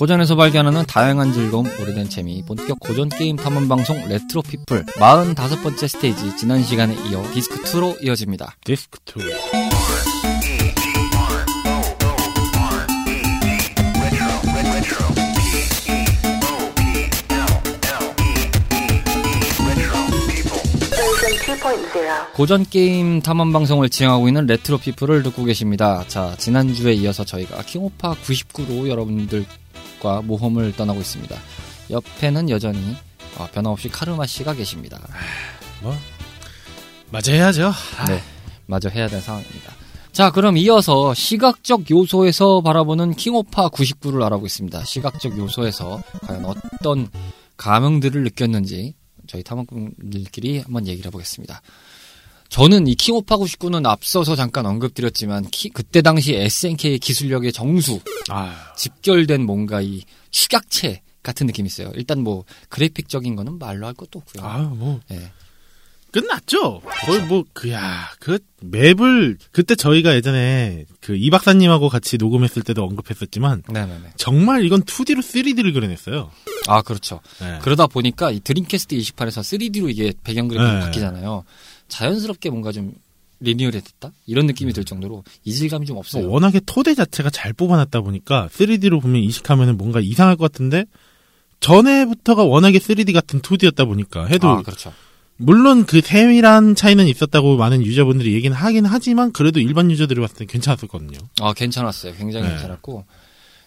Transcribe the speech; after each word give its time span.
고전에서 0.00 0.34
발견하는 0.34 0.86
다양한 0.86 1.34
즐거움, 1.34 1.66
오래된 1.78 2.08
재미, 2.08 2.42
본격 2.42 2.80
고전 2.80 3.10
게임 3.10 3.36
탐험 3.36 3.68
방송 3.68 4.02
레트로 4.08 4.40
피플 4.40 4.86
45번째 4.86 5.88
스테이지 5.88 6.38
지난 6.38 6.62
시간에 6.62 6.94
이어 7.10 7.22
디스크 7.34 7.62
2로 7.64 8.02
이어집니다. 8.02 8.56
디스크 8.64 8.98
2. 9.14 9.20
고전 22.32 22.64
게임 22.64 23.20
탐험 23.20 23.52
방송을 23.52 23.90
진행하고 23.90 24.28
있는 24.28 24.46
레트로 24.46 24.78
피플을 24.78 25.22
듣고 25.24 25.44
계십니다. 25.44 26.04
자, 26.08 26.34
지난주에 26.38 26.94
이어서 26.94 27.22
저희가 27.22 27.60
킹오파 27.64 28.14
99로 28.14 28.88
여러분들 28.88 29.44
과 30.00 30.22
모험을 30.22 30.74
떠나고 30.74 31.00
있습니다. 31.00 31.36
옆에는 31.90 32.50
여전히 32.50 32.96
어, 33.38 33.46
변함없이 33.52 33.88
카르마 33.88 34.26
씨가 34.26 34.54
계십니다. 34.54 34.98
뭐 35.82 35.94
맞아 37.10 37.32
해야죠. 37.32 37.72
네, 38.08 38.22
마저 38.66 38.88
해야 38.88 39.08
될 39.08 39.20
상황입니다. 39.20 39.74
자, 40.12 40.30
그럼 40.30 40.56
이어서 40.56 41.14
시각적 41.14 41.90
요소에서 41.90 42.62
바라보는 42.62 43.14
킹오파 43.14 43.68
99를 43.68 44.22
알아보겠습니다. 44.24 44.84
시각적 44.84 45.38
요소에서 45.38 46.02
과연 46.22 46.44
어떤 46.44 47.08
감흥들을 47.56 48.24
느꼈는지 48.24 48.94
저희 49.26 49.42
탐험꾼들끼리 49.44 50.60
한번 50.60 50.86
얘기를 50.88 51.06
해보겠습니다. 51.08 51.62
저는 52.50 52.86
이 52.88 52.94
킹오파 52.96 53.36
99는 53.36 53.86
앞서서 53.86 54.34
잠깐 54.36 54.66
언급드렸지만 54.66 55.46
키- 55.50 55.68
그때 55.70 56.02
당시 56.02 56.34
SNK의 56.34 56.98
기술력의 56.98 57.52
정수, 57.52 58.00
아, 58.28 58.72
집결된 58.76 59.46
뭔가 59.46 59.80
이 59.80 60.02
축약체 60.30 61.00
같은 61.22 61.46
느낌이 61.46 61.66
있어요. 61.68 61.92
일단 61.94 62.22
뭐 62.22 62.44
그래픽적인 62.68 63.36
거는 63.36 63.58
말로 63.58 63.86
할 63.86 63.94
것도 63.94 64.18
없고요. 64.18 64.44
아뭐 64.44 65.00
예. 65.12 65.30
끝났죠. 66.12 66.82
거의 67.06 67.22
뭐 67.22 67.44
그야 67.52 68.08
그 68.18 68.40
맵을 68.62 69.38
그때 69.52 69.76
저희가 69.76 70.16
예전에 70.16 70.84
그 71.00 71.14
이 71.16 71.30
박사님하고 71.30 71.88
같이 71.88 72.16
녹음했을 72.16 72.62
때도 72.62 72.82
언급했었지만 72.82 73.62
네네네. 73.68 74.14
정말 74.16 74.64
이건 74.64 74.82
2D로 74.82 75.18
3D를 75.20 75.72
그려냈어요. 75.72 76.32
아 76.66 76.82
그렇죠. 76.82 77.20
네. 77.40 77.60
그러다 77.62 77.86
보니까 77.86 78.32
이 78.32 78.40
드림캐스트 78.40 78.96
28에서 78.96 79.40
3D로 79.40 79.88
이게 79.88 80.12
배경 80.24 80.48
그래픽이 80.48 80.72
네. 80.72 80.80
바뀌잖아요. 80.80 81.44
자연스럽게 81.90 82.48
뭔가 82.50 82.72
좀 82.72 82.94
리니얼해졌다 83.40 84.12
이런 84.26 84.46
느낌이 84.46 84.72
들 84.72 84.84
정도로 84.84 85.24
이질감이 85.44 85.86
좀 85.86 85.96
없어요. 85.96 86.24
뭐 86.24 86.34
워낙에 86.34 86.60
토대 86.66 86.94
자체가 86.94 87.30
잘 87.30 87.52
뽑아놨다 87.52 88.00
보니까 88.00 88.48
3D로 88.52 89.00
보면 89.00 89.22
이식하면 89.22 89.76
뭔가 89.76 90.00
이상할 90.00 90.36
것 90.36 90.50
같은데 90.50 90.84
전에부터가 91.60 92.44
워낙에 92.44 92.78
3D 92.78 93.12
같은 93.12 93.40
2D였다 93.40 93.86
보니까 93.86 94.26
해도 94.26 94.48
아 94.48 94.62
그렇죠. 94.62 94.92
물론 95.36 95.86
그 95.86 96.02
세밀한 96.02 96.74
차이는 96.74 97.06
있었다고 97.06 97.56
많은 97.56 97.82
유저분들이 97.82 98.34
얘기는 98.34 98.54
하긴 98.54 98.84
하지만 98.84 99.32
그래도 99.32 99.58
일반 99.58 99.90
유저들이 99.90 100.20
봤을 100.20 100.36
때 100.36 100.44
괜찮았었거든요. 100.44 101.18
아 101.40 101.54
괜찮았어요. 101.54 102.14
굉장히 102.14 102.46
네. 102.46 102.52
괜찮았고. 102.52 103.04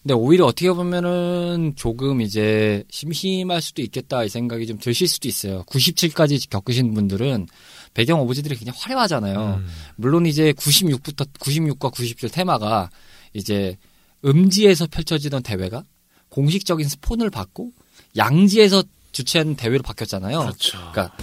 근데 0.04 0.14
오히려 0.14 0.46
어떻게 0.46 0.70
보면은 0.72 1.74
조금 1.78 2.22
이제 2.22 2.84
심심할 2.92 3.62
수도 3.62 3.82
있겠다 3.82 4.24
이 4.26 4.30
생각이 4.30 4.68
좀 4.68 4.78
드실 4.78 5.08
수도 5.08 5.28
있어요. 5.28 5.64
97까지 5.64 6.48
겪으신 6.50 6.94
분들은 6.94 7.48
배경 7.94 8.20
오브제들이 8.22 8.56
굉장히 8.56 8.78
화려하잖아요. 8.80 9.62
음. 9.62 9.68
물론 9.96 10.26
이제 10.26 10.52
96부터 10.54 11.32
96과 11.34 11.92
97 11.94 12.30
테마가 12.30 12.90
이제 13.34 13.78
음지에서 14.26 14.88
펼쳐지던 14.88 15.44
대회가 15.44 15.84
공식적인 16.30 16.88
스폰을 16.88 17.30
받고 17.30 17.72
양지에서 18.18 18.84
주최한 19.12 19.56
대회로 19.56 19.84
바뀌었잖아요. 19.84 20.40
그렇죠. 20.40 20.78
그러니까 20.92 21.16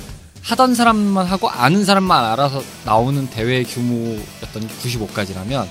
하던 0.43 0.75
사람만 0.75 1.27
하고 1.27 1.49
아는 1.49 1.85
사람만 1.85 2.25
알아서 2.33 2.63
나오는 2.85 3.29
대회 3.31 3.63
규모였던 3.63 4.69
95까지라면 4.69 5.69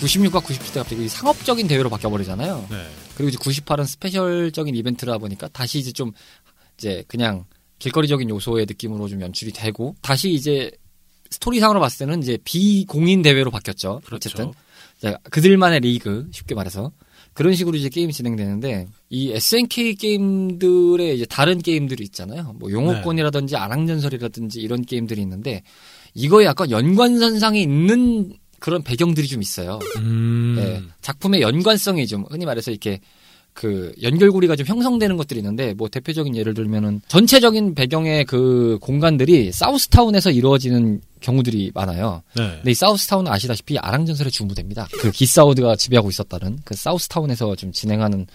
96과 0.00 0.42
97때 0.42 0.74
갑자기 0.78 1.08
상업적인 1.08 1.68
대회로 1.68 1.88
바뀌어버리잖아요. 1.90 2.66
네. 2.70 2.86
그리고 3.14 3.28
이제 3.28 3.38
98은 3.38 3.86
스페셜적인 3.86 4.74
이벤트라 4.74 5.18
보니까 5.18 5.48
다시 5.48 5.78
이제 5.78 5.92
좀 5.92 6.12
이제 6.78 7.04
그냥 7.06 7.44
길거리적인 7.80 8.30
요소의 8.30 8.66
느낌으로 8.66 9.08
좀 9.08 9.20
연출이 9.20 9.52
되고 9.52 9.96
다시 10.00 10.30
이제 10.30 10.70
스토리상으로 11.30 11.80
봤을 11.80 12.06
때는 12.06 12.22
이제 12.22 12.38
비공인 12.44 13.22
대회로 13.22 13.50
바뀌었죠. 13.50 14.00
그렇죠. 14.04 14.28
어쨌든 14.28 14.52
그들만의 15.30 15.80
리그 15.80 16.28
쉽게 16.30 16.54
말해서 16.54 16.92
그런 17.32 17.54
식으로 17.54 17.76
이제 17.76 17.88
게임이 17.88 18.12
진행되는데 18.12 18.88
이 19.08 19.32
SNK 19.32 19.94
게임들의 19.94 21.16
이제 21.16 21.24
다른 21.24 21.58
게임들이 21.58 22.04
있잖아요. 22.04 22.54
뭐 22.58 22.70
용호권이라든지 22.70 23.56
아랑전설이라든지 23.56 24.60
이런 24.60 24.84
게임들이 24.84 25.22
있는데 25.22 25.62
이거에 26.14 26.44
약간 26.44 26.70
연관선상에 26.70 27.60
있는 27.60 28.34
그런 28.58 28.82
배경들이 28.82 29.26
좀 29.26 29.40
있어요. 29.40 29.78
음. 29.98 30.54
네, 30.58 30.82
작품의 31.00 31.40
연관성이 31.40 32.06
좀 32.06 32.24
흔히 32.28 32.44
말해서 32.44 32.72
이렇게 32.72 33.00
그 33.60 33.92
연결고리가 34.00 34.56
좀 34.56 34.66
형성되는 34.66 35.18
것들이 35.18 35.40
있는데 35.40 35.74
뭐 35.74 35.90
대표적인 35.90 36.34
예를 36.34 36.54
들면은 36.54 37.02
전체적인 37.08 37.74
배경의 37.74 38.24
그 38.24 38.78
공간들이 38.80 39.52
사우스타운에서 39.52 40.30
이루어지는 40.30 41.02
경우들이 41.20 41.72
많아요. 41.74 42.22
네. 42.36 42.52
근데 42.56 42.70
이 42.70 42.74
사우스타운은 42.74 43.30
아시다시피 43.30 43.76
아랑전설의 43.76 44.32
주무대입니다. 44.32 44.88
그 44.92 45.10
기사우드가 45.10 45.76
지배하고 45.76 46.08
있었다는 46.08 46.60
그 46.64 46.74
사우스타운에서 46.74 47.54
좀 47.56 47.70
진행하는 47.70 48.26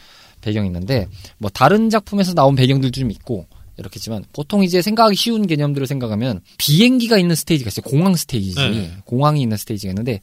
배경이 0.41 0.67
있는데 0.67 1.07
뭐 1.39 1.49
다른 1.49 1.89
작품에서 1.89 2.35
나온 2.35 2.53
배경들도 2.53 2.91
좀 2.91 3.09
있고 3.09 3.47
이렇겠지만 3.77 4.25
보통 4.31 4.63
이제 4.63 4.83
생각하기 4.83 5.15
쉬운 5.15 5.47
개념들을 5.47 5.87
생각하면 5.87 6.41
비행기가 6.59 7.17
있는 7.17 7.35
스테이지가 7.35 7.69
있어요. 7.69 7.83
공항 7.89 8.15
스테이지. 8.15 8.59
네. 8.59 8.91
공항이 9.05 9.41
있는 9.41 9.57
스테이지가 9.57 9.89
있는데 9.89 10.21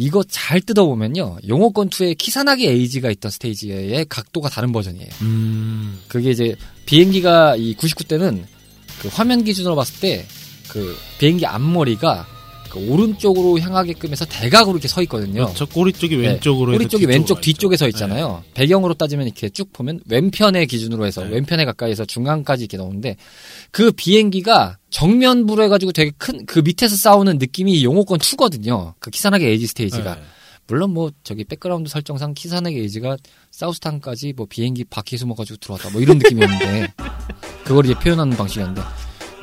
이거 0.00 0.22
잘 0.22 0.60
뜯어보면요. 0.60 1.38
용호권 1.48 1.90
2의 1.90 2.16
키사나기 2.16 2.68
에이지가 2.68 3.10
있던 3.10 3.30
스테이지의 3.32 4.06
각도가 4.08 4.48
다른 4.48 4.70
버전이에요. 4.72 5.08
음. 5.22 5.98
그게 6.08 6.30
이제 6.30 6.54
비행기가 6.86 7.56
이 7.56 7.74
99대는 7.74 8.44
그 9.02 9.08
화면 9.08 9.44
기준으로 9.44 9.74
봤을 9.74 10.00
때 10.00 10.26
그 10.68 10.96
비행기 11.18 11.46
앞머리가 11.46 12.26
그 12.68 12.90
오른쪽으로 12.90 13.58
향하게끔 13.60 14.10
해서 14.10 14.24
대각으로 14.24 14.76
이렇게 14.76 14.88
서 14.88 15.02
있거든요. 15.02 15.44
그렇죠. 15.44 15.66
꼬리 15.66 15.92
쪽이 15.92 16.16
네. 16.16 16.28
왼쪽으로 16.28 16.72
꼬리 16.72 16.84
해서 16.84 16.88
쪽이 16.88 17.06
왼쪽 17.06 17.34
가 17.36 17.40
뒤쪽에 17.40 17.76
서. 17.76 17.88
있잖아요. 17.88 18.42
배경으로 18.54 18.94
따지면 18.94 19.26
이렇게 19.26 19.48
쭉 19.48 19.72
보면 19.72 20.00
왼편의 20.08 20.66
기준으로 20.66 21.06
해서 21.06 21.22
네. 21.24 21.30
왼편에 21.34 21.64
가까이서 21.64 22.04
중앙까지 22.04 22.64
이렇게 22.64 22.76
나오는데 22.76 23.16
그 23.70 23.92
비행기가 23.92 24.78
정면부로 24.90 25.62
해가지고 25.64 25.92
되게 25.92 26.10
큰 26.16 26.38
그 26.48 26.60
밑에서 26.60 26.96
싸우는 26.96 27.38
느낌이 27.38 27.84
용호권 27.84 28.18
2거든요. 28.20 28.94
그 29.00 29.10
키사나기 29.10 29.44
에이지 29.44 29.64
네. 29.64 29.68
스테이지가. 29.68 30.14
네. 30.14 30.20
물론 30.66 30.92
뭐 30.92 31.10
저기 31.22 31.44
백그라운드 31.44 31.88
설정상 31.90 32.34
키사라기 32.34 32.78
에이지가 32.80 33.16
사우스타운까지 33.50 34.34
뭐 34.36 34.46
비행기 34.48 34.84
바퀴 34.84 35.16
숨어가지고 35.16 35.56
들어왔다 35.58 35.90
뭐 35.90 36.00
이런 36.00 36.18
느낌이었는데 36.18 36.92
그걸 37.64 37.84
이제 37.86 37.94
표현하는 37.94 38.36
방식이었는데 38.36 38.82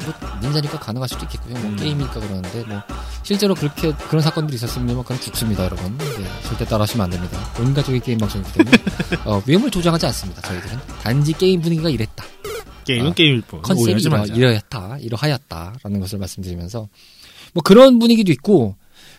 뭐 0.04 0.40
닌자니까 0.42 0.80
가능할 0.80 1.08
수도 1.10 1.24
있겠고요. 1.26 1.54
뭐 1.60 1.70
음. 1.70 1.76
게임이니까 1.76 2.14
그러는데 2.14 2.64
뭐 2.66 2.82
실제로 3.24 3.56
그렇게 3.56 3.94
그런 4.10 4.22
사건들이 4.22 4.56
있었으면 4.56 4.98
그건 4.98 5.20
죽습니다, 5.20 5.64
여러분. 5.66 5.98
네, 5.98 6.26
절대 6.44 6.66
따라하시면 6.66 7.04
안 7.06 7.10
됩니다. 7.10 7.40
온 7.60 7.74
가족의 7.74 8.00
게임 8.02 8.18
방송이기 8.20 8.52
때문에 8.54 8.78
어, 9.26 9.42
위험을 9.46 9.72
조장하지 9.72 10.06
않습니다. 10.08 10.42
저희들은 10.42 10.80
단지 11.04 11.34
게임 11.34 11.62
분위기가 11.62 11.90
이랬다. 11.90 12.26
게임은 12.86 13.12
아, 13.12 13.14
게임일 13.14 13.42
뿐. 13.42 13.62
컨셉이 13.62 14.02
이러, 14.02 14.12
말자. 14.12 14.34
이러했다, 14.34 14.98
이러하였다라는 15.00 16.00
것을 16.00 16.20
말씀드리면서 16.20 16.88
뭐 17.54 17.64
그런 17.64 18.00
분위기도 18.00 18.32
있고 18.32 18.76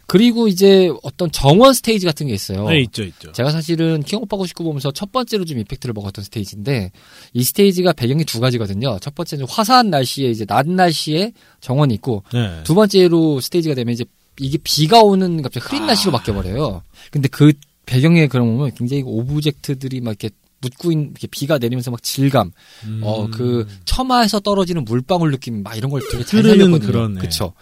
그리고 0.07 0.47
이제 0.47 0.91
어떤 1.03 1.31
정원 1.33 1.75
스테이지 1.75 2.07
같은 2.07 2.29
게 2.29 2.35
있어요. 2.35 2.69
네, 2.69 2.81
있죠, 2.83 3.03
있죠. 3.03 3.33
제가 3.33 3.51
사실은 3.51 4.03
킹오파 4.03 4.37
99 4.37 4.63
보면서 4.63 4.93
첫 4.93 5.11
번째로 5.11 5.45
좀 5.45 5.59
임팩트를 5.59 5.93
먹었던 5.95 6.25
스테이지인데 6.25 6.93
이 7.33 7.43
스테이지가 7.43 7.93
배경이 7.93 8.25
두 8.25 8.39
가지거든요. 8.39 8.99
첫 9.01 9.15
번째는 9.15 9.47
화사한 9.49 9.91
날씨에 9.91 10.31
이제 10.31 10.45
낮 10.45 10.69
날씨에 10.69 11.33
정원이 11.61 11.95
있고 11.95 12.23
네. 12.33 12.63
두 12.63 12.75
번째로 12.75 13.41
스테이지가 13.41 13.75
되면 13.75 13.93
이제 13.93 14.05
이게 14.39 14.59
비가 14.63 15.01
오는 15.01 15.43
갑자기 15.43 15.67
흐린 15.67 15.87
날씨로 15.87 16.13
바뀌어 16.13 16.35
버려요. 16.35 16.83
근데 17.11 17.29
그 17.29 17.53
배경에 17.87 18.29
그런 18.29 18.47
거 18.47 18.53
보면 18.59 18.75
굉장히 18.75 19.03
object들이 19.05 20.01
막 20.01 20.11
이렇게 20.11 20.31
묻고 20.61 20.93
있는 20.93 21.11
이렇게 21.11 21.27
비가 21.27 21.59
내리면서 21.59 21.91
막 21.91 22.03
질감, 22.03 22.53
음. 22.85 23.01
어 23.03 23.28
그 23.28 23.67
처마에서 23.85 24.41
떨어지는 24.41 24.85
물방울 24.85 25.31
느낌 25.31 25.63
막 25.63 25.77
이런 25.77 25.91
걸 25.91 26.03
되게 26.11 26.25
잘 26.25 26.43
살렸거든요. 26.43 27.21
그쵸? 27.21 27.53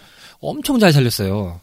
엄청 0.40 0.78
잘 0.78 0.92
살렸어요. 0.92 1.60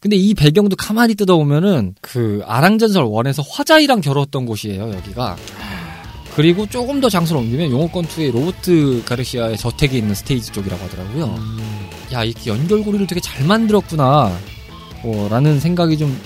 근데 0.00 0.16
이 0.16 0.32
배경도 0.34 0.76
가만히 0.76 1.14
뜯어보면은 1.14 1.94
그 2.00 2.42
아랑전설 2.46 3.04
원에서 3.04 3.42
화자이랑 3.42 4.00
겨루었던 4.00 4.46
곳이에요 4.46 4.92
여기가. 4.94 5.36
그리고 6.34 6.64
조금 6.66 7.00
더 7.00 7.08
장소를 7.08 7.42
옮기면 7.42 7.70
용호권 7.70 8.06
2의 8.06 8.32
로버트 8.32 9.02
가르시아의 9.04 9.58
저택에 9.58 9.98
있는 9.98 10.14
스테이지 10.14 10.52
쪽이라고 10.52 10.82
하더라고요. 10.84 11.24
음. 11.26 11.90
야, 12.12 12.24
이 12.24 12.32
연결고리를 12.46 13.06
되게 13.06 13.20
잘 13.20 13.44
만들었구나. 13.46 14.32
어, 15.02 15.28
라는 15.30 15.60
생각이 15.60 15.98
좀 15.98 16.18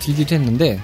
들기도 0.00 0.34
했는데, 0.34 0.80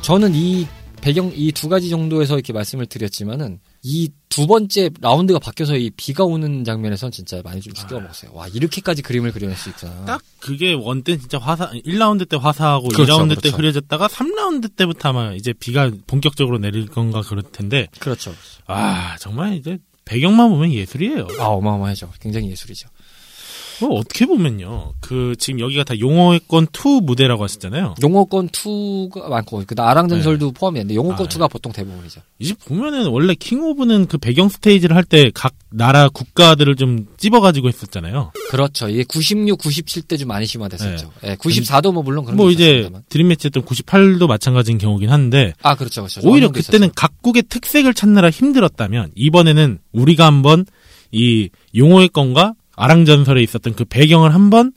저는 0.00 0.32
이 0.34 0.66
배경 1.00 1.32
이 1.34 1.52
두 1.52 1.68
가지 1.68 1.90
정도에서 1.90 2.34
이렇게 2.34 2.52
말씀을 2.52 2.86
드렸지만은 2.86 3.58
이 3.82 4.10
두 4.32 4.46
번째 4.46 4.88
라운드가 4.98 5.38
바뀌어서 5.38 5.76
이 5.76 5.90
비가 5.90 6.24
오는 6.24 6.64
장면에선 6.64 7.10
진짜 7.10 7.42
많이 7.44 7.60
좀 7.60 7.74
충격을 7.74 8.00
먹었어요. 8.00 8.30
와 8.32 8.48
이렇게까지 8.48 9.02
그림을 9.02 9.30
그려낼 9.30 9.58
수 9.58 9.68
있구나. 9.68 10.06
딱 10.06 10.22
그게 10.40 10.72
원때 10.72 11.18
진짜 11.18 11.36
화사 11.36 11.70
1라운드 11.72 12.26
때 12.26 12.38
화사하고 12.38 12.88
그렇죠, 12.88 13.12
2라운드 13.12 13.34
때 13.34 13.50
그렇죠. 13.50 13.56
흐려졌다가 13.58 14.08
3라운드 14.08 14.74
때부터 14.74 15.10
아마 15.10 15.34
이제 15.34 15.52
비가 15.52 15.90
본격적으로 16.06 16.56
내릴 16.56 16.86
건가 16.86 17.20
그럴 17.20 17.42
텐데 17.42 17.88
그렇죠. 17.98 18.34
아 18.66 19.18
정말 19.20 19.52
이제 19.58 19.76
배경만 20.06 20.48
보면 20.48 20.72
예술이에요. 20.72 21.26
아 21.38 21.44
어마어마하죠. 21.48 22.10
굉장히 22.18 22.50
예술이죠. 22.52 22.88
뭐 23.88 23.98
어떻게 23.98 24.26
보면요. 24.26 24.94
그 25.00 25.34
지금 25.38 25.60
여기가 25.60 25.84
다 25.84 25.98
용어의 25.98 26.40
권2 26.48 27.02
무대라고 27.04 27.42
하셨잖아요. 27.44 27.94
용어권 28.02 28.48
2가 28.48 29.28
많고 29.28 29.64
그 29.66 29.74
아랑전설도 29.76 30.52
포함이었는데 30.52 30.94
용어권 30.94 31.26
아, 31.26 31.28
네. 31.28 31.38
2가 31.38 31.50
보통 31.50 31.72
대부분이죠. 31.72 32.20
이제 32.38 32.54
보면은 32.66 33.06
원래 33.08 33.34
킹 33.34 33.62
오브는 33.62 34.06
그 34.06 34.18
배경 34.18 34.48
스테이지를 34.48 34.96
할 34.96 35.04
때 35.04 35.30
각 35.34 35.54
나라 35.74 36.08
국가들을 36.08 36.76
좀 36.76 37.06
찝어가지고 37.16 37.68
했었잖아요. 37.68 38.32
그렇죠. 38.50 38.88
이게 38.88 39.04
96, 39.04 39.58
97때 39.58 40.18
좀 40.18 40.28
많이 40.28 40.44
심화됐었죠. 40.46 41.10
예, 41.24 41.34
94도 41.36 41.92
뭐 41.92 42.02
물론 42.02 42.24
그런 42.24 42.36
뭐게 42.36 42.52
이제. 42.52 42.90
드림매치 43.08 43.46
했던 43.48 43.64
98도 43.64 44.26
마찬가지인 44.26 44.78
경우긴 44.78 45.08
한데 45.10 45.54
아 45.62 45.74
그렇죠, 45.74 46.02
그렇죠. 46.02 46.20
오히려 46.28 46.48
그때는 46.50 46.88
있었죠. 46.88 46.92
각국의 46.94 47.44
특색을 47.48 47.94
찾느라 47.94 48.30
힘들었다면 48.30 49.12
이번에는 49.14 49.78
우리가 49.92 50.26
한번 50.26 50.66
이 51.10 51.48
용호의 51.76 52.08
건과 52.08 52.54
아랑전설에 52.76 53.42
있었던 53.42 53.74
그 53.74 53.84
배경을 53.84 54.34
한번 54.34 54.72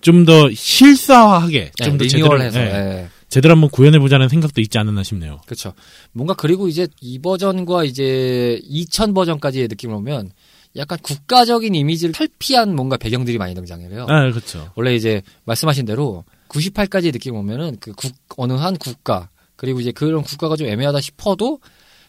좀 0.00 0.24
더 0.24 0.50
실사화하게 0.50 1.72
네, 1.78 1.84
좀더 1.84 2.06
제대로 2.06 2.34
리뉴얼해서 2.34 2.60
예, 2.60 2.64
예. 2.64 3.08
제대로 3.28 3.52
한번 3.52 3.70
구현해 3.70 3.98
보자는 3.98 4.28
생각도 4.28 4.60
있지 4.60 4.78
않았나 4.78 5.02
싶네요. 5.02 5.40
그렇죠. 5.46 5.72
뭔가 6.12 6.34
그리고 6.34 6.68
이제 6.68 6.88
이 7.00 7.18
버전과 7.18 7.84
이제 7.84 8.58
2000 8.64 9.14
버전까지의 9.14 9.68
느낌을 9.68 9.94
보면 9.96 10.30
약간 10.76 10.98
국가적인 11.02 11.74
이미지를 11.74 12.12
탈피한 12.12 12.74
뭔가 12.74 12.96
배경들이 12.96 13.38
많이 13.38 13.54
등장해요. 13.54 14.06
아 14.08 14.30
그렇죠. 14.30 14.70
원래 14.74 14.94
이제 14.94 15.22
말씀하신 15.44 15.84
대로 15.84 16.24
98까지의 16.48 17.12
느낌 17.12 17.34
보면은 17.34 17.76
그 17.80 17.92
국, 17.92 18.12
어느 18.36 18.54
한 18.54 18.76
국가 18.76 19.28
그리고 19.56 19.80
이제 19.80 19.92
그런 19.92 20.22
국가가 20.22 20.56
좀 20.56 20.66
애매하다 20.66 21.00
싶어도 21.00 21.60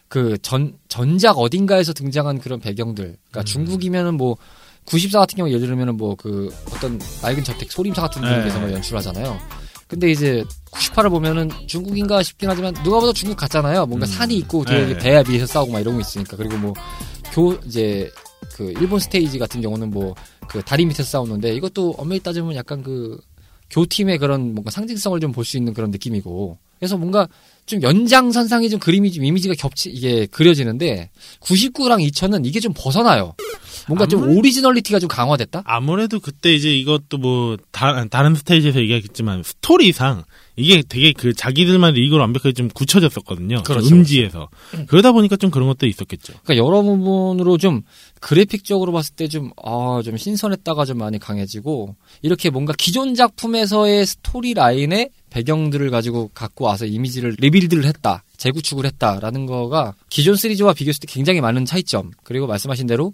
그 0.08 0.36
전 0.42 0.74
전작 0.88 1.38
어딘가에서 1.38 1.92
등장한 1.92 2.38
그런 2.38 2.60
배경들. 2.60 3.04
그러니까 3.04 3.40
음. 3.40 3.44
중국이면은 3.44 4.14
뭐 4.16 4.36
94 4.86 5.20
같은 5.20 5.36
경우 5.36 5.48
예를 5.50 5.66
들면은 5.66 5.96
뭐그 5.96 6.52
어떤 6.74 6.98
맑은 7.22 7.44
저택 7.44 7.70
소림사 7.70 8.02
같은 8.02 8.22
네. 8.22 8.28
분위기에서 8.28 8.58
뭐 8.60 8.72
연출하잖아요. 8.72 9.38
근데 9.88 10.10
이제 10.10 10.42
98을 10.72 11.10
보면은 11.10 11.50
중국인가 11.66 12.22
싶긴 12.22 12.48
하지만 12.48 12.72
누가 12.82 12.98
봐도 12.98 13.12
중국 13.12 13.36
같잖아요. 13.36 13.86
뭔가 13.86 14.06
음. 14.06 14.10
산이 14.10 14.34
있고 14.38 14.64
뒤에 14.64 14.86
네. 14.86 14.98
배에 14.98 15.22
비해서 15.22 15.46
싸우고 15.46 15.72
막 15.72 15.80
이런 15.80 15.94
거 15.94 16.00
있으니까 16.00 16.36
그리고 16.36 16.56
뭐 16.56 16.74
교 17.34 17.54
이제 17.66 18.10
그 18.56 18.72
일본 18.78 19.00
스테이지 19.00 19.38
같은 19.38 19.60
경우는 19.60 19.90
뭐 19.90 20.14
그 20.48 20.60
다리 20.62 20.84
밑에서 20.84 21.04
싸우는데 21.04 21.54
이것도 21.54 21.94
엄밀히 21.96 22.20
따지면 22.20 22.54
약간 22.56 22.82
그 22.82 23.18
교팀의 23.70 24.18
그런 24.18 24.52
뭔가 24.52 24.70
상징성을 24.70 25.18
좀 25.20 25.32
볼 25.32 25.46
수 25.46 25.56
있는 25.56 25.72
그런 25.72 25.90
느낌이고 25.90 26.58
그래서 26.78 26.98
뭔가 26.98 27.26
좀 27.64 27.80
연장선상에 27.80 28.68
좀 28.68 28.78
그림이 28.78 29.12
좀 29.12 29.24
이미지가 29.24 29.54
겹치 29.56 29.88
이게 29.88 30.26
그려지는데 30.26 31.08
99랑 31.40 32.06
2000은 32.10 32.44
이게 32.44 32.60
좀 32.60 32.74
벗어나요. 32.76 33.34
뭔가 33.88 34.06
좀 34.06 34.22
아무래도- 34.22 34.38
오리지널리티가 34.38 34.98
좀 34.98 35.08
강화됐다. 35.08 35.62
아무래도 35.64 36.20
그때 36.20 36.52
이제 36.54 36.72
이것도 36.76 37.18
뭐 37.18 37.56
다, 37.70 38.04
다른 38.08 38.34
스테이지에서 38.34 38.80
얘기했겠지만 38.80 39.42
스토리상 39.42 40.24
이게 40.56 40.82
되게 40.86 41.12
그 41.12 41.32
자기들만 41.32 41.96
이걸 41.96 42.20
완벽하게 42.20 42.52
좀 42.52 42.68
굳혀졌었거든요. 42.68 43.56
좀 43.56 43.64
그렇죠, 43.64 43.94
음지에서 43.94 44.48
그러다 44.86 45.12
보니까 45.12 45.36
좀 45.36 45.50
그런 45.50 45.66
것도 45.68 45.86
있었겠죠. 45.86 46.34
그러니까 46.44 46.56
여러 46.64 46.82
부분으로 46.82 47.56
좀 47.56 47.82
그래픽적으로 48.20 48.92
봤을 48.92 49.14
때 49.16 49.28
좀, 49.28 49.50
아, 49.64 50.00
좀 50.04 50.16
신선했다가 50.16 50.84
좀 50.84 50.98
많이 50.98 51.18
강해지고, 51.18 51.96
이렇게 52.20 52.50
뭔가 52.50 52.72
기존 52.78 53.14
작품에서의 53.16 54.06
스토리 54.06 54.54
라인의 54.54 55.10
배경들을 55.30 55.90
가지고 55.90 56.28
갖고 56.32 56.66
와서 56.66 56.84
이미지를 56.86 57.34
rebuild를 57.38 57.84
했다, 57.84 58.22
재구축을 58.36 58.84
했다라는 58.84 59.46
거가 59.46 59.94
기존 60.08 60.36
시리즈와 60.36 60.72
비교했을 60.74 61.00
때 61.00 61.06
굉장히 61.08 61.40
많은 61.40 61.64
차이점, 61.64 62.12
그리고 62.22 62.46
말씀하신 62.46 62.86
대로 62.86 63.12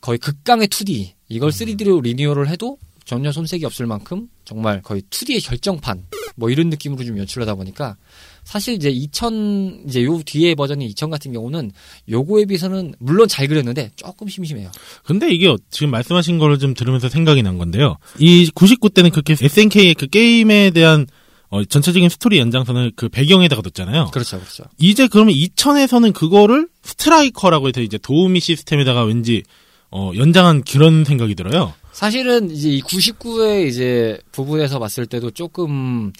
거의 0.00 0.18
극강의 0.18 0.68
2D, 0.68 1.12
이걸 1.28 1.50
3D로 1.50 2.02
리뉴얼을 2.02 2.48
해도 2.48 2.78
전혀 3.04 3.32
손색이 3.32 3.64
없을 3.64 3.86
만큼 3.86 4.28
정말 4.44 4.82
거의 4.82 5.02
2D의 5.02 5.44
결정판, 5.44 6.04
뭐 6.36 6.50
이런 6.50 6.68
느낌으로 6.68 7.04
좀 7.04 7.18
연출하다 7.18 7.54
보니까 7.54 7.96
사실 8.44 8.74
이제 8.74 8.90
2000, 8.90 9.84
이제 9.88 10.04
요 10.04 10.20
뒤에 10.24 10.54
버전인 10.54 10.88
2000 10.88 11.10
같은 11.10 11.32
경우는 11.32 11.72
요거에 12.08 12.44
비해서는 12.44 12.94
물론 12.98 13.28
잘 13.28 13.46
그렸는데 13.46 13.90
조금 13.96 14.28
심심해요. 14.28 14.70
근데 15.04 15.30
이게 15.30 15.54
지금 15.70 15.90
말씀하신 15.90 16.38
거를 16.38 16.58
좀 16.58 16.74
들으면서 16.74 17.08
생각이 17.08 17.42
난 17.42 17.58
건데요. 17.58 17.96
이 18.18 18.50
99 18.54 18.90
때는 18.90 19.10
그렇게 19.10 19.36
SNK의 19.40 19.94
그 19.94 20.06
게임에 20.06 20.70
대한 20.70 21.06
어, 21.50 21.64
전체적인 21.64 22.08
스토리 22.10 22.38
연장선을 22.38 22.92
그 22.94 23.08
배경에다가 23.08 23.62
뒀잖아요. 23.62 24.10
그렇죠, 24.12 24.38
그렇죠. 24.38 24.64
이제 24.78 25.08
그러면 25.08 25.34
2000에서는 25.34 26.12
그거를 26.12 26.68
스트라이커라고 26.82 27.68
해서 27.68 27.80
이제 27.80 27.96
도우미 27.96 28.40
시스템에다가 28.40 29.04
왠지 29.04 29.42
어, 29.90 30.12
연장한 30.14 30.62
그런 30.64 31.04
생각이 31.04 31.34
들어요. 31.34 31.72
사실은 31.92 32.50
이제 32.50 32.68
이 32.70 32.82
99의 32.82 33.66
이제 33.68 34.18
부분에서 34.32 34.78
봤을 34.78 35.06
때도 35.06 35.30
조금 35.32 36.12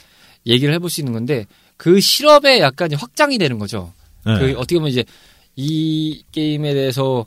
얘기를 0.47 0.73
해볼 0.75 0.91
수 0.91 1.01
있는 1.01 1.13
건데 1.13 1.47
그 1.77 2.01
실업에 2.01 2.61
약간 2.61 2.93
확장이 2.95 3.39
되는 3.39 3.59
거죠. 3.59 3.93
네. 4.27 4.39
그 4.39 4.53
어떻게 4.57 4.77
보면 4.77 4.91
이제 4.91 5.05
이 5.57 6.23
게임에 6.33 6.73
대해서 6.75 7.27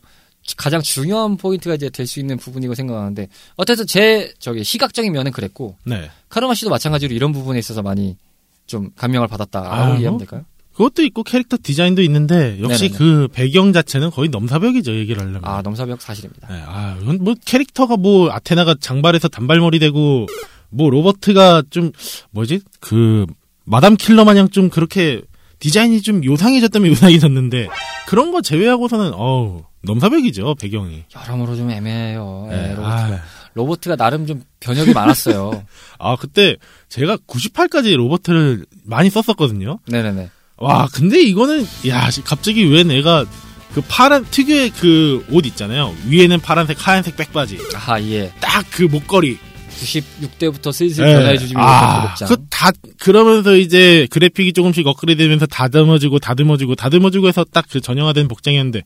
가장 0.57 0.81
중요한 0.81 1.37
포인트가 1.37 1.75
이제 1.75 1.89
될 1.89 2.07
수 2.07 2.19
있는 2.19 2.37
부분이고 2.37 2.73
생각하는데 2.73 3.27
어쨌든 3.55 3.85
제 3.85 4.33
저기 4.39 4.63
시각적인 4.63 5.11
면은 5.13 5.31
그랬고 5.31 5.77
네. 5.85 6.09
카르마 6.29 6.55
씨도 6.55 6.69
마찬가지로 6.71 7.13
이런 7.13 7.31
부분에 7.31 7.59
있어서 7.59 7.81
많이 7.81 8.17
좀 8.65 8.89
감명을 8.95 9.27
받았다라고 9.27 9.73
아, 9.73 9.87
이해하면 9.89 10.09
뭐? 10.11 10.17
될까요? 10.17 10.45
그것도 10.73 11.03
있고 11.03 11.23
캐릭터 11.23 11.57
디자인도 11.61 12.01
있는데 12.03 12.57
역시 12.61 12.89
네네네. 12.89 12.97
그 12.97 13.27
배경 13.33 13.73
자체는 13.73 14.09
거의 14.09 14.29
넘사벽이죠 14.29 14.95
얘기를 14.95 15.21
하려면. 15.21 15.41
아 15.43 15.61
넘사벽 15.61 16.01
사실입니다. 16.01 16.47
네, 16.47 16.63
아, 16.65 16.97
이건 17.01 17.23
뭐 17.23 17.35
캐릭터가 17.45 17.97
뭐 17.97 18.31
아테나가 18.31 18.75
장발에서 18.79 19.27
단발머리 19.27 19.79
되고 19.79 20.27
뭐 20.69 20.89
로버트가 20.89 21.63
좀 21.69 21.91
뭐지 22.31 22.61
그 22.79 23.25
마담 23.65 23.95
킬러 23.97 24.23
마냥 24.25 24.49
좀 24.49 24.69
그렇게 24.69 25.21
디자인이 25.59 26.01
좀 26.01 26.23
요상해졌다면 26.23 26.89
요상해졌는데 26.89 27.67
그런 28.07 28.31
거 28.31 28.41
제외하고서는 28.41 29.11
어우 29.13 29.63
넘사벽이죠 29.83 30.55
배경이. 30.55 31.03
여러모로 31.15 31.55
좀 31.55 31.69
애매해요. 31.69 32.47
예, 32.51 32.55
네, 32.55 32.67
로버트가. 32.75 32.87
아, 33.15 33.21
로버트가 33.53 33.95
나름 33.97 34.25
좀 34.25 34.41
변혁이 34.61 34.93
많았어요. 34.93 35.65
아 35.99 36.15
그때 36.15 36.55
제가 36.87 37.17
98까지 37.17 37.95
로버트를 37.97 38.65
많이 38.85 39.09
썼었거든요. 39.09 39.79
네네네. 39.87 40.29
와 40.61 40.87
근데 40.93 41.21
이거는 41.21 41.65
야 41.87 42.09
씨, 42.11 42.21
갑자기 42.23 42.63
왜 42.71 42.83
내가 42.83 43.25
그 43.73 43.81
파란 43.87 44.25
특유의 44.29 44.69
그 44.71 45.23
옷 45.31 45.45
있잖아요. 45.45 45.95
위에는 46.07 46.39
파란색 46.41 46.85
하얀색 46.85 47.15
백바지. 47.17 47.57
아하 47.75 48.01
예. 48.03 48.31
딱 48.39 48.65
그 48.71 48.83
목걸이. 48.83 49.37
96대부터 49.81 50.71
슬슬 50.71 51.03
네. 51.05 51.13
변화해 51.13 51.37
주시면 51.37 51.63
아, 51.63 52.13
좋겠죠. 52.13 52.25
그 52.35 52.45
다, 52.51 52.69
그러면서 52.99 53.55
이제 53.55 54.07
그래픽이 54.11 54.53
조금씩 54.53 54.85
업그레이드 54.85 55.23
되면서 55.23 55.47
다듬어지고, 55.47 56.19
다듬어지고, 56.19 56.75
다듬어지고 56.75 57.27
해서 57.27 57.43
딱 57.51 57.65
그 57.71 57.81
전형화된 57.81 58.27
복장이었는데, 58.27 58.83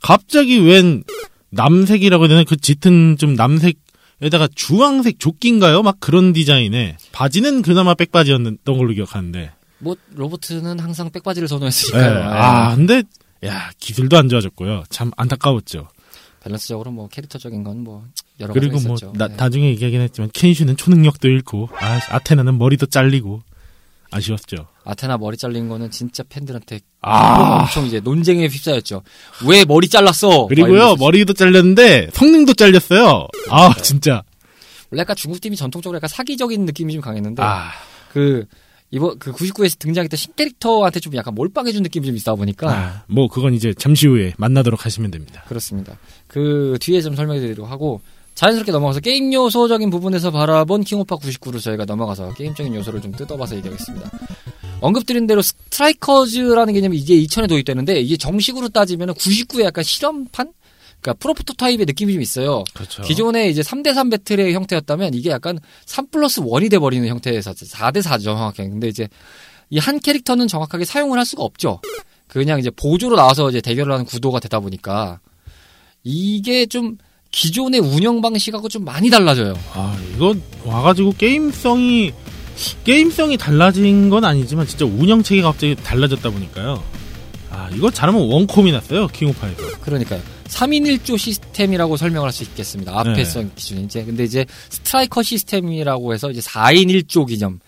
갑자기 0.00 0.58
웬 0.60 1.04
남색이라고 1.50 2.24
해야 2.24 2.28
되나? 2.28 2.44
그 2.44 2.56
짙은 2.56 3.16
좀 3.18 3.34
남색에다가 3.34 4.48
주황색 4.54 5.18
조끼인가요? 5.20 5.82
막 5.82 5.96
그런 6.00 6.32
디자인에, 6.32 6.96
바지는 7.12 7.60
그나마 7.60 7.92
백바지였던 7.94 8.58
걸로 8.64 8.94
기억하는데, 8.94 9.50
뭐 9.84 9.96
로버트는 10.14 10.80
항상 10.80 11.10
백바지를 11.10 11.46
네. 11.46 11.50
선호했으니까요. 11.50 12.18
예. 12.18 12.22
아, 12.24 12.74
근데, 12.74 13.02
야, 13.44 13.70
기술도 13.78 14.16
안 14.16 14.28
좋아졌고요. 14.30 14.84
참 14.88 15.10
안타까웠죠. 15.16 15.88
밸런스적으로 16.42 16.90
뭐 16.90 17.08
캐릭터적인 17.08 17.62
건 17.62 17.78
뭐 17.84 18.04
여러 18.40 18.52
가지 18.52 18.66
그리고 18.66 18.80
뭐. 18.88 18.96
나, 19.14 19.28
네. 19.28 19.36
나중에 19.36 19.68
얘기하긴 19.68 20.00
했지만, 20.00 20.30
켄슈는 20.32 20.76
초능력도 20.76 21.28
잃고, 21.28 21.68
아, 21.78 22.00
아테나는 22.10 22.58
머리도 22.58 22.86
잘리고, 22.86 23.42
아쉬웠죠. 24.10 24.68
아테나 24.84 25.18
머리 25.18 25.36
잘린 25.36 25.68
거는 25.68 25.90
진짜 25.90 26.22
팬들한테 26.28 26.80
아. 27.00 27.62
엄청 27.62 27.84
이제 27.86 27.98
논쟁에 28.00 28.46
휩싸였죠. 28.46 29.02
왜 29.46 29.64
머리 29.64 29.88
잘랐어? 29.88 30.42
막 30.42 30.48
그리고요. 30.48 30.94
머리도 30.96 31.32
잘렸는데 31.32 32.10
성능도 32.12 32.54
잘렸어요. 32.54 33.26
아 33.50 33.74
진짜. 33.82 34.22
원래 34.90 35.00
약간 35.00 35.16
중국 35.16 35.40
팀이 35.40 35.56
전통적으로 35.56 35.96
약간 35.96 36.06
사기적인 36.08 36.64
느낌이 36.64 36.92
좀 36.92 37.02
강했는데 37.02 37.42
아 37.42 37.72
그 38.14 38.46
이번 38.94 39.18
그 39.18 39.32
99에서 39.32 39.76
등장했던 39.80 40.16
신캐릭터한테 40.16 41.00
좀 41.00 41.16
약간 41.16 41.34
몰빵해준 41.34 41.82
느낌이 41.82 42.06
좀 42.06 42.16
있다 42.16 42.36
보니까 42.36 42.70
아, 42.70 43.04
뭐 43.08 43.26
그건 43.26 43.52
이제 43.52 43.74
잠시 43.76 44.06
후에 44.06 44.34
만나도록 44.38 44.86
하시면 44.86 45.10
됩니다. 45.10 45.42
그렇습니다. 45.48 45.98
그 46.28 46.78
뒤에 46.80 47.00
좀 47.00 47.16
설명해드리도록 47.16 47.68
하고 47.68 48.00
자연스럽게 48.36 48.70
넘어가서 48.70 49.00
게임 49.00 49.32
요소적인 49.32 49.90
부분에서 49.90 50.30
바라본 50.30 50.84
킹오파 50.84 51.16
99로 51.16 51.60
저희가 51.60 51.84
넘어가서 51.84 52.34
게임적인 52.34 52.72
요소를 52.76 53.02
좀 53.02 53.10
뜯어봐서 53.10 53.56
얘기하겠습니다. 53.56 54.10
언급드린 54.80 55.26
대로 55.26 55.42
strikers라는 55.42 56.74
개념이 56.74 56.96
이제 56.96 57.14
2000에 57.14 57.48
도입되는데 57.48 58.00
이게 58.00 58.16
정식으로 58.16 58.68
따지면 58.68 59.14
99에 59.14 59.64
약간 59.64 59.82
실험판? 59.82 60.52
그러니까 61.04 61.12
프로토 61.20 61.52
타입의 61.52 61.84
느낌이 61.84 62.14
좀 62.14 62.22
있어요. 62.22 62.64
그렇죠. 62.72 63.02
기존에 63.02 63.48
이제 63.50 63.60
3대3 63.60 64.10
배틀의 64.10 64.54
형태였다면 64.54 65.12
이게 65.12 65.28
약간 65.30 65.58
3 65.84 66.06
플러스 66.08 66.40
1이 66.40 66.70
돼버리는 66.70 67.06
형태에서 67.06 67.52
4대4죠, 67.52 68.24
정확하게. 68.24 68.70
근데 68.70 68.88
이제 68.88 69.08
이 69.70 69.78
한 69.78 69.98
캐릭터는 70.00 70.48
정확하게 70.48 70.84
사용을 70.84 71.18
할 71.18 71.26
수가 71.26 71.42
없죠. 71.42 71.80
그냥 72.26 72.58
이제 72.58 72.70
보조로 72.70 73.16
나와서 73.16 73.50
이제 73.50 73.60
대결을 73.60 73.92
하는 73.92 74.04
구도가 74.06 74.40
되다 74.40 74.60
보니까 74.60 75.20
이게 76.02 76.66
좀 76.66 76.96
기존의 77.30 77.80
운영 77.80 78.20
방식하고 78.20 78.68
좀 78.68 78.84
많이 78.84 79.10
달라져요. 79.10 79.54
아, 79.72 79.98
이거 80.14 80.34
와가지고 80.64 81.14
게임성이 81.18 82.12
게임성이 82.84 83.36
달라진 83.36 84.08
건 84.10 84.24
아니지만 84.24 84.66
진짜 84.66 84.84
운영 84.84 85.22
체계가 85.22 85.50
갑자기 85.50 85.74
달라졌다 85.74 86.30
보니까요. 86.30 86.82
아, 87.64 87.70
이거 87.74 87.90
잘하면 87.90 88.22
원콤이 88.22 88.72
났어요 88.72 89.06
킹오파에서. 89.08 89.80
그러니까요. 89.80 90.20
3인 90.48 90.98
1조 90.98 91.16
시스템이라고 91.18 91.96
설명을 91.96 92.26
할 92.26 92.32
수 92.32 92.42
있겠습니다. 92.44 92.98
앞에 92.98 93.12
네. 93.14 93.24
선 93.24 93.50
기준 93.54 93.78
이제 93.84 94.04
근데 94.04 94.24
이제 94.24 94.44
스트라이커 94.68 95.22
시스템이라고 95.22 96.12
해서 96.14 96.30
이제 96.30 96.40
4인 96.40 96.86
1조 96.88 97.26
개념 97.28 97.58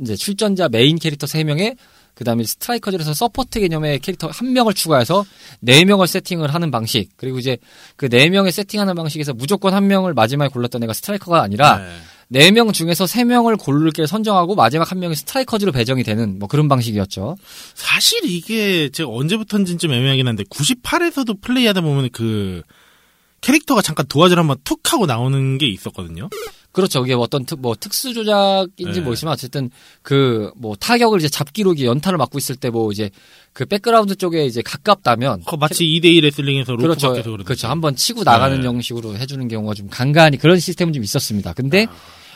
이제 0.00 0.14
출전자 0.14 0.68
메인 0.68 0.98
캐릭터 0.98 1.26
3명에 1.26 1.76
그 2.14 2.24
다음에 2.24 2.44
스트라이커들에서 2.44 3.14
support 3.14 3.60
개념의 3.60 4.00
캐릭터 4.00 4.28
한 4.28 4.52
명을 4.52 4.74
추가해서 4.74 5.24
네 5.60 5.84
명을 5.86 6.06
세팅을 6.06 6.52
하는 6.52 6.70
방식 6.70 7.08
그리고 7.16 7.38
이제 7.38 7.56
그 7.96 8.10
네 8.10 8.28
명의 8.28 8.50
세팅하는 8.52 8.96
방식에서 8.96 9.32
무조건 9.32 9.72
한 9.72 9.86
명을 9.86 10.14
마지막에 10.14 10.52
골랐던 10.52 10.82
애가 10.82 10.92
스트라이커가 10.92 11.42
아니라 11.42 11.78
네. 11.78 11.86
네명 12.32 12.72
중에서 12.72 13.06
세 13.06 13.24
명을 13.24 13.56
고르게 13.56 14.06
선정하고 14.06 14.54
마지막 14.54 14.90
한 14.90 14.98
명이 15.00 15.14
strikers로 15.16 15.72
배정이 15.72 16.02
되는 16.04 16.38
뭐 16.38 16.48
그런 16.48 16.68
방식이었죠. 16.68 17.36
사실 17.74 18.20
이게 18.24 18.88
제가 18.88 19.08
언제부턴진 19.10 19.78
좀 19.78 19.92
애매하긴 19.92 20.28
한데 20.28 20.44
98에서도 20.44 21.40
플레이하다 21.40 21.80
보면 21.80 22.08
그 22.12 22.62
캐릭터가 23.40 23.82
잠깐 23.82 24.06
도화지를 24.06 24.40
한번 24.40 24.58
툭 24.64 24.92
하고 24.92 25.06
나오는 25.06 25.58
게 25.58 25.66
있었거든요. 25.68 26.28
그렇죠. 26.72 27.04
이게 27.04 27.14
어떤 27.14 27.44
특, 27.44 27.60
뭐 27.60 27.74
특수 27.78 28.14
조작인지 28.14 29.00
네. 29.00 29.00
모르지만 29.00 29.32
어쨌든 29.34 29.70
그 30.02 30.52
뭐 30.56 30.76
타격을 30.76 31.18
이제 31.18 31.28
잡기로 31.28 31.78
연타를 31.80 32.16
맞고 32.18 32.38
있을 32.38 32.56
때 32.56 32.70
뭐 32.70 32.92
이제 32.92 33.10
그 33.52 33.64
백그라운드 33.64 34.14
쪽에 34.16 34.44
이제 34.46 34.62
가깝다면 34.62 35.42
그 35.48 35.56
마치 35.56 35.84
2대2 35.84 36.20
레슬링에서 36.22 36.72
로프 36.72 36.82
그렇죠. 36.82 37.08
밖에서. 37.08 37.36
그렇죠. 37.44 37.66
한번 37.68 37.96
치고 37.96 38.22
나가는 38.24 38.60
네. 38.60 38.66
형식으로 38.66 39.16
해주는 39.16 39.48
경우가 39.48 39.74
좀 39.74 39.88
간간히 39.90 40.36
그런 40.36 40.58
시스템은 40.60 40.92
좀 40.92 41.02
있었습니다. 41.02 41.52
근데 41.54 41.86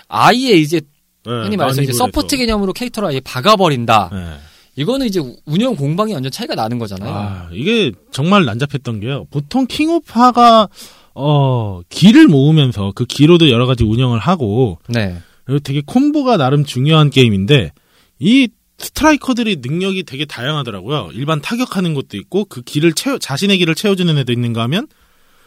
아예 0.09 0.51
이제 0.53 0.81
네, 1.25 1.31
흔히 1.43 1.57
말해서 1.57 1.83
이제 1.83 1.93
support. 1.93 2.37
개념으로 2.37 2.73
캐릭터를 2.73 3.09
아예 3.11 3.21
박아버린다. 3.21 4.11
네. 4.13 4.35
이거는 4.77 5.07
이제 5.07 5.21
운영 5.47 5.77
공방이 5.77 6.13
완전 6.13 6.33
차이가 6.33 6.57
나는 6.57 6.79
거잖아요. 6.81 7.15
아, 7.15 7.49
이게 7.53 7.93
정말 8.11 8.45
난잡했던 8.45 8.99
게요. 9.01 9.27
보통 9.31 9.67
킹오파가 9.69 10.69
어, 11.15 11.81
기를 11.89 12.27
모으면서 12.27 12.93
그 12.95 13.05
기로도 13.05 13.51
여러 13.51 13.67
가지 13.67 13.85
운영을 13.85 14.19
하고 14.19 14.79
네. 14.89 15.17
그리고 15.45 15.61
되게 15.61 15.83
콤보가 15.85 16.37
나름 16.37 16.65
중요한 16.65 17.11
게임인데 17.11 17.73
이 18.19 18.49
스트라이커들이 18.79 19.59
능력이 19.63 20.03
되게 20.05 20.25
다양하더라고요. 20.25 21.11
일반 21.13 21.41
타격하는 21.41 21.95
것도 21.95 22.17
있고 22.17 22.45
그 22.47 22.63
기를 22.63 22.93
채워 22.93 23.19
자신의 23.19 23.59
기를 23.59 23.75
채워주는 23.75 24.17
애도 24.19 24.33
있는가 24.33 24.63
하면 24.63 24.89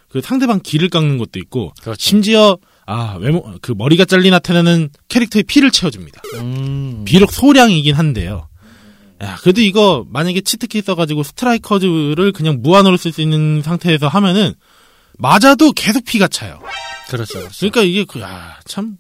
그 0.09 0.21
상대방 0.21 0.61
기를 0.63 0.89
깎는 0.89 1.17
것도 1.17 1.39
있고 1.39 1.73
그렇죠. 1.81 1.97
심지어 2.01 2.57
아 2.85 3.17
외모 3.19 3.43
그 3.61 3.73
머리가 3.77 4.05
잘린 4.05 4.31
나타나는 4.31 4.89
캐릭터의 5.09 5.43
피를 5.43 5.71
채워줍니다. 5.71 6.21
음. 6.35 7.03
비록 7.05 7.31
소량이긴 7.31 7.95
한데요. 7.95 8.47
야, 9.21 9.35
그래도 9.41 9.61
이거 9.61 10.05
만약에 10.09 10.41
치트키 10.41 10.81
써가지고 10.81 11.23
스트라이커즈를 11.23 12.31
그냥 12.31 12.59
무한으로 12.61 12.97
쓸 12.97 13.11
수 13.11 13.21
있는 13.21 13.61
상태에서 13.63 14.07
하면은 14.07 14.53
맞아도 15.17 15.71
계속 15.73 16.03
피가 16.05 16.27
차요. 16.27 16.59
그렇죠. 17.09 17.39
그렇죠. 17.39 17.55
그러니까 17.59 17.81
이게 17.83 18.05
그, 18.05 18.19
야, 18.19 18.59
참 18.65 18.97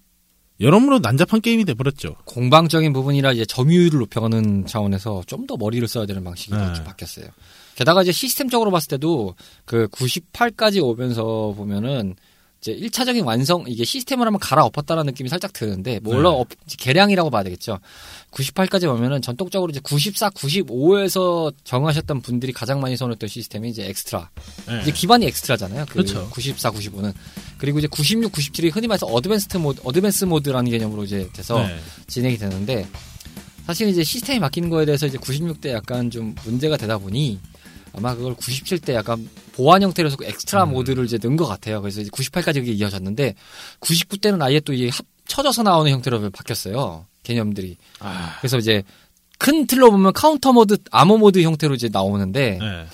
여러모로 0.59 0.99
난잡한 0.99 1.41
게임이 1.41 1.65
돼버렸죠. 1.65 2.15
공방적인 2.25 2.91
부분이라 2.93 3.31
이제 3.33 3.45
점유율을 3.45 3.99
높여가는 3.99 4.65
차원에서 4.65 5.23
좀 5.27 5.45
더 5.47 5.55
머리를 5.57 5.87
써야 5.87 6.05
되는 6.05 6.23
방식이 6.23 6.53
네. 6.55 6.73
좀 6.73 6.83
바뀌었어요. 6.83 7.27
게다가 7.75 8.01
이제 8.01 8.11
시스템적으로 8.11 8.71
봤을 8.71 8.87
때도 8.89 9.35
그 9.65 9.87
98까지 9.89 10.83
오면서 10.83 11.53
보면은 11.55 12.15
이제 12.59 12.75
1차적인 12.75 13.23
완성 13.25 13.63
이게 13.67 13.83
시스템을 13.85 14.25
한번 14.25 14.39
갈아엎었다는 14.39 15.05
느낌이 15.05 15.29
살짝 15.29 15.53
드는데 15.53 15.99
뭐 15.99 16.15
물론 16.15 16.33
네. 16.33 16.39
업- 16.41 16.47
개량이라고 16.77 17.29
봐야 17.29 17.43
되겠죠. 17.43 17.79
98까지 18.31 18.89
오면은 18.93 19.21
전통적으로 19.21 19.69
이제 19.69 19.79
94, 19.79 20.31
95에서 20.31 21.53
정하셨던 21.63 22.21
분들이 22.21 22.51
가장 22.51 22.79
많이 22.81 22.97
선호했던 22.97 23.29
시스템이 23.29 23.69
이제 23.69 23.87
엑스트라. 23.87 24.29
네. 24.67 24.81
이제 24.81 24.91
기반이 24.91 25.25
엑스트라잖아요. 25.27 25.85
그 25.85 25.93
그렇죠. 25.93 26.27
94, 26.31 26.71
95는. 26.71 27.13
그리고 27.57 27.79
이제 27.79 27.87
96, 27.87 28.31
97이 28.31 28.73
흔히 28.73 28.87
말해서 28.87 29.05
advanced 29.05 29.57
모드, 29.57 29.81
advance 29.83 30.25
모드라는 30.25 30.69
개념으로 30.71 31.03
이제 31.03 31.29
돼서 31.33 31.59
네. 31.59 31.77
진행이 32.07 32.37
되는데 32.37 32.87
사실 33.65 33.87
이제 33.89 34.03
시스템이 34.03 34.39
바뀌는 34.39 34.69
거에 34.69 34.85
대해서 34.85 35.05
이제 35.07 35.17
96대 35.17 35.69
약간 35.69 36.09
좀 36.09 36.33
문제가 36.45 36.77
되다 36.77 36.97
보니 36.97 37.39
아마 37.97 38.13
그걸 38.13 38.35
97대 38.35 38.93
약간 38.93 39.27
보완 39.53 39.81
형태로 39.81 40.07
해서 40.07 40.17
그 40.17 40.25
엑스트라 40.25 40.65
음. 40.65 40.71
모드를 40.71 41.05
이제 41.05 41.17
넣은 41.21 41.35
것 41.35 41.47
같아요. 41.47 41.81
그래서 41.81 42.01
이제 42.01 42.09
98까지 42.11 42.55
그게 42.55 42.71
이어졌는데 42.71 43.33
99대는 43.79 44.41
아예 44.41 44.59
또 44.59 44.71
이게 44.71 44.89
합쳐져서 44.89 45.63
나오는 45.63 45.91
형태로 45.91 46.29
바뀌었어요. 46.29 47.07
개념들이. 47.23 47.75
아, 47.99 48.37
그래서 48.39 48.59
이제 48.59 48.83
큰 49.39 49.65
틀로 49.65 49.91
보면 49.91 50.13
카운터 50.13 50.53
모드, 50.53 50.77
아머 50.91 51.17
모드 51.17 51.41
형태로 51.41 51.73
이제 51.73 51.89
나오는데 51.91 52.59
네. 52.59 52.85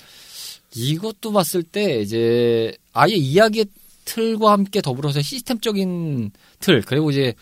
이것도 0.74 1.34
봤을 1.34 1.64
때 1.64 2.00
이제 2.00 2.74
아예 2.94 3.14
이야기의 3.14 3.66
틀과 4.06 4.52
함께 4.54 4.82
더불어서 4.82 5.22
시스템적인 5.22 6.32
틀 6.60 6.82
그리고 6.82 7.12
이제 7.12 7.34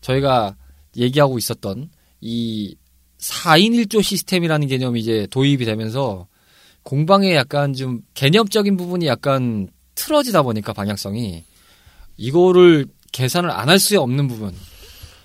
저희가 0.00 0.56
얘기하고 0.96 1.38
있었던 1.38 1.90
이 2.22 2.74
4인 3.18 3.86
1조 3.86 4.02
시스템이라는 4.02 4.66
개념이 4.66 5.00
이제 5.00 5.26
도입이 5.30 5.64
되면서 5.66 6.26
공방에 6.82 7.34
약간 7.34 7.72
좀 7.74 8.00
개념적인 8.14 8.76
부분이 8.76 9.06
약간 9.06 9.68
틀어지다 9.94 10.42
보니까 10.42 10.72
방향성이 10.72 11.44
이거를 12.16 12.86
계산을 13.12 13.50
안 13.50 13.68
할 13.68 13.78
수 13.78 13.98
없는 14.00 14.28
부분. 14.28 14.54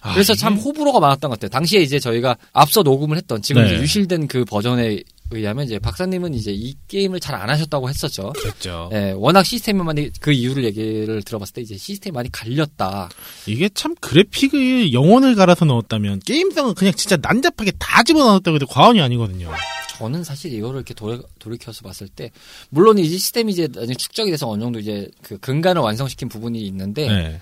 아, 0.01 0.13
그래서 0.13 0.33
이게- 0.33 0.39
참 0.41 0.55
호불호가 0.55 1.00
많았던 1.00 1.29
것 1.29 1.39
같아요. 1.39 1.50
당시에 1.50 1.81
이제 1.81 2.00
저희가 2.00 2.38
앞서 2.53 2.83
녹음을 2.83 3.17
했던 3.17 3.41
지금 3.41 3.63
네. 3.63 3.79
유실된 3.81 4.27
그 4.27 4.45
버전에 4.45 5.01
의하면 5.32 5.65
이제 5.65 5.79
박사님은 5.79 6.34
이제 6.34 6.51
이 6.51 6.75
게임을 6.88 7.20
잘 7.20 7.36
안 7.36 7.50
하셨다고 7.50 7.89
했었죠. 7.89 8.32
그랬죠. 8.34 8.89
예, 8.94 9.12
워낙 9.15 9.44
시스템이 9.44 9.84
많이 9.84 10.10
그 10.22 10.32
이유를 10.32 10.63
얘기를 10.63 11.22
들어봤을 11.24 11.53
때 11.53 11.62
이제 11.62 11.75
시스템이 11.75 12.13
많이 12.13 12.32
갈렸다. 12.32 13.10
이게 13.46 13.67
참 13.70 13.94
그래픽을 13.96 14.94
영혼을 14.94 15.36
갈아서 15.36 15.65
넣었다면 15.65 16.20
게임성은 16.20 16.75
그냥 16.75 16.94
진짜 16.94 17.17
난잡하게 17.22 17.72
다 17.77 18.03
집어넣었다고 18.03 18.55
해도 18.55 18.65
과언이 18.67 19.01
아니거든요. 19.01 19.51
저는 19.98 20.24
사실 20.24 20.53
이거를 20.53 20.77
이렇게 20.77 20.94
돌이, 20.94 21.22
돌이켜서 21.39 21.82
봤을 21.82 22.08
때 22.08 22.32
물론 22.70 22.98
이 22.98 23.05
시스템이 23.05 23.51
이제 23.51 23.67
나중에 23.67 23.96
축적이 23.96 24.32
돼서 24.32 24.50
어느 24.50 24.62
정도 24.62 24.79
이제 24.79 25.10
그 25.22 25.38
근간을 25.38 25.82
완성시킨 25.82 26.29
부분이 26.29 26.62
있는데 26.67 27.08
네. 27.08 27.41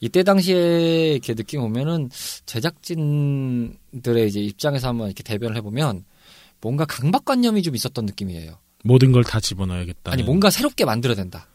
이때 0.00 0.22
당시에 0.22 1.12
이렇게 1.12 1.34
느낌 1.34 1.60
보면은 1.60 2.10
제작진들의 2.46 4.28
이제 4.28 4.40
입장에서 4.40 4.88
한번 4.88 5.08
이렇게 5.08 5.22
대변을 5.22 5.56
해보면 5.56 6.04
뭔가 6.64 6.86
강박관념이 6.86 7.62
좀 7.62 7.74
있었던 7.76 8.06
느낌이에요. 8.06 8.58
모든 8.84 9.12
걸 9.12 9.22
다 9.22 9.38
집어넣어야겠다. 9.38 10.10
아니 10.12 10.22
뭔가 10.22 10.48
새롭게 10.48 10.86
만들어야 10.86 11.14
된다. 11.14 11.46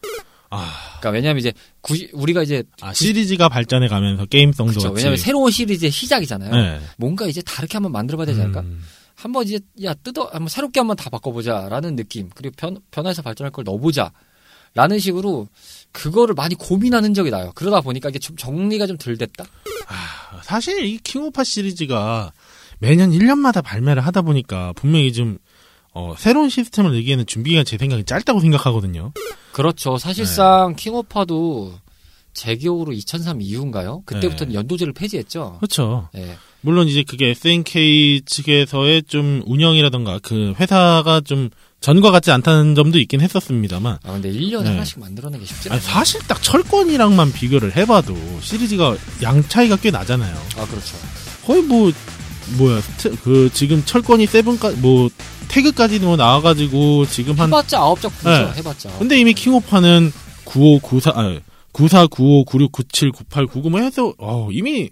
아, 0.51 0.71
그러니까 0.99 1.09
왜냐하면 1.09 1.39
이제 1.39 1.51
구시- 1.81 2.09
우리가 2.13 2.43
이제 2.43 2.63
아, 2.81 2.93
시리즈가 2.93 3.49
발전해 3.49 3.87
가면서 3.87 4.25
게임성도 4.27 4.73
같이. 4.79 4.87
왜냐하면 4.95 5.17
새로운 5.17 5.49
시리즈의 5.51 5.89
시작이잖아요. 5.91 6.51
네. 6.55 6.79
뭔가 6.97 7.25
이제 7.25 7.41
다르게 7.41 7.73
한번 7.73 7.91
만들어봐야 7.91 8.27
되지 8.27 8.39
않을까? 8.41 8.61
음, 8.61 8.83
한번 9.15 9.45
이제 9.45 9.59
야 9.83 9.93
뜯어 9.95 10.29
한번 10.31 10.47
새롭게 10.47 10.79
한번 10.79 10.95
다 10.95 11.09
바꿔보자라는 11.09 11.95
느낌 11.95 12.29
그리고 12.35 12.53
변, 12.57 12.77
변화해서 12.91 13.21
발전할 13.23 13.51
걸 13.51 13.63
넣어보자라는 13.63 14.99
식으로 14.99 15.47
그거를 15.91 16.35
많이 16.35 16.53
고민하는 16.55 17.13
적이 17.15 17.31
나요. 17.31 17.51
그러다 17.55 17.81
보니까 17.81 18.09
이게 18.09 18.19
좀 18.19 18.35
정리가 18.37 18.85
좀 18.87 18.97
덜 18.97 19.17
됐다. 19.17 19.45
사실 20.43 20.83
이 20.85 20.97
킹오파 20.99 21.43
시리즈가 21.43 22.31
매년 22.79 23.11
1년마다 23.11 23.63
발매를 23.63 24.05
하다 24.05 24.21
보니까 24.23 24.73
분명히 24.75 25.13
좀 25.13 25.37
어, 25.93 26.15
새로운 26.17 26.49
시스템을 26.49 26.93
내기에는 26.93 27.25
준비가 27.25 27.63
제 27.63 27.77
생각에 27.77 28.03
짧다고 28.03 28.39
생각하거든요. 28.39 29.11
그렇죠. 29.51 29.97
사실상 29.97 30.75
킹오파도 30.75 31.73
재기호로 32.33 32.93
2003 32.93 33.41
이후인가요? 33.41 34.03
그때부터는 34.05 34.53
네. 34.53 34.59
연도제를 34.59 34.93
폐지했죠. 34.93 35.57
그렇죠. 35.59 36.09
예. 36.15 36.37
물론 36.61 36.87
이제 36.87 37.03
그게 37.03 37.29
SNK 37.29 38.21
측에서의 38.25 39.03
좀 39.03 39.41
운영이라던가 39.45 40.19
그 40.21 40.53
회사가 40.59 41.21
좀 41.21 41.49
전과 41.79 42.11
같지 42.11 42.31
않다는 42.31 42.75
점도 42.75 42.99
있긴 42.99 43.21
했었습니다만 43.21 43.99
아 44.03 44.11
근데 44.11 44.29
1년에 44.29 44.63
네. 44.63 44.69
하나씩 44.71 44.99
만들어내기 44.99 45.45
쉽지 45.45 45.69
않아요. 45.69 45.81
사실 45.81 46.21
딱 46.27 46.41
철권이랑만 46.43 47.31
비교를 47.31 47.75
해봐도 47.77 48.15
시리즈가 48.41 48.95
양 49.23 49.41
차이가 49.47 49.77
꽤 49.77 49.89
나잖아요. 49.89 50.35
아 50.57 50.65
그렇죠. 50.65 50.97
거의 51.45 51.61
뭐 51.63 51.91
뭐야 52.57 52.81
스트- 52.81 53.15
그 53.21 53.49
지금 53.53 53.83
철권이 53.85 54.25
seven까 54.25 54.71
뭐 54.77 55.09
태그까지 55.49 55.99
뭐 55.99 56.15
나와가지고 56.17 57.05
지금 57.07 57.33
한 57.39 57.47
해봤자 57.49 57.79
아홉 57.79 57.99
작품이죠. 58.01 58.29
네. 58.51 58.57
해봤자. 58.57 58.97
근데 58.99 59.17
이미 59.19 59.33
킹오파는 59.33 60.11
95, 60.45 60.79
94, 60.79 61.11
아, 61.15 61.39
94, 61.71 62.07
95, 62.07 62.45
96, 62.45 62.71
97, 62.71 63.11
98, 63.11 63.45
99, 63.47 63.69
뭐 63.69 63.79
해서, 63.79 64.13
어, 64.17 64.49
이미 64.51 64.89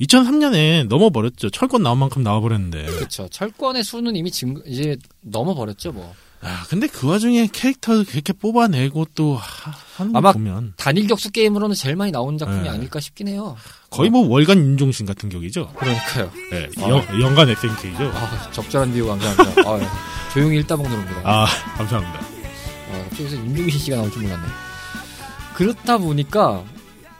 2003년에 0.00 0.86
넘어버렸죠. 0.88 1.50
철권 1.50 1.82
나온 1.82 1.98
만큼 1.98 2.22
나와버렸는데. 2.22 2.84
그렇죠. 2.86 3.28
철권의 3.30 3.82
수는 3.84 4.14
이미 4.16 4.30
증 4.30 4.62
이제 4.66 4.96
넘어버렸죠. 5.22 5.92
뭐 5.92 6.14
아, 6.40 6.64
근데 6.68 6.86
그 6.86 7.08
와중에 7.08 7.48
캐릭터를 7.52 8.04
그렇게 8.04 8.32
뽑아내고 8.32 9.06
또 9.14 9.36
하, 9.36 9.72
하는 9.96 10.12
거 10.12 10.18
아마 10.18 10.32
보면 10.32 10.74
단일 10.76 11.06
격수 11.06 11.32
게임으로는 11.32 11.74
제일 11.74 11.96
많이 11.96 12.12
나온 12.12 12.38
작품이 12.38 12.62
네. 12.62 12.68
아닐까 12.68 13.00
싶긴 13.00 13.28
해요. 13.28 13.56
거의 13.90 14.10
뭐 14.10 14.26
월간 14.28 14.58
윤종신 14.58 15.06
같은 15.06 15.28
격이죠. 15.28 15.72
그러니까요. 15.74 16.30
네, 16.52 16.68
아. 16.78 16.88
연, 16.88 17.20
연간 17.20 17.48
SNK죠. 17.48 18.04
아, 18.14 18.50
적절한 18.52 18.92
비유 18.92 19.06
감사합니다. 19.06 19.68
아, 19.68 19.80
예. 19.80 19.86
조용히 20.32 20.62
먹는겁니다. 20.68 21.22
아, 21.24 21.46
감사합니다. 21.76 22.20
아, 22.20 23.02
갑자기 23.08 23.34
윤종신 23.34 23.80
씨가 23.80 23.96
나올 23.96 24.10
줄 24.12 24.22
몰랐네. 24.22 24.46
그렇다 25.54 25.98
보니까 25.98 26.64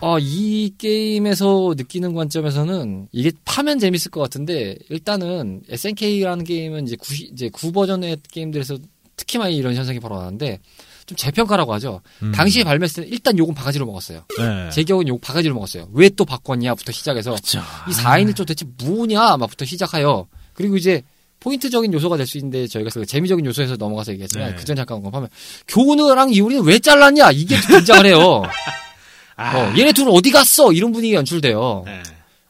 아, 0.01 0.17
이 0.21 0.73
게임에서 0.79 1.75
느끼는 1.77 2.15
관점에서는 2.15 3.09
이게 3.11 3.33
파면 3.45 3.81
재밌을 3.81 4.13
것 4.13 4.21
같은데 4.21 4.77
일단은 4.91 5.63
SNK라는 5.69 6.45
게임은 6.45 6.87
이제 6.87 6.95
9, 6.95 7.15
이제 7.33 7.49
9 7.49 7.73
버전의 7.73 8.19
게임들에서 8.31 8.79
특히 9.19 9.37
많이 9.39 9.55
이런 9.57 9.75
현상이 9.75 10.01
벌어나는데 10.01 10.61
좀 11.05 11.17
재평가라고 11.17 11.73
하죠. 11.75 12.01
음. 12.23 12.33
당시에 12.33 12.65
발매했을 12.65 13.05
때 13.05 13.11
일단 13.11 13.37
욕은 13.39 13.55
바가지로 13.55 13.85
먹었어요. 13.87 14.25
네. 14.39 14.71
제 14.71 14.83
기억은 14.83 15.09
욕 15.09 15.21
바가지로 15.21 15.55
먹었어요. 15.55 15.89
왜 15.93 16.09
또 16.11 16.25
바꿨냐부터 16.25 16.93
시작해서 16.93 17.35
그쵸. 17.35 17.61
이 17.89 17.93
4인을 17.93 18.35
좀 18.37 18.47
대체 18.47 18.65
뭐냐 18.85 19.37
막부터 19.37 19.65
시작하여 19.67 20.27
그리고 20.55 20.77
이제 20.77 21.03
포인트적인 21.41 21.93
요소가 21.93 22.17
될 22.17 22.27
수 22.27 22.37
있는데 22.39 22.67
저희가 22.67 22.91
그 22.93 23.07
재미적인 23.07 23.45
요소에서 23.47 23.77
넘어가서 23.77 24.13
얘기했지만 24.13 24.51
네. 24.51 24.57
그전 24.57 24.75
잠깐 24.77 24.97
언급하면 24.99 25.29
교우느랑 25.69 26.33
이우리는 26.33 26.65
왜 26.65 26.79
잘랐냐 26.79 27.31
이게 27.33 27.57
또 27.63 27.79
등장을 27.79 28.07
해요. 28.07 28.43
아. 29.37 29.57
어, 29.57 29.73
얘네 29.79 29.93
둘은 29.93 30.13
어디 30.13 30.31
갔어 30.31 30.73
이런 30.73 30.91
분위기 30.93 31.15
연출돼요. 31.15 31.83
네. 31.87 32.03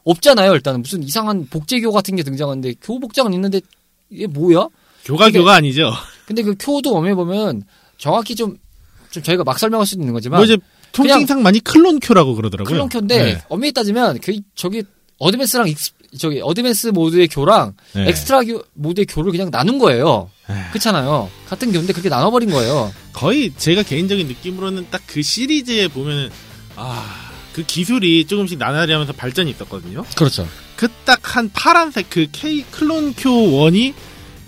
없잖아요 0.03 0.53
일단은 0.53 0.81
무슨 0.81 1.03
이상한 1.03 1.47
복제교 1.49 1.91
같은 1.91 2.15
게 2.15 2.23
등장하는데 2.23 2.73
교우 2.81 2.99
복장은 2.99 3.31
있는데 3.33 3.61
이게 4.09 4.25
뭐야? 4.25 4.67
교가 5.05 5.29
교가 5.29 5.53
아니죠. 5.55 5.91
근데 6.29 6.43
그 6.43 6.53
쿄도 6.53 6.93
웜에 6.93 7.15
보면 7.15 7.63
정확히 7.97 8.35
좀, 8.35 8.55
좀 9.09 9.23
저희가 9.23 9.43
막 9.43 9.57
설명할 9.57 9.87
수 9.87 9.95
있는 9.95 10.13
거지만 10.13 10.37
뭐 10.37 10.45
이제 10.45 10.57
통칭상 10.91 11.41
많이 11.41 11.59
클론큐라고 11.59 12.35
그러더라고요. 12.35 12.71
클론큐인데 12.71 13.17
네. 13.23 13.41
엄밀히 13.49 13.71
따지면 13.73 14.19
그 14.19 14.33
저기 14.53 14.83
어드밴스랑 15.17 15.67
익스, 15.67 15.91
저기 16.19 16.39
어드밴스 16.43 16.89
모드의 16.89 17.29
교랑 17.29 17.73
네. 17.95 18.09
엑스트라 18.09 18.43
교, 18.43 18.61
모드의 18.75 19.07
교를 19.07 19.31
그냥 19.31 19.49
나눈 19.49 19.79
거예요. 19.79 20.29
에휴. 20.51 20.69
그렇잖아요. 20.69 21.31
같은 21.47 21.71
교인데 21.71 21.93
그렇게 21.93 22.09
나눠버린 22.09 22.51
거예요. 22.51 22.93
거의 23.11 23.51
제가 23.57 23.81
개인적인 23.81 24.27
느낌으로는 24.27 24.85
딱 24.91 25.01
그 25.07 25.23
시리즈에 25.23 25.87
보면은 25.87 26.29
아, 26.75 27.31
그 27.53 27.63
기술이 27.65 28.25
조금씩 28.27 28.59
나날이 28.59 28.91
하면서 28.93 29.13
발전이 29.13 29.49
있었거든요. 29.49 30.05
그렇죠. 30.15 30.47
그 30.75 30.87
딱 31.05 31.19
한 31.35 31.49
파란색 31.51 32.11
그 32.11 32.27
K 32.31 32.63
클론큐 32.69 33.29
1이 33.29 33.93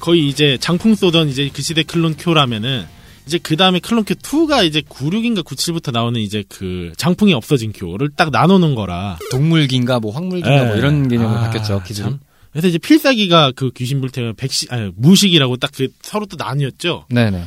거의 0.01 0.27
이제 0.27 0.57
장풍 0.59 0.95
쏘던 0.95 1.29
이제 1.29 1.49
그 1.53 1.61
시대 1.61 1.83
클론큐라면은 1.83 2.85
이제 3.27 3.37
그 3.41 3.55
다음에 3.55 3.79
클론큐 3.79 4.15
2가 4.15 4.65
이제 4.65 4.81
96인가 4.81 5.43
97부터 5.43 5.91
나오는 5.91 6.19
이제 6.19 6.43
그 6.49 6.91
장풍이 6.97 7.33
없어진 7.33 7.71
큐를 7.71 8.09
딱 8.17 8.31
나누는 8.31 8.75
거라. 8.75 9.17
동물기인가 9.29 9.99
뭐 9.99 10.11
황물기인가 10.11 10.65
뭐 10.65 10.73
예. 10.73 10.77
이런 10.79 11.07
개념으로 11.07 11.37
아, 11.37 11.43
바뀌었죠. 11.43 11.83
참. 11.93 12.19
그래서 12.51 12.67
이제 12.67 12.77
필살기가 12.79 13.53
그 13.55 13.71
귀신 13.71 14.01
불태가 14.01 14.33
백시 14.35 14.67
아니 14.71 14.91
무식이라고 14.95 15.57
딱 15.57 15.71
그 15.73 15.87
서로 16.01 16.25
또 16.25 16.35
나뉘었죠. 16.35 17.05
네네. 17.09 17.43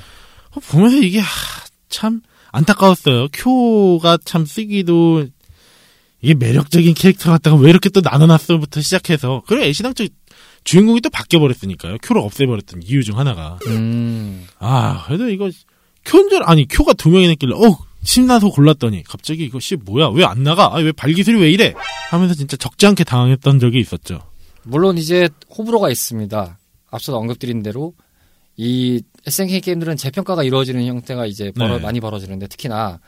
어, 0.53 0.61
보면서 0.61 0.97
이게 0.99 1.19
하, 1.19 1.27
참 1.89 2.23
안타까웠어요. 2.53 3.29
쿄가 3.33 4.19
참 4.25 4.47
쓰기도 4.47 5.27
이게 6.23 6.35
매력적인 6.35 6.95
캐릭터 6.95 7.33
같다가 7.33 7.57
왜 7.57 7.69
이렇게 7.69 7.91
또 7.91 8.01
나눠놨어부터 8.01 8.81
시작해서 8.81 9.43
그래 9.47 9.67
애시당초 9.69 10.07
주인공이 10.65 11.01
또 11.03 11.11
바뀌어버렸으니까요. 11.11 11.99
쿄를 12.03 12.21
없애버렸던 12.23 12.83
이유 12.85 13.03
중 13.05 13.19
하나가 13.19 13.59
음. 13.67 14.47
아 14.59 15.05
그래도 15.07 15.29
이거 15.29 15.51
쿄인 16.05 16.29
줄 16.31 16.43
아니 16.45 16.67
쿄가 16.67 16.95
두 16.95 17.11
명이나 17.11 17.33
있길래 17.33 17.55
어 17.55 17.79
신나서 18.03 18.51
골랐더니 18.51 19.03
갑자기 19.05 19.45
이거 19.45 19.61
씨 19.61 19.77
뭐야 19.77 20.09
왜 20.09 20.25
안 20.25 20.43
나가? 20.43 20.75
아, 20.75 20.79
왜 20.79 20.93
발기술이 20.93 21.39
왜 21.41 21.51
이래? 21.51 21.75
하면서 22.11 22.35
진짜 22.35 22.57
적지 22.57 22.87
않게 22.87 23.05
당황했던 23.05 23.59
적이 23.61 23.81
있었죠. 23.81 24.21
물론 24.63 24.97
이제 24.99 25.29
호불호가 25.57 25.91
있습니다. 25.91 26.59
앞서 26.91 27.17
언급드린 27.17 27.63
대로 27.63 27.95
이 28.57 29.03
SNK 29.27 29.61
게임들은 29.63 29.97
재평가가 29.97 30.45
이루어지는 30.45 30.87
형태가 30.87 31.27
이제 31.27 31.51
벌어- 31.53 31.77
네. 31.77 31.83
많이 31.83 32.01
벌어지는데 32.01 32.47
특히나 32.47 33.01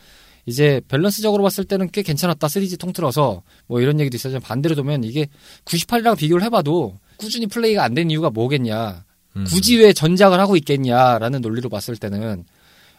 이제 0.46 0.80
밸런스적으로 0.88 1.42
봤을 1.42 1.64
때는 1.64 1.88
꽤 1.92 2.02
괜찮았다. 2.02 2.46
3G 2.46 2.78
통틀어서 2.78 3.42
뭐 3.66 3.80
이런 3.80 3.98
얘기도 4.00 4.16
있었지만 4.16 4.42
반대로 4.42 4.74
보면 4.76 5.04
이게 5.04 5.28
98이랑 5.66 6.16
비교를 6.16 6.42
해봐도 6.44 6.98
꾸준히 7.18 7.46
플레이가 7.46 7.82
안 7.84 7.94
된 7.94 8.10
이유가 8.10 8.30
뭐겠냐. 8.30 9.04
음. 9.36 9.44
굳이 9.44 9.76
왜 9.78 9.92
전작을 9.92 10.38
하고 10.40 10.56
있겠냐라는 10.56 11.40
논리로 11.40 11.68
봤을 11.68 11.96
때는 11.96 12.44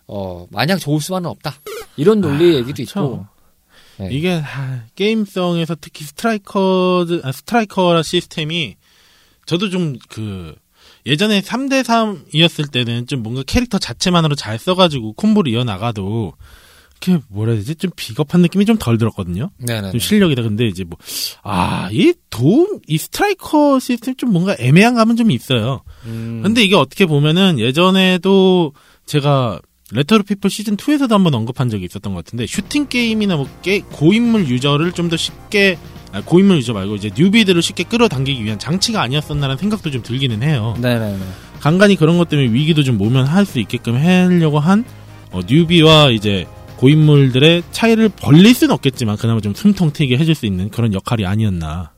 어 0.08 0.47
마냥 0.51 0.77
좋을 0.77 1.01
수만은 1.01 1.30
없다. 1.30 1.56
이런 1.97 2.21
논리의 2.21 2.56
아, 2.56 2.60
얘기도. 2.60 2.82
있고. 2.84 3.25
네. 3.99 4.10
이게 4.12 4.34
하, 4.34 4.84
게임성에서 4.95 5.75
특히 5.82 6.06
스트라이커 6.06 7.08
아, 7.23 7.32
스트라이커 7.32 8.03
시스템이 8.03 8.75
저도 9.45 9.69
좀 9.69 9.97
그 10.10 10.56
예전에 11.08 11.39
3대 11.41 11.84
3이었을 11.84 12.69
때는 12.69 13.08
좀 13.08 13.23
뭔가 13.23 13.41
캐릭터 13.47 13.80
자체만으로 13.80 14.36
잘 14.36 14.60
써가지고 14.60 15.13
콤보를 15.13 15.51
이어 15.53 15.63
나가도 15.63 16.34
이렇게 17.02 17.24
뭐라 17.30 17.52
해야 17.54 17.60
되지 17.62 17.76
좀 17.76 17.92
비겁한 17.96 18.42
느낌이 18.42 18.66
좀 18.66 18.78
덜 18.78 18.98
들었거든요. 18.98 19.50
네네. 19.60 19.92
좀 19.92 20.00
실력이다. 20.00 20.42
근데 20.42 20.66
이제 20.68 20.84
뭐 20.84 20.98
아 21.44 21.90
이 21.92 22.14
도움 22.30 22.80
이 22.88 22.98
스트라이커 22.98 23.80
시스템 23.80 24.16
좀 24.16 24.32
뭔가 24.34 24.56
애매한 24.60 24.94
감은 24.96 25.16
좀 25.16 25.32
있어요. 25.32 25.82
음, 26.06 26.42
근데 26.44 26.64
이게 26.64 26.76
어떻게 26.76 27.06
보면은 27.06 27.60
예전에도 27.60 28.74
제가 29.06 29.60
레트로 29.91 30.24
피플 30.24 30.50
시즌 30.50 30.76
2에서도 30.76 31.12
한번 31.12 31.34
언급한 31.34 31.70
적이 31.70 31.86
있었던 31.86 32.14
것 32.14 32.26
같은데 32.26 32.46
슈팅 32.46 32.88
게임이나 32.88 33.38
뭐 33.38 33.48
게, 33.62 33.80
고인물 33.80 34.48
유저를 34.48 34.92
좀 34.92 35.10
더 35.10 35.16
쉽게 35.16 35.78
아, 36.12 36.22
고인물 36.22 36.58
유저 36.58 36.74
말고 36.74 36.96
이제 36.96 37.10
뉴비들을 37.18 37.62
쉽게 37.62 37.84
끌어당기기 37.86 38.44
위한 38.44 38.60
장치가 38.60 39.02
아니었었나라는 39.02 39.58
생각도 39.58 39.92
좀 39.92 40.02
들기는 40.04 40.42
해요. 40.44 40.76
네네네. 40.82 41.18
간간히 41.62 41.96
그런 41.96 42.18
것 42.18 42.28
때문에 42.30 42.52
위기도 42.52 42.84
좀 42.84 42.98
모면할 42.98 43.46
수 43.46 43.60
있게끔 43.60 43.96
하려고 43.96 44.60
한 44.60 44.84
어, 45.32 45.40
뉴비와 45.48 46.12
이제 46.12 46.46
고인물들의 46.78 47.63
차이를 47.72 48.10
벌릴 48.10 48.54
수는 48.54 48.74
없겠지만 48.74 49.18
그나마 49.18 49.42
좀 49.42 49.54
숨통 49.54 49.92
트이게 49.92 50.18
해줄 50.18 50.36
수 50.36 50.46
있는 50.46 50.70
그런 50.70 50.94
역할이 50.94 51.26
아니었나 51.26 51.92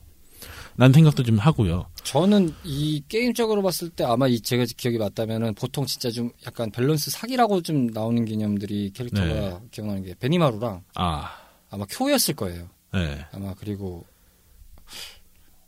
라는 0.77 0.93
생각도 0.93 1.23
좀 1.23 1.37
하고요. 1.37 1.87
저는 2.03 2.53
이 2.63 3.03
게임적으로 3.09 3.61
봤을 3.61 3.89
때 3.89 4.05
아마 4.05 4.29
이 4.29 4.39
제가 4.39 4.63
기억이 4.77 4.97
맞다면은 4.97 5.53
보통 5.53 5.85
진짜 5.85 6.09
좀 6.09 6.31
약간 6.47 6.71
밸런스 6.71 7.11
사기라고 7.11 7.61
좀 7.61 7.87
나오는 7.87 8.23
개념들이 8.23 8.91
캐릭터가 8.93 9.27
네. 9.27 9.57
기억나는 9.71 10.03
게 10.05 10.15
베니마루랑 10.17 10.83
아, 10.95 11.31
아마 11.69 11.85
쿄였을 11.89 12.35
거예요. 12.35 12.69
네. 12.93 13.25
아마 13.33 13.53
그리고 13.59 14.05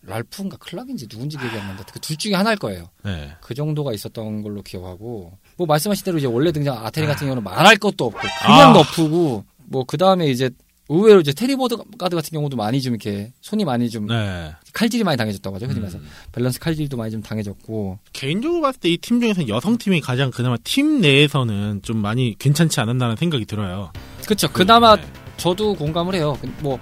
랄프인가 0.04 0.58
클락인지 0.58 1.08
누군지 1.08 1.38
기억이 1.38 1.56
안 1.58 1.68
나는데 1.68 1.84
그둘 1.94 2.18
중에 2.18 2.34
하나일 2.34 2.58
거예요. 2.58 2.90
네. 3.04 3.32
그 3.42 3.54
정도가 3.54 3.94
있었던 3.94 4.42
걸로 4.42 4.62
기억하고 4.64 5.38
뭐 5.58 5.68
말씀하신 5.68 6.04
대로 6.06 6.18
이제 6.18 6.28
원래 6.28 6.52
등장 6.52 6.84
아테리 6.86 7.06
같은 7.08 7.28
경우는 7.28 7.44
말할 7.44 7.78
것도 7.78 8.06
없고 8.06 8.20
그냥 8.20 8.70
아. 8.70 8.74
너프고 8.74 9.44
뭐 9.68 9.84
그 9.86 9.98
다음에 9.98 10.28
이제 10.30 10.50
의외로 10.90 11.22
이제 11.22 11.32
테리 11.32 11.78
보가드 11.98 12.16
같은 12.18 12.32
경우도 12.32 12.58
많이 12.58 12.82
좀 12.82 12.94
이렇게 12.96 13.32
손이 13.40 13.64
많이 13.64 13.90
좀 13.90 14.08
네. 14.08 14.52
칼질이 14.74 15.04
많이 15.06 15.16
당해졌다고 15.18 15.56
하죠. 15.56 15.68
흔히 15.68 15.80
말해서 15.80 16.00
음. 16.00 16.08
밸런스 16.34 16.60
칼질도 16.60 16.98
많이 16.98 17.12
좀 17.12 17.22
당해졌고 17.22 18.00
개인적으로 18.12 18.62
봤을 18.62 18.80
때 18.82 18.90
이 18.90 18.98
팀 18.98 19.22
중에서 19.22 19.48
여성 19.48 19.78
팀이 19.78 20.02
가장 20.02 20.32
그나마 20.32 20.58
팀 20.66 21.00
내에서는 21.00 21.82
좀 21.84 21.98
많이 21.98 22.36
괜찮지 22.38 22.82
않았나는 22.82 23.16
생각이 23.16 23.46
들어요. 23.46 23.94
그렇죠. 24.26 24.52
그나마 24.52 24.98
네. 24.98 25.04
저도 25.38 25.76
공감을 25.76 26.14
해요. 26.16 26.38
그- 26.42 26.52
뭐 26.60 26.78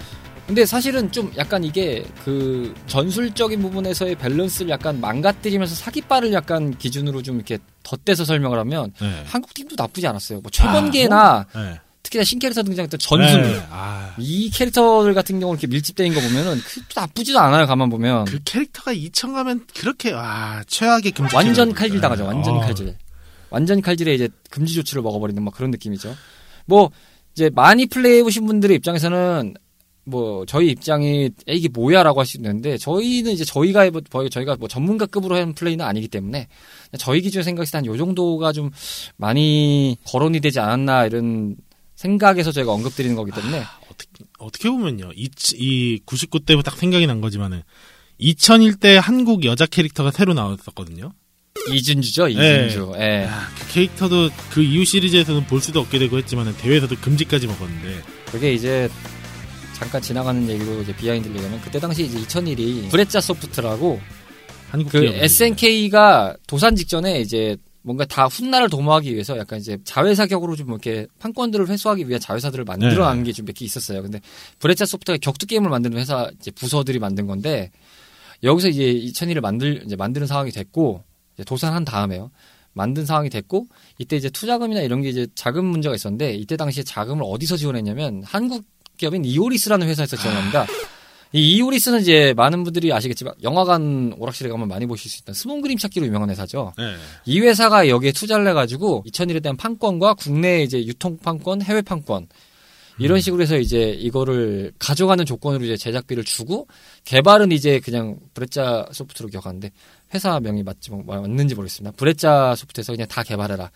근데 0.50 0.66
사실은 0.66 1.12
좀 1.12 1.32
약간 1.38 1.64
이게 1.64 2.04
그 2.26 2.74
전술적인 2.88 3.62
부분에서의 3.62 4.16
밸런스를 4.16 4.72
약간 4.72 5.00
망가뜨리면서 5.00 5.76
사기빨을 5.76 6.34
약간 6.34 6.76
기준으로 6.76 7.22
좀 7.22 7.36
이렇게 7.36 7.60
덧대서 7.84 8.26
설명을 8.26 8.58
하면 8.58 8.92
네. 9.00 9.24
한국 9.28 9.54
팀도 9.54 9.76
나쁘지 9.78 10.08
않았어요. 10.08 10.42
뭐 10.42 10.50
최번개나 10.50 11.46
네. 11.54 11.80
특히나 12.02 12.24
신캐릭터 12.24 12.64
등장했던 12.64 13.00
전순 13.00 13.44
네. 13.44 13.62
아, 13.70 14.16
이 14.18 14.50
캐릭터들 14.50 15.14
같은 15.14 15.40
경우는 15.40 15.60
이렇게 15.60 15.68
밀집되는 15.68 16.16
거 16.16 16.20
보면은 16.20 16.60
그것도 16.62 17.00
나쁘지도 17.00 17.40
않아요. 17.40 17.68
가만 17.68 17.92
보면 17.92 18.26
그 18.26 18.40
캐릭터가 18.44 18.92
2천 18.92 19.34
가면 19.36 19.68
그렇게 19.78 20.14
아 20.16 20.64
최악의 20.66 21.12
금지 21.12 21.36
완전 21.36 21.74
칼질 21.76 22.02
당하죠. 22.02 22.26
완전 22.26 22.56
어. 22.56 22.60
칼질. 22.62 22.96
완전 23.52 23.82
칼질에 23.82 24.16
이제 24.16 24.28
금지 24.50 24.74
조치를 24.74 25.04
먹어버리는 25.04 25.44
막 25.44 25.54
그런 25.54 25.70
느낌이죠. 25.70 26.16
뭐 26.66 26.90
이제 27.36 27.52
많이 27.54 27.86
플레이해 27.86 28.24
보신 28.24 28.48
분들의 28.48 28.76
입장에서는 28.78 29.54
뭐 30.10 30.45
저희 30.45 30.69
입장이 30.72 31.26
야, 31.26 31.30
이게 31.54 31.67
뭐야라고 31.69 32.22
있는데 32.36 32.78
저희는 32.78 33.32
이제 33.32 33.45
저희가 33.45 33.82
해보- 33.82 34.02
뭐 34.12 34.28
저희가 34.30 34.56
뭐 34.60 34.67
전문가급으로 34.67 35.36
하는 35.36 35.54
플레이는 35.54 35.86
아니기 35.86 36.08
때문에 36.08 36.48
저희 36.98 37.22
기준 37.22 37.43
생각했을 37.43 37.72
때한요 37.74 37.98
정도가 37.98 38.52
좀 38.52 38.72
많이 39.17 39.98
거론이 40.06 40.39
되지 40.39 40.60
않았나 40.60 41.06
이런 41.06 41.56
생각에서 41.95 42.52
저희가 42.52 42.72
언급드리는 42.72 43.15
거기 43.15 43.32
때문에 43.32 43.62
어떻게, 43.91 44.24
어떻게 44.39 44.69
보면요. 44.69 45.12
이, 45.15 45.30
이 45.56 46.00
99 46.06 46.16
때부터 46.16 46.63
딱 46.63 46.78
생각이 46.78 47.06
난 47.08 47.19
거지만은 47.22 47.62
2001 48.22 48.59
때 48.59 48.95
한국 49.02 49.45
여자 49.45 49.65
캐릭터가 49.65 50.12
새로 50.12 50.34
나왔었거든요. 50.34 51.12
이진주죠 51.72 52.30
이진주. 52.30 52.93
예. 53.00 53.24
야, 53.26 53.48
그 53.60 53.74
캐릭터도 53.74 54.30
그 54.50 54.62
이후 54.63 54.86
시리즈에서는 54.86 55.45
볼 55.48 55.60
수도 55.62 55.80
없게 55.82 56.00
되고 56.00 56.17
했지만은 56.17 56.56
대회에서도 56.58 56.95
금지까지 57.02 57.48
먹었는데 57.48 58.02
그게 58.32 58.54
이제 58.54 58.89
잠깐 59.73 60.01
지나가는 60.01 60.47
얘기로 60.49 60.82
이제 60.82 60.95
behind 60.95 61.28
얘기하면 61.29 61.62
그때 61.62 61.79
당시 61.79 62.03
이제 62.05 62.17
2001이 62.19 62.89
브레자 62.91 63.22
소프트라고 63.21 63.99
한국 64.71 64.91
그 64.91 64.97
SNK가 65.23 66.36
도산 66.47 66.75
직전에 66.75 67.21
이제 67.21 67.55
뭔가 67.82 68.03
다 68.05 68.25
훗날을 68.25 68.69
도모하기 68.69 69.12
위해서 69.13 69.38
약간 69.38 69.58
이제 69.60 69.77
자회사 69.86 70.25
격으로 70.27 70.55
좀 70.55 70.67
이렇게 70.67 71.08
판권들을 71.19 71.69
회수하기 71.69 72.08
위한 72.10 72.19
자회사들을 72.19 72.65
만들어낸 72.65 73.23
게좀 73.23 73.45
몇 73.45 73.53
개 73.55 73.63
있었어요. 73.65 74.01
근데 74.01 74.19
브레차 74.60 74.86
소프트가 74.86 75.17
격투 75.19 75.47
게임을 75.47 75.69
만드는 75.69 75.97
회사 75.97 76.29
이제 76.39 76.51
부서들이 76.51 76.99
만든 76.99 77.25
건데 77.25 77.71
여기서 78.43 78.67
이제 78.67 78.84
2001을 78.84 79.39
만들 79.39 79.82
이제 79.86 79.95
만드는 79.95 80.27
상황이 80.27 80.51
됐고 80.51 81.03
이제 81.36 81.43
도산한 81.45 81.86
다음에요. 81.86 82.32
만든 82.73 83.05
상황이 83.05 83.29
됐고 83.29 83.67
이때 83.97 84.17
이제 84.17 84.29
투자금이나 84.29 84.82
이런 84.82 85.01
게 85.01 85.10
이제 85.10 85.25
자금 85.34 85.65
문제가 85.65 85.95
있었는데 85.95 86.36
이때 86.36 86.58
당시에 86.58 86.84
자금을 86.84 87.23
어디서 87.25 87.58
지원했냐면 87.58 88.21
한국 88.23 88.63
기업인 89.00 89.24
이오리스라는 89.26 89.88
회사에서 89.88 90.16
지원합니다. 90.18 90.68
이 91.32 91.56
이오리스는 91.58 92.02
이제 92.02 92.34
많은 92.36 92.64
분들이 92.64 92.92
아시겠지만 92.92 93.34
영화관 93.44 94.14
오락실에 94.18 94.50
가면 94.50 94.68
많이 94.68 94.86
보실 94.86 95.10
수 95.10 95.22
있는 95.22 95.34
스몬 95.34 95.62
그림 95.62 95.78
찾기로 95.78 96.06
유명한 96.06 96.30
회사죠. 96.30 96.74
네. 96.78 96.96
이 97.26 97.40
회사가 97.40 97.88
여기에 97.88 98.12
투자를 98.12 98.48
해가지고 98.48 99.04
2001에 99.08 99.42
대한 99.42 99.56
판권과 99.56 100.16
국내 100.16 100.64
이제 100.64 100.84
유통 100.86 101.18
판권, 101.18 101.62
해외 101.62 101.82
판권 101.82 102.28
이런 102.98 103.22
식으로 103.22 103.42
해서 103.44 103.58
이제 103.58 103.92
이거를 103.92 104.74
가져가는 104.80 105.24
조건으로 105.24 105.64
이제 105.64 105.78
제작비를 105.78 106.26
주고 106.26 106.68
개발은 107.06 107.52
이제 107.54 107.80
그냥 107.80 108.18
브레짜 108.34 108.88
소프트로 108.92 109.30
기억하는데 109.30 109.72
회사 110.14 110.40
명이 110.42 110.64
맞지 110.64 110.90
뭐- 110.92 111.04
맞는지 111.06 111.56
모르겠습니다. 111.56 111.96
브레짜 111.96 112.56
소프트에서 112.56 112.92
그냥 112.92 113.08
다 113.08 113.24
개발해라. 113.24 113.72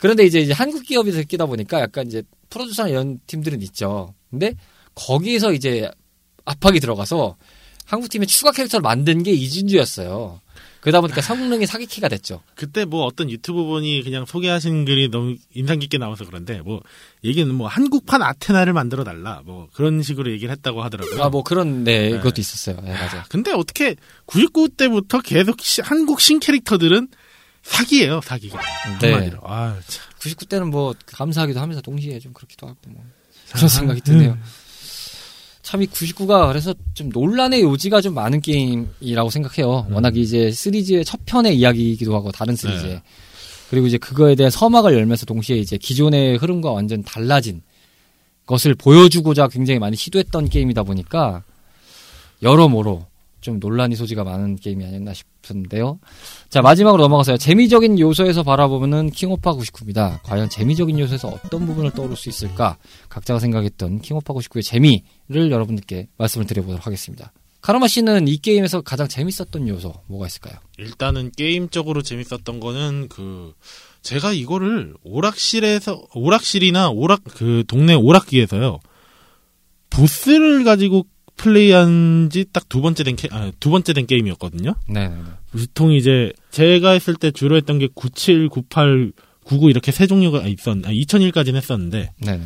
그런데 0.00 0.24
이제 0.24 0.40
이제 0.40 0.52
한국 0.52 0.82
기업이 0.82 1.12
끼다 1.26 1.46
보니까 1.46 1.80
약간 1.80 2.06
이제 2.06 2.22
프로듀서나 2.48 2.88
이런 2.88 3.20
팀들은 3.26 3.62
있죠. 3.62 4.14
근데 4.30 4.54
거기에서 4.94 5.52
이제 5.52 5.90
압박이 6.44 6.80
들어가서 6.80 7.36
한국 7.84 8.08
팀의 8.10 8.26
추가 8.26 8.50
캐릭터를 8.52 8.82
만든 8.82 9.22
게 9.22 9.32
이준주였어요. 9.32 10.40
그러다 10.80 11.02
보니까 11.02 11.20
성능이 11.20 11.66
사기키가 11.66 12.08
됐죠. 12.08 12.40
그때 12.54 12.86
뭐 12.86 13.04
어떤 13.04 13.28
유튜브 13.30 13.64
분이 13.64 14.02
그냥 14.02 14.24
소개하신 14.24 14.86
글이 14.86 15.10
너무 15.10 15.36
인상 15.54 15.78
깊게 15.78 15.98
나와서 15.98 16.24
그런데 16.24 16.62
뭐 16.62 16.80
얘기는 17.22 17.52
뭐 17.54 17.68
한국판 17.68 18.22
아테나를 18.22 18.72
만들어 18.72 19.04
달라 19.04 19.42
뭐 19.44 19.68
그런 19.74 20.02
식으로 20.02 20.30
얘기를 20.32 20.50
했다고 20.52 20.82
하더라고요. 20.82 21.22
아, 21.22 21.28
뭐 21.28 21.42
그런, 21.42 21.84
네, 21.84 22.10
네. 22.10 22.16
그것도 22.16 22.40
있었어요. 22.40 22.80
네, 22.82 22.92
맞아요. 22.94 23.24
근데 23.28 23.52
어떻게 23.52 23.96
99 24.24 24.70
때부터 24.70 25.20
계속 25.20 25.60
시- 25.60 25.82
한국 25.82 26.20
신 26.22 26.40
캐릭터들은 26.40 27.08
사기예요, 27.70 28.20
사기가. 28.22 28.60
네. 29.00 29.12
한마디로. 29.12 29.38
아, 29.44 29.76
참. 29.86 30.04
99대는 30.18 30.70
뭐, 30.70 30.94
감사하기도 31.06 31.60
하면서 31.60 31.80
동시에 31.80 32.18
좀 32.18 32.32
그렇기도 32.32 32.66
하고, 32.66 32.78
뭐. 32.88 33.02
그런 33.52 33.68
생각이 33.68 34.00
드네요. 34.02 34.36
참 35.62 35.82
이 35.82 35.86
99가 35.86 36.48
그래서 36.48 36.74
좀 36.94 37.10
논란의 37.10 37.62
요지가 37.62 38.00
좀 38.00 38.14
많은 38.14 38.40
게임이라고 38.40 39.30
생각해요. 39.30 39.86
워낙 39.90 40.16
이제 40.16 40.50
시리즈의 40.50 41.04
첫 41.04 41.20
편의 41.26 41.56
이야기이기도 41.58 42.14
하고, 42.14 42.32
다른 42.32 42.56
시리즈. 42.56 42.86
네. 42.86 43.02
그리고 43.70 43.86
이제 43.86 43.98
그거에 43.98 44.34
대한 44.34 44.50
서막을 44.50 44.94
열면서 44.94 45.26
동시에 45.26 45.56
이제 45.56 45.78
기존의 45.78 46.38
흐름과 46.38 46.72
완전 46.72 47.04
달라진 47.04 47.62
것을 48.46 48.74
보여주고자 48.74 49.46
굉장히 49.46 49.78
많이 49.78 49.96
시도했던 49.96 50.48
게임이다 50.48 50.82
보니까, 50.82 51.44
여러모로 52.42 53.06
좀 53.40 53.60
논란의 53.60 53.96
소지가 53.96 54.24
많은 54.24 54.56
게임이 54.56 54.84
아니었나 54.84 55.14
싶 55.14 55.26
은데요. 55.50 55.98
자, 56.48 56.60
마지막으로 56.60 57.02
넘어가서요. 57.04 57.36
재미적인 57.36 57.98
요소에서 57.98 58.42
바라보면은 58.42 59.10
킹오파 59.10 59.52
99입니다. 59.52 60.20
과연 60.22 60.48
재미적인 60.48 60.98
요소에서 60.98 61.28
어떤 61.28 61.66
부분을 61.66 61.92
떠올 61.92 62.16
수 62.16 62.28
있을까? 62.28 62.76
각자가 63.08 63.38
생각했던 63.40 64.00
킹오파 64.00 64.34
99의 64.34 64.62
재미를 64.64 65.50
여러분들께 65.50 66.08
말씀을 66.18 66.46
드려보도록 66.46 66.86
하겠습니다. 66.86 67.32
카르마 67.62 67.88
씨는 67.88 68.26
이 68.26 68.38
게임에서 68.38 68.80
가장 68.80 69.06
재밌었던 69.06 69.68
요소 69.68 69.92
뭐가 70.06 70.26
있을까요? 70.26 70.54
일단은 70.78 71.30
게임적으로 71.36 72.02
재밌었던 72.02 72.58
거는 72.58 73.08
그 73.08 73.52
제가 74.02 74.32
이거를 74.32 74.94
오락실에서 75.02 76.06
오락실이나 76.14 76.90
오락 76.90 77.22
그 77.24 77.64
동네 77.68 77.94
오락기에서요 77.94 78.80
보스를 79.90 80.64
가지고 80.64 81.06
플레이한 81.40 82.28
지 82.30 82.44
딱 82.52 82.68
두 82.68 82.80
번째 82.82 83.02
된, 83.04 83.16
게- 83.16 83.28
아, 83.32 83.50
두 83.60 83.70
번째 83.70 83.92
된 83.94 84.06
게임이었거든요. 84.06 84.74
네. 84.88 85.10
보통 85.52 85.92
이제 85.92 86.32
제가 86.50 86.90
했을 86.90 87.14
때 87.14 87.30
주로 87.30 87.56
했던 87.56 87.78
게 87.78 87.88
97, 87.94 88.48
98, 88.50 89.12
99 89.44 89.70
이렇게 89.70 89.90
세 89.90 90.06
종류가 90.06 90.46
있었, 90.46 90.76
아, 90.84 90.90
2001까지는 90.90 91.56
했었는데 91.56 92.10
네. 92.18 92.32
네. 92.36 92.40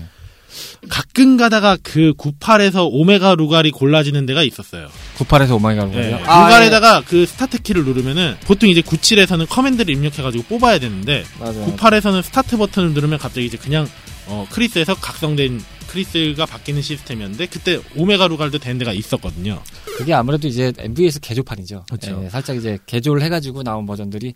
가끔 0.88 1.37
가다가 1.37 1.76
그 1.83 2.12
98에서 2.16 2.88
오메가 2.88 3.35
루갈이 3.35 3.72
골라지는 3.72 4.24
데가 4.26 4.44
있었어요. 4.44 4.87
98에서 5.18 5.57
오메가 5.57 5.90
네. 5.90 6.11
거요? 6.12 6.18
루갈에다가 6.18 7.02
그 7.04 7.26
스타트 7.26 7.61
키를 7.61 7.85
누르면은 7.85 8.37
보통 8.46 8.68
이제 8.68 8.80
97에서는 8.80 9.48
커맨드를 9.48 9.92
입력해가지고 9.92 10.44
뽑아야 10.44 10.78
되는데 10.78 11.24
맞아요. 11.40 11.66
98에서는 11.76 12.22
스타트 12.22 12.57
버튼을 12.57 12.92
누르면 12.94 13.18
갑자기 13.18 13.46
이제 13.46 13.57
그냥 13.57 13.88
어, 14.26 14.46
크리스에서 14.50 14.94
각성된 14.94 15.61
크리스가 15.98 16.44
바뀌는 16.46 16.83
시스템이었는데 16.83 17.46
그때 17.46 17.80
오메가 17.96 18.26
루갈도 18.26 18.59
된 18.59 18.78
데가 18.78 18.92
있었거든요. 18.92 19.62
그게 19.96 20.12
아무래도 20.12 20.48
이제 20.48 20.72
MVS 20.76 21.20
개조판이죠. 21.20 21.85
그렇죠. 21.88 22.22
예, 22.24 22.28
살짝 22.28 22.57
이제 22.57 22.78
개조를 22.87 23.22
해가지고 23.22 23.62
나온 23.62 23.87
버전들이 23.87 24.35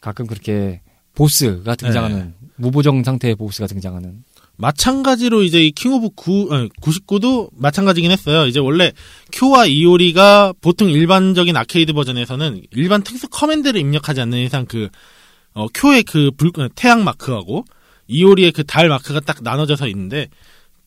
가끔 0.00 0.26
그렇게 0.26 0.80
보스가 1.14 1.74
등장하는 1.76 2.18
네. 2.18 2.48
무보정 2.56 3.04
상태의 3.04 3.34
보스가 3.36 3.66
등장하는 3.66 4.24
마찬가지로 4.56 5.42
이제 5.42 5.62
이 5.62 5.70
킹 5.70 5.92
오브 5.92 6.10
9, 6.16 6.48
99도 6.80 7.50
마찬가지긴 7.54 8.10
했어요. 8.10 8.46
이제 8.46 8.58
원래 8.58 8.92
쿄와 9.32 9.66
이오리가 9.66 10.54
보통 10.62 10.88
일반적인 10.90 11.54
아케이드 11.54 11.92
버전에서는 11.92 12.62
일반 12.70 13.02
특수 13.02 13.28
커맨드를 13.28 13.78
입력하지 13.78 14.22
않는 14.22 14.38
이상 14.38 14.64
그, 14.64 14.88
어, 15.52 15.66
쿄의 15.74 16.04
그 16.04 16.30
불, 16.38 16.50
어, 16.58 16.68
태양 16.74 17.04
마크하고 17.04 17.66
이오리의 18.08 18.52
그 18.52 18.64
달 18.64 18.88
마크가 18.88 19.20
딱 19.20 19.38
나눠져서 19.42 19.88
있는데 19.88 20.28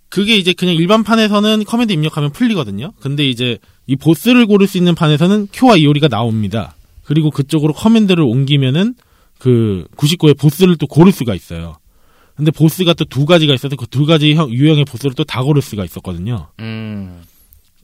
그게 0.09 0.35
이제 0.37 0.53
그냥 0.53 0.75
일반 0.75 1.03
판에서는 1.03 1.63
커맨드 1.65 1.93
입력하면 1.93 2.31
풀리거든요. 2.31 2.91
근데 2.99 3.27
이제 3.27 3.59
이 3.87 3.95
보스를 3.95 4.45
고를 4.47 4.67
수 4.67 4.77
있는 4.77 4.95
판에서는 4.95 5.47
쿄와 5.53 5.77
이오리가 5.77 6.07
나옵니다. 6.07 6.75
그리고 7.03 7.29
그쪽으로 7.31 7.73
커맨드를 7.73 8.23
옮기면은 8.23 8.95
그 9.37 9.85
99의 9.97 10.37
보스를 10.37 10.75
또 10.77 10.87
고를 10.87 11.11
수가 11.11 11.33
있어요. 11.35 11.77
근데 12.35 12.51
보스가 12.51 12.93
또 12.93 13.05
두 13.05 13.25
가지가 13.25 13.53
있어서 13.53 13.75
그 13.75 13.85
두 13.85 14.05
가지 14.05 14.33
형, 14.33 14.49
유형의 14.51 14.85
보스를 14.85 15.13
또 15.13 15.23
다 15.23 15.43
고를 15.43 15.61
수가 15.61 15.83
있었거든요. 15.85 16.47
음. 16.59 17.21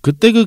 그때 0.02 0.32
그 0.32 0.46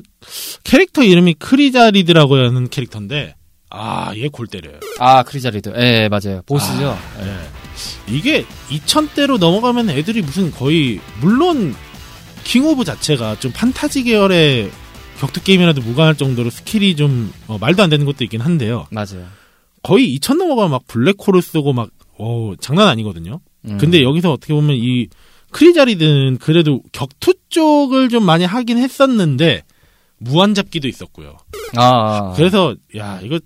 캐릭터 0.63 1.03
이름이 1.03 1.35
크리자리드라고 1.35 2.35
하는 2.37 2.69
캐릭터인데 2.69 3.35
아, 3.69 4.13
얘 4.15 4.27
골 4.29 4.47
때려요. 4.47 4.79
아 4.99 5.23
크리자리드 5.23 5.73
예 5.77 6.09
맞아요 6.09 6.41
보스죠 6.45 6.97
예. 7.21 7.58
이게 8.09 8.45
2000대로 8.69 9.37
넘어가면 9.37 9.89
애들이 9.89 10.21
무슨 10.21 10.51
거의 10.51 10.99
물론 11.21 11.75
킹 12.43 12.65
오브 12.65 12.83
자체가 12.83 13.39
좀 13.39 13.51
판타지 13.51 14.03
계열의 14.03 14.71
격투 15.19 15.43
게임이라도 15.43 15.81
무관할 15.81 16.15
정도로 16.15 16.49
스킬이 16.49 16.95
좀 16.95 17.31
어, 17.47 17.57
말도 17.57 17.83
안 17.83 17.89
되는 17.89 18.05
것도 18.05 18.23
있긴 18.23 18.41
한데요. 18.41 18.87
맞아요 18.91 19.27
거의 19.83 20.11
2000 20.13 20.37
넘어가면 20.37 20.71
막 20.71 20.87
블랙홀을 20.87 21.41
쓰고 21.41 21.73
막 21.73 21.89
어, 22.17 22.53
장난 22.59 22.87
아니거든요. 22.87 23.39
음. 23.65 23.77
근데 23.77 24.03
여기서 24.03 24.31
어떻게 24.31 24.53
보면 24.53 24.75
이 24.77 25.07
크리자리드는 25.51 26.37
그래도 26.37 26.81
격투 26.91 27.33
쪽을 27.49 28.09
좀 28.09 28.23
많이 28.23 28.45
하긴 28.45 28.77
했었는데 28.77 29.63
무한 30.17 30.53
잡기도 30.53 30.87
있었고요. 30.87 31.37
아 31.75 32.33
그래서 32.35 32.75
야 32.97 33.19
이거 33.23 33.39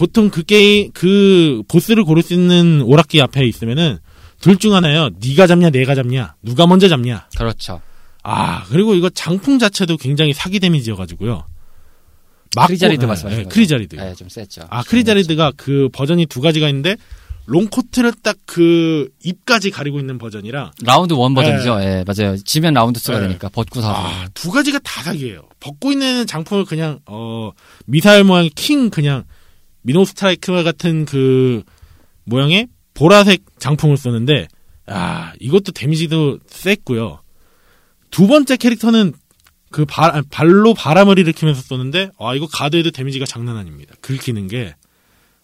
보통 0.00 0.30
그 0.30 0.42
게임 0.44 0.90
그 0.94 1.62
보스를 1.68 2.04
고를 2.04 2.22
수 2.22 2.32
있는 2.32 2.80
오락기 2.80 3.20
앞에 3.20 3.44
있으면은 3.46 3.98
둘 4.40 4.56
중 4.56 4.72
하나요. 4.72 5.10
네가 5.20 5.46
잡냐 5.46 5.68
내가 5.68 5.94
잡냐 5.94 6.36
누가 6.42 6.66
먼저 6.66 6.88
잡냐. 6.88 7.28
그렇죠 7.36 7.82
아 8.22 8.64
그리고 8.70 8.94
이거 8.94 9.10
장풍 9.10 9.58
자체도 9.58 9.98
굉장히 9.98 10.32
사기 10.32 10.58
데미지여가지고요. 10.58 11.44
맞고- 12.56 12.66
크리자리드 12.68 13.02
예, 13.02 13.06
말씀하시는 13.06 13.40
예, 13.40 13.44
거죠? 13.44 13.54
크리자리드. 13.54 13.96
예, 13.96 14.14
좀 14.14 14.30
셌죠 14.30 14.62
아 14.70 14.82
크리자리드가 14.84 15.52
그 15.58 15.90
버전이 15.92 16.24
두 16.26 16.40
가지가 16.40 16.66
있는데 16.70 16.96
롱코트를 17.44 18.12
딱 18.22 18.36
그 18.46 19.10
입까지 19.22 19.70
가리고 19.70 20.00
있는 20.00 20.16
버전이랑 20.16 20.70
라운드 20.82 21.12
one 21.12 21.34
버전이죠. 21.34 21.78
예, 21.82 22.04
맞아요. 22.06 22.36
지면 22.38 22.72
라운드 22.72 22.98
2가 22.98 23.20
네. 23.20 23.28
되니까 23.28 23.50
벗고 23.50 23.82
사서. 23.82 23.94
아, 23.94 24.28
두 24.32 24.50
가지가 24.50 24.78
다 24.78 25.02
사기예요. 25.02 25.42
벗고 25.60 25.92
있는 25.92 26.26
장풍을 26.26 26.64
그냥 26.64 27.00
어 27.04 27.52
미사일 27.84 28.24
모양의 28.24 28.50
킹 28.56 28.88
그냥 28.88 29.24
미노 29.82 30.04
스트라이크 30.04 30.62
같은 30.62 31.04
그 31.04 31.62
모양의 32.24 32.68
보라색 32.94 33.44
장풍을 33.58 33.96
쓰는데 33.96 34.48
아 34.86 35.32
이것도 35.40 35.72
데미지도 35.72 36.38
셌고요. 36.48 37.20
두 38.10 38.26
번째 38.26 38.56
캐릭터는 38.56 39.12
그 39.70 39.84
발, 39.84 40.22
발로 40.30 40.74
바람을 40.74 41.18
일으키면서 41.18 41.62
쏘는데 41.62 42.10
아 42.18 42.34
이거 42.34 42.46
가드에도 42.46 42.90
데미지가 42.90 43.24
장난 43.24 43.56
아닙니다. 43.56 43.94
긁히는 44.00 44.48
게 44.48 44.74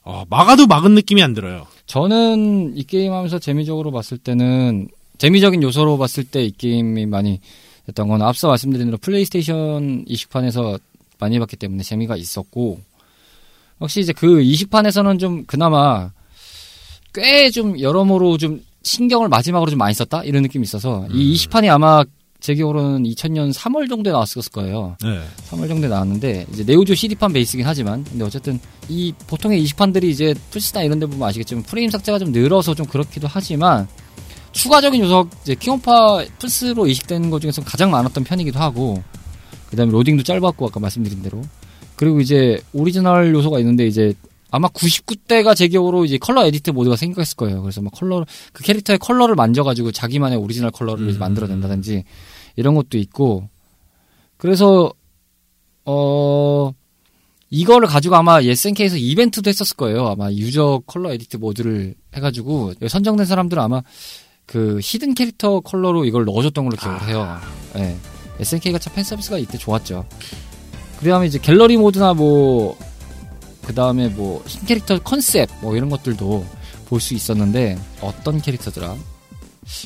어, 0.03 0.25
막아도 0.29 0.67
막은 0.67 0.95
느낌이 0.95 1.23
안 1.23 1.33
들어요. 1.33 1.67
저는 1.87 2.77
이 2.77 2.83
게임 2.85 3.13
하면서 3.13 3.39
재미적으로 3.39 3.91
봤을 3.93 4.19
때는 4.19 4.89
재미적인 5.19 5.63
요소로 5.63 5.97
봤을 5.99 6.25
때 6.25 6.43
이 6.45 6.51
게임이 6.51 7.07
많이 7.07 7.41
했던 7.89 8.09
건 8.09 8.21
앞서 8.23 8.49
말씀드린 8.49 8.87
대로 8.87 8.99
플레이스테이션 8.99 10.05
이식판에서 10.07 10.79
많이 11.19 11.39
봤기 11.39 11.57
때문에 11.57 11.83
재미가 11.85 12.17
있었고 12.17 12.81
역시 13.81 14.01
이제 14.01 14.13
그 14.13 14.41
이식판에서는 14.43 15.19
좀 15.19 15.45
그나마 15.47 16.11
꽤 17.13 17.51
좀 17.51 17.79
여러모로 17.81 18.37
좀 18.39 18.63
신경을 18.83 19.29
마지막으로 19.29 19.71
좀 19.71 19.79
많이 19.79 19.95
썼다 19.95 20.23
이런 20.25 20.43
느낌이 20.43 20.63
있어서 20.65 21.07
이 21.13 21.33
이식판이 21.33 21.69
아마 21.71 22.05
제 22.39 22.55
기억으로는 22.55 23.03
2000년 23.05 23.53
3월 23.53 23.89
정도에 23.89 24.13
나왔을 24.13 24.43
거예요. 24.53 24.97
네. 25.03 25.21
3월 25.49 25.67
정도에 25.69 25.89
나왔는데 25.89 26.47
이제 26.53 26.63
네오지오 26.65 26.95
CD판 26.95 27.33
베이스긴 27.33 27.67
하지만 27.67 28.05
근데 28.05 28.25
어쨌든 28.25 28.61
이 28.89 29.13
보통의 29.27 29.63
이식판들이 29.63 30.11
이제 30.11 30.35
플스나 30.51 30.83
이런 30.83 30.99
데 31.01 31.07
보면 31.07 31.27
아시겠지만 31.29 31.65
프레임 31.65 31.91
삭제가 31.91 32.19
좀 32.19 32.33
늘어서 32.33 32.75
좀 32.75 32.87
그렇기도 32.87 33.27
하지만 33.29 33.89
추가적인 34.53 35.01
요소 35.03 35.29
이제 35.43 35.55
킹오파 35.55 36.25
플스로 36.39 36.87
이식되는 36.87 37.31
것 37.31 37.41
중에서 37.41 37.63
가장 37.63 37.91
많았던 37.91 38.25
편이기도 38.25 38.59
하고 38.59 39.03
그다음에 39.71 39.91
로딩도 39.93 40.23
짧았고 40.23 40.67
아까 40.69 40.79
말씀드린 40.81 41.23
대로 41.23 41.43
그리고 41.97 42.21
이제 42.21 42.61
오리지널 42.73 43.35
요소가 43.35 43.59
있는데 43.59 43.87
이제 43.87 44.15
아마 44.51 44.69
99 44.69 44.91
때가 44.91 45.57
제 45.57 45.69
기억으로 45.69 46.05
이제 46.05 46.19
컬러 46.19 46.47
edit 46.47 46.71
모드가 46.71 46.97
생겼을 46.97 47.37
거예요. 47.37 47.63
그래서 47.63 47.83
막 47.83 47.93
컬러 47.93 48.25
그 48.53 48.63
캐릭터의 48.63 48.99
컬러를 48.99 49.35
만져가지고 49.35 49.93
자기만의 49.93 50.39
오리지널 50.39 50.71
컬러를 50.71 51.09
음. 51.09 51.19
만들어낸다든지 51.19 52.05
이런 52.57 52.75
것도 52.75 52.99
있고 52.99 53.49
그래서 54.37 54.93
어 55.85 56.73
이거를 57.51 57.89
가지고 57.89 58.17
아마 58.17 58.41
SNK에서 58.41 58.97
이벤트도 58.97 59.49
했었을 59.49 59.77
거예요. 59.77 60.07
아마 60.07 60.31
유저 60.33 60.83
컬러 60.87 61.13
edit 61.13 61.39
모드를 61.39 61.95
해가지고 62.15 62.75
선정된 62.87 63.27
사람들은 63.27 63.63
아마 63.63 63.83
그 64.47 64.79
hidden 64.83 65.15
캐릭터 65.15 65.61
컬러로 65.61 66.05
이걸 66.05 66.25
넣어줬던 66.25 66.65
걸로 66.65 66.77
기억을 66.77 67.09
해요. 67.09 67.39
예. 67.77 67.97
SNK가 68.39 68.79
참 68.79 68.95
팬서비스가 68.95 69.39
이때 69.39 69.59
좋았죠. 69.59 70.07
그 70.99 71.09
다음에 71.09 71.27
이제 71.27 71.39
갤러리 71.39 71.77
mode나 71.77 72.15
뭐, 72.15 72.77
그 73.65 73.75
다음에 73.75 74.09
뭐, 74.09 74.43
신캐릭터 74.47 75.01
컨셉, 75.01 75.49
뭐 75.61 75.77
이런 75.77 75.89
것들도 75.91 76.45
볼 76.89 77.01
수 77.01 77.15
있었는데, 77.15 77.79
어떤 78.01 78.41
캐릭터더라? 78.41 78.97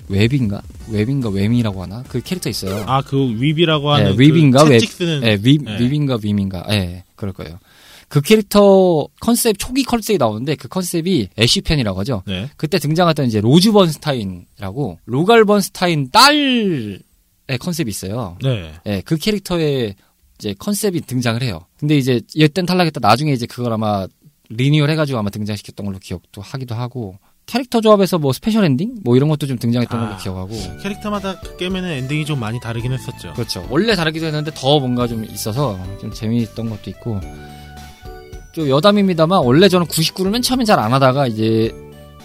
윕인가? 0.09 0.61
윕인가 0.91 1.31
윕이라고 1.31 1.83
하나? 1.83 2.05
그 2.09 2.21
캐릭터 2.21 2.51
있어요. 2.51 2.85
아 2.87 2.94
그 2.94 3.17
윕이라고 3.41 3.91
하는 3.91 4.05
네? 4.11 4.11
그 4.13 4.17
윕- 4.65 4.81
채찍 4.81 4.93
쓰는 4.93 5.23
예, 5.25 5.39
윕, 5.43 5.59
네. 5.59 5.79
윕인가 5.81 6.17
윕인가? 6.23 6.65
예, 6.71 7.05
그럴 7.17 7.33
거예요. 7.33 7.59
그 8.09 8.21
캐릭터 8.21 9.07
컨셉, 9.21 9.57
초기 9.59 9.83
컨셉이 9.85 10.19
나오는데, 10.19 10.57
그 10.57 10.69
컨셉이 10.69 11.29
애쉬 11.39 11.59
편이라고 11.59 11.99
하죠. 12.01 12.23
네. 12.27 12.51
그때 12.57 12.79
등장했던 12.79 13.27
이제 13.27 13.41
로즈 13.41 13.73
번스타인이라고, 13.73 14.99
루갈 15.07 15.45
번스타인 15.47 16.11
딸의 16.11 16.99
컨셉이 17.61 17.89
있어요. 17.89 18.37
네. 18.43 18.73
예, 18.87 19.01
그 19.05 19.17
캐릭터의 19.17 19.95
이제 20.41 20.55
컨셉이 20.59 21.03
등장을 21.03 21.43
해요. 21.43 21.61
근데 21.79 21.97
이제 21.97 22.23
얘땐 22.37 22.65
탈락했다. 22.65 22.99
나중에 23.01 23.33
이제 23.33 23.47
그걸 23.47 23.75
아마 23.75 24.07
리뉴얼 24.49 24.91
해가지고 24.91 25.19
아마 25.19 25.29
등장시켰던 25.31 25.87
걸로 25.87 25.99
기억도 25.99 26.41
하기도 26.41 26.75
하고 26.75 27.19
캐릭터 27.47 27.81
조합에서 27.81 28.19
뭐 28.19 28.33
special 28.33 28.65
ending 28.65 28.97
뭐 29.05 29.17
이런 29.17 29.29
것도 29.29 29.47
좀 29.47 29.59
등장했던 29.59 30.01
걸로 30.01 30.15
아. 30.15 30.17
기억하고 30.17 30.55
캐릭터마다 30.83 31.39
그 31.41 31.57
게임에는 31.57 31.89
ending이 31.89 32.25
좀 32.25 32.41
많이 32.41 32.59
다르긴 32.59 32.93
했었죠. 32.93 33.33
그렇죠. 33.35 33.67
원래 33.71 33.95
다르기도 33.95 34.27
했는데 34.27 34.51
더 34.55 34.81
뭔가 34.81 35.07
좀 35.07 35.25
있어서 35.25 35.79
좀 36.01 36.13
재미있던 36.13 36.71
것도 36.71 36.91
있고 36.91 37.21
좀 38.53 38.69
여담입니다만 38.69 39.43
원래 39.45 39.69
저는 39.69 39.87
99를 39.87 40.31
맨 40.31 40.43
처음엔 40.43 40.65
잘 40.65 40.82
안 40.82 40.93
하다가 40.93 41.27
이제 41.27 41.73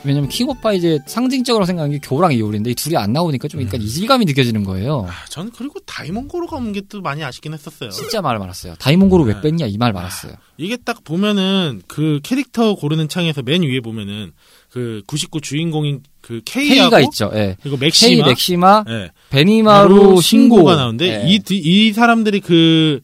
왜냐면 0.05 0.29
킹오파 0.29 0.73
이제 0.73 0.99
상징적으로 1.07 1.65
생각하는 1.65 1.99
게 1.99 2.07
교랑 2.07 2.33
이오린데 2.33 2.71
이 2.71 2.75
둘이 2.75 2.95
안 2.97 3.11
나오니까 3.13 3.47
좀 3.47 3.61
약간 3.61 3.81
이질감이 3.81 4.25
느껴지는 4.25 4.63
거예요. 4.63 5.07
아, 5.09 5.25
저는 5.29 5.51
그리고 5.55 5.79
다이몬 5.85 6.21
고로가 6.21 6.57
없는 6.57 6.84
게 6.84 6.91
또 6.91 7.01
많이 7.01 7.23
아쉽긴 7.23 7.53
했었어요. 7.53 7.89
진짜 7.89 8.21
말 8.21 8.37
많았어요. 8.39 8.75
다이몬 8.75 9.04
고로 9.04 9.23
왜 9.23 9.33
네. 9.33 9.41
뺐냐 9.41 9.65
이 9.65 9.72
말 9.72 9.93
많았어요. 9.93 10.33
이게 10.57 10.77
딱 10.77 11.03
보면은 11.03 11.81
그 11.87 12.19
캐릭터 12.23 12.75
고르는 12.75 13.09
창에서 13.09 13.41
맨 13.41 13.63
위에 13.63 13.79
보면은 13.79 14.31
그 14.69 15.01
99 15.07 15.41
주인공인 15.41 16.03
그 16.21 16.41
K하고 16.45 16.89
K가 16.89 16.99
있죠. 17.01 17.31
예. 17.33 17.55
그리고 17.61 17.77
K 17.77 17.87
맥시마, 17.87 18.25
맥시마, 18.27 18.83
예. 18.89 19.11
베니마루 19.29 20.21
신고 20.21 20.21
신고가 20.21 20.75
나오는데 20.75 21.29
예. 21.29 21.39
이, 21.51 21.93
사람들이 21.93 22.39
그 22.41 23.01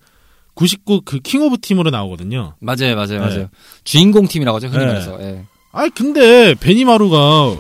99 0.53 1.01
그 1.05 1.19
킹 1.21 1.41
오브 1.43 1.59
팀으로 1.61 1.89
나오거든요. 1.91 2.55
맞아요, 2.59 2.95
맞아요, 2.95 3.07
네. 3.07 3.19
맞아요. 3.19 3.49
주인공 3.85 4.27
팀이라고 4.27 4.57
하죠 4.57 4.67
흔히 4.67 4.79
네. 4.79 4.85
말해서. 4.87 5.17
예. 5.21 5.45
아니 5.71 5.89
근데 5.91 6.53
베니마루가 6.55 7.55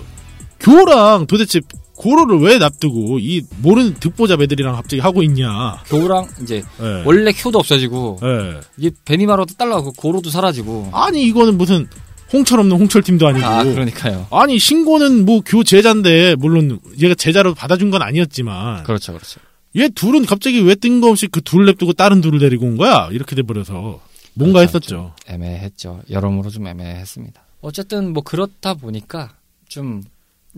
교랑 0.59 1.27
도대체 1.27 1.59
고로를 1.95 2.39
왜 2.39 2.57
놔두고 2.57 3.19
이 3.19 3.41
모르는 3.61 3.93
듣보잡 3.95 4.41
애들이랑 4.41 4.75
갑자기 4.75 4.99
하고 4.99 5.21
있냐. 5.23 5.83
교랑 5.87 6.27
이제 6.41 6.63
예. 6.81 7.03
원래 7.05 7.31
큐도 7.31 7.59
없어지고 7.59 8.19
예. 8.23 8.59
이게 8.77 8.91
베니마루도 9.05 9.53
딸라고 9.55 9.91
고로도 9.93 10.29
사라지고. 10.31 10.89
아니 10.93 11.23
이거는 11.25 11.57
무슨 11.57 11.87
홍철 12.33 12.59
없는 12.61 12.75
홍철 12.77 13.03
팀도 13.03 13.27
아니고 13.27 13.45
아 13.45 13.63
그러니까요. 13.63 14.25
아니 14.31 14.57
신고는 14.57 15.25
뭐 15.25 15.41
교 15.45 15.63
제자인데 15.63 16.35
물론 16.35 16.79
얘가 16.99 17.13
제자로 17.13 17.53
받아준 17.53 17.91
건 17.91 18.01
아니었지만 18.01 18.83
그렇죠, 18.83 19.13
그렇죠. 19.13 19.39
얘 19.75 19.87
둘은 19.89 20.25
갑자기 20.25 20.59
왜 20.61 20.73
뜬금없이 20.75 21.27
그 21.27 21.41
둘 21.41 21.65
냅두고 21.65 21.93
다른 21.93 22.19
둘을 22.21 22.39
데리고 22.39 22.65
온 22.65 22.77
거야 22.77 23.09
이렇게 23.11 23.35
돼버려서 23.35 23.99
뭔가 24.33 24.59
그렇죠, 24.59 24.77
했었죠. 24.77 25.13
애매했죠. 25.27 26.01
여러모로 26.09 26.49
좀 26.49 26.65
애매했습니다. 26.67 27.41
어쨌든 27.61 28.13
뭐 28.13 28.23
그렇다 28.23 28.73
보니까 28.73 29.35
좀 29.67 30.03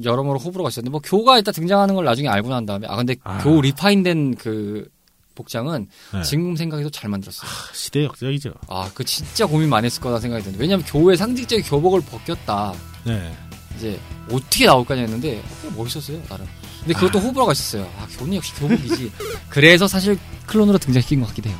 여러모로 0.03 0.39
호불호가 0.39 0.69
있었는데 0.69 0.89
뭐 0.89 0.99
교가 1.03 1.37
일단 1.37 1.53
등장하는 1.53 1.93
걸 1.95 2.05
나중에 2.05 2.27
알고 2.27 2.49
난 2.49 2.65
다음에 2.65 2.87
아 2.87 2.95
근데 2.95 3.15
아. 3.23 3.37
교 3.43 3.61
리파인된 3.61 4.35
그 4.35 4.87
복장은 5.35 5.87
네. 6.13 6.23
지금 6.23 6.55
생각해도 6.55 6.89
잘 6.89 7.09
만들었어요. 7.09 7.49
시대 7.73 8.03
역적이죠. 8.05 8.53
아, 8.67 8.89
그 8.93 9.03
진짜 9.03 9.45
고민 9.45 9.69
많이 9.69 9.85
했을 9.85 10.01
거다 10.01 10.19
생각이 10.19 10.43
드는데 10.43 10.61
왜냐면 10.61 10.85
교회 10.85 11.15
상징적인 11.15 11.65
교복을 11.65 12.01
벗겼다. 12.01 12.73
네. 13.03 13.33
이제 13.75 13.99
어떻게 14.31 14.65
나올 14.65 14.85
거냐 14.85 15.01
했는데 15.01 15.43
멋있었어요, 15.75 16.21
나름. 16.29 16.45
근데 16.79 16.93
그것도 16.93 17.19
호불호가 17.19 17.53
있었어요. 17.53 17.89
아, 17.97 18.07
교는 18.17 18.35
역시 18.35 18.53
교복이지. 18.55 19.11
그래서 19.49 19.87
사실 19.87 20.17
클론으로 20.47 20.77
등장시킨 20.77 21.21
것 21.21 21.27
같기도 21.27 21.49
해요. 21.49 21.57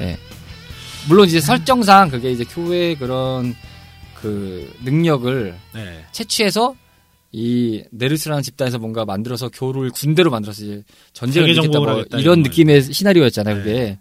예. 0.00 0.18
물론 1.08 1.26
이제 1.26 1.40
설정상 1.40 2.10
그게 2.10 2.30
이제 2.30 2.44
교회의 2.44 2.96
그런 2.96 3.56
그 4.20 4.72
능력을 4.84 5.54
네. 5.74 6.04
채취해서 6.12 6.74
이 7.30 7.84
네르스라는 7.90 8.42
집단에서 8.42 8.78
뭔가 8.78 9.04
만들어서 9.04 9.48
교를 9.50 9.90
군대로 9.90 10.30
만들어서 10.30 10.64
이제 10.64 10.82
전쟁을 11.12 11.50
일으켰다 11.50 11.78
뭐 11.78 12.04
이런 12.18 12.42
느낌의 12.42 12.82
시나리오였잖아요, 12.82 13.56
네. 13.56 13.62
그게. 13.62 13.98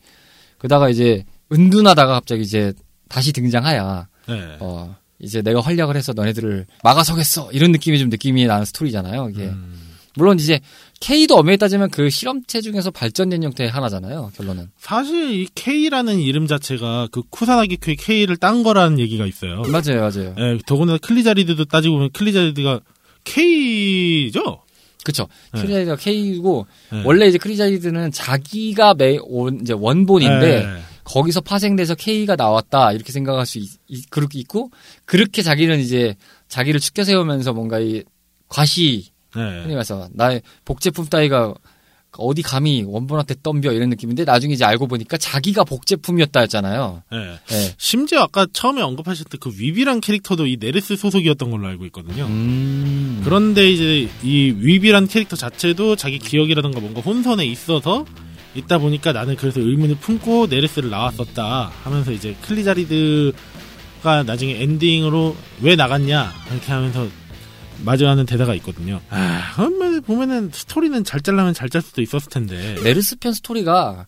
그러다가 0.58 0.90
이제 0.90 1.26
은둔하다가 1.52 2.14
갑자기 2.14 2.42
이제 2.42 2.74
다시 3.10 3.32
등장하야 3.34 4.08
네. 4.28 4.58
어 4.60 4.96
이제 5.20 5.42
내가 5.42 5.62
활약을 5.62 5.96
해서 5.96 6.14
너네들을 6.14 6.66
막아서겠어 6.84 7.52
이런 7.52 7.72
느낌이 7.72 8.00
좀 8.00 8.10
느낌이 8.10 8.46
나는 8.46 8.66
스토리잖아요. 8.66 9.30
이게 9.30 9.44
음. 9.44 9.96
물론 10.16 10.40
이제 10.40 10.60
K도 11.00 11.36
엄밀히 11.38 11.58
따지면 11.58 11.90
그 11.92 12.10
실험체 12.10 12.60
중에서 12.62 12.90
발전된 12.92 13.44
형태의 13.44 13.70
하나잖아요. 13.70 14.32
결론은 14.36 14.70
사실 14.78 15.42
이 15.42 15.48
K라는 15.54 16.20
이름 16.20 16.48
자체가 16.48 17.10
그 17.12 17.22
쿠사나기 17.30 17.78
쿄의 17.78 17.98
K를 17.98 18.38
딴 18.38 18.64
거라는 18.64 19.00
얘기가 19.00 19.26
있어요. 19.26 19.62
맞아요, 19.64 20.02
맞아요. 20.02 20.36
예, 20.40 20.58
더구나 20.66 20.98
클리자리드도 20.98 21.66
따지고 21.66 21.96
보면 21.96 22.10
클리자리드가 22.14 22.80
K죠? 23.24 24.62
그쵸. 25.04 25.28
네. 25.54 25.62
크리자이드가 25.62 25.96
K고 25.98 26.66
네. 26.92 27.04
원래 27.06 27.28
이제 27.28 27.38
크리자이드는 27.38 28.12
자기가 28.12 28.96
매 28.96 29.18
온, 29.22 29.60
이제 29.62 29.74
원본인데 29.74 30.66
네. 30.66 30.82
거기서 31.06 31.40
파생돼서 31.42 31.96
K가 31.96 32.36
나왔다 32.36 32.92
이렇게 32.92 33.14
생각할 33.14 33.46
수 33.46 33.60
있, 33.60 33.70
있- 33.88 34.10
그렇게 34.10 34.40
있고 34.40 34.72
그렇게 35.06 35.42
자기는 35.42 35.80
이제 35.80 36.16
자기를 36.50 36.80
추켜세우면서 36.82 37.54
뭔가 37.54 37.80
이 37.80 38.04
과시 38.50 39.06
네. 39.38 39.62
흔히 39.62 39.74
말해서 39.74 40.10
나의 40.14 40.42
복제품 40.66 41.06
따위가 41.06 41.54
어디 42.18 42.42
감히 42.42 42.84
원본한테 42.84 43.36
덤벼 43.44 43.72
이런 43.72 43.90
느낌인데 43.90 44.26
나중에 44.26 44.54
이제 44.54 44.66
알고 44.66 44.88
보니까 44.88 45.18
자기가 45.18 45.64
복제품이었다 45.64 46.40
했잖아요. 46.42 47.04
예. 47.14 47.18
예. 47.18 47.74
심지어 47.78 48.22
아까 48.22 48.48
처음에 48.52 48.82
언급하셨던 48.82 49.40
그 49.40 49.52
위비란 49.58 50.02
캐릭터도 50.02 50.48
이 50.48 50.58
네르스 50.60 50.96
소속이었던 50.96 51.52
걸로 51.52 51.68
알고 51.68 51.86
있거든요. 51.86 52.26
음. 52.26 53.22
그런데 53.24 53.70
이제 53.70 54.10
이 54.24 54.56
위비란 54.58 55.08
캐릭터 55.08 55.36
자체도 55.36 55.96
자기 55.96 56.18
기억이라던가 56.18 56.80
뭔가 56.80 57.02
혼선에 57.02 57.46
있어서 57.46 58.06
있다 58.56 58.80
보니까 58.80 59.14
나는 59.14 59.36
그래서 59.36 59.60
의문을 59.60 59.98
품고 59.98 60.48
네르스를 60.48 60.90
나왔었다 60.90 61.72
하면서 61.84 62.12
이제 62.12 62.36
클리자리드가 62.42 64.24
나중에 64.26 64.62
엔딩으로 64.64 65.36
왜 65.62 65.76
나갔냐 65.76 66.32
이렇게 66.52 66.72
하면서 66.72 67.08
마주하는 67.84 68.26
대사가 68.26 68.54
있거든요. 68.56 69.02
아, 69.10 69.54
그러면 69.56 70.02
보면은 70.02 70.52
스토리는 70.54 71.04
잘 71.04 71.22
짤라면 71.22 71.54
잘 71.54 71.70
짤 71.70 71.82
수도 71.82 72.02
있었을 72.02 72.30
텐데. 72.30 72.78
네스츠 72.84 73.18
편 73.18 73.34
스토리가 73.34 74.06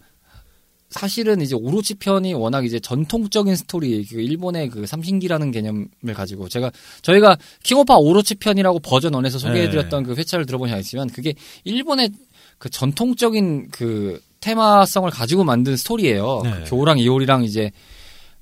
사실은 0.89 1.41
이제 1.41 1.55
오로치 1.55 1.95
편이 1.95 2.33
워낙 2.33 2.65
이제 2.65 2.79
전통적인 2.79 3.55
스토리, 3.55 4.03
그 4.05 4.21
일본의 4.21 4.69
그 4.69 4.87
삼신기라는 4.87 5.51
개념을 5.51 6.13
가지고 6.15 6.49
제가 6.49 6.71
저희가 7.01 7.37
킹오파 7.63 7.97
오로치 7.97 8.35
편이라고 8.35 8.79
버전 8.79 9.11
1에서 9.13 9.37
소개해드렸던 9.39 10.03
그 10.03 10.15
회차를 10.15 10.45
들어보니 10.45 10.71
알겠지만 10.71 11.09
그게 11.09 11.35
일본의 11.63 12.11
그 12.57 12.69
전통적인 12.69 13.69
그 13.71 14.19
테마성을 14.39 15.09
가지고 15.11 15.43
만든 15.43 15.77
스토리예요. 15.77 16.41
네. 16.43 16.51
그 16.63 16.69
교랑 16.69 16.97
이오리랑 16.97 17.43
이제 17.43 17.71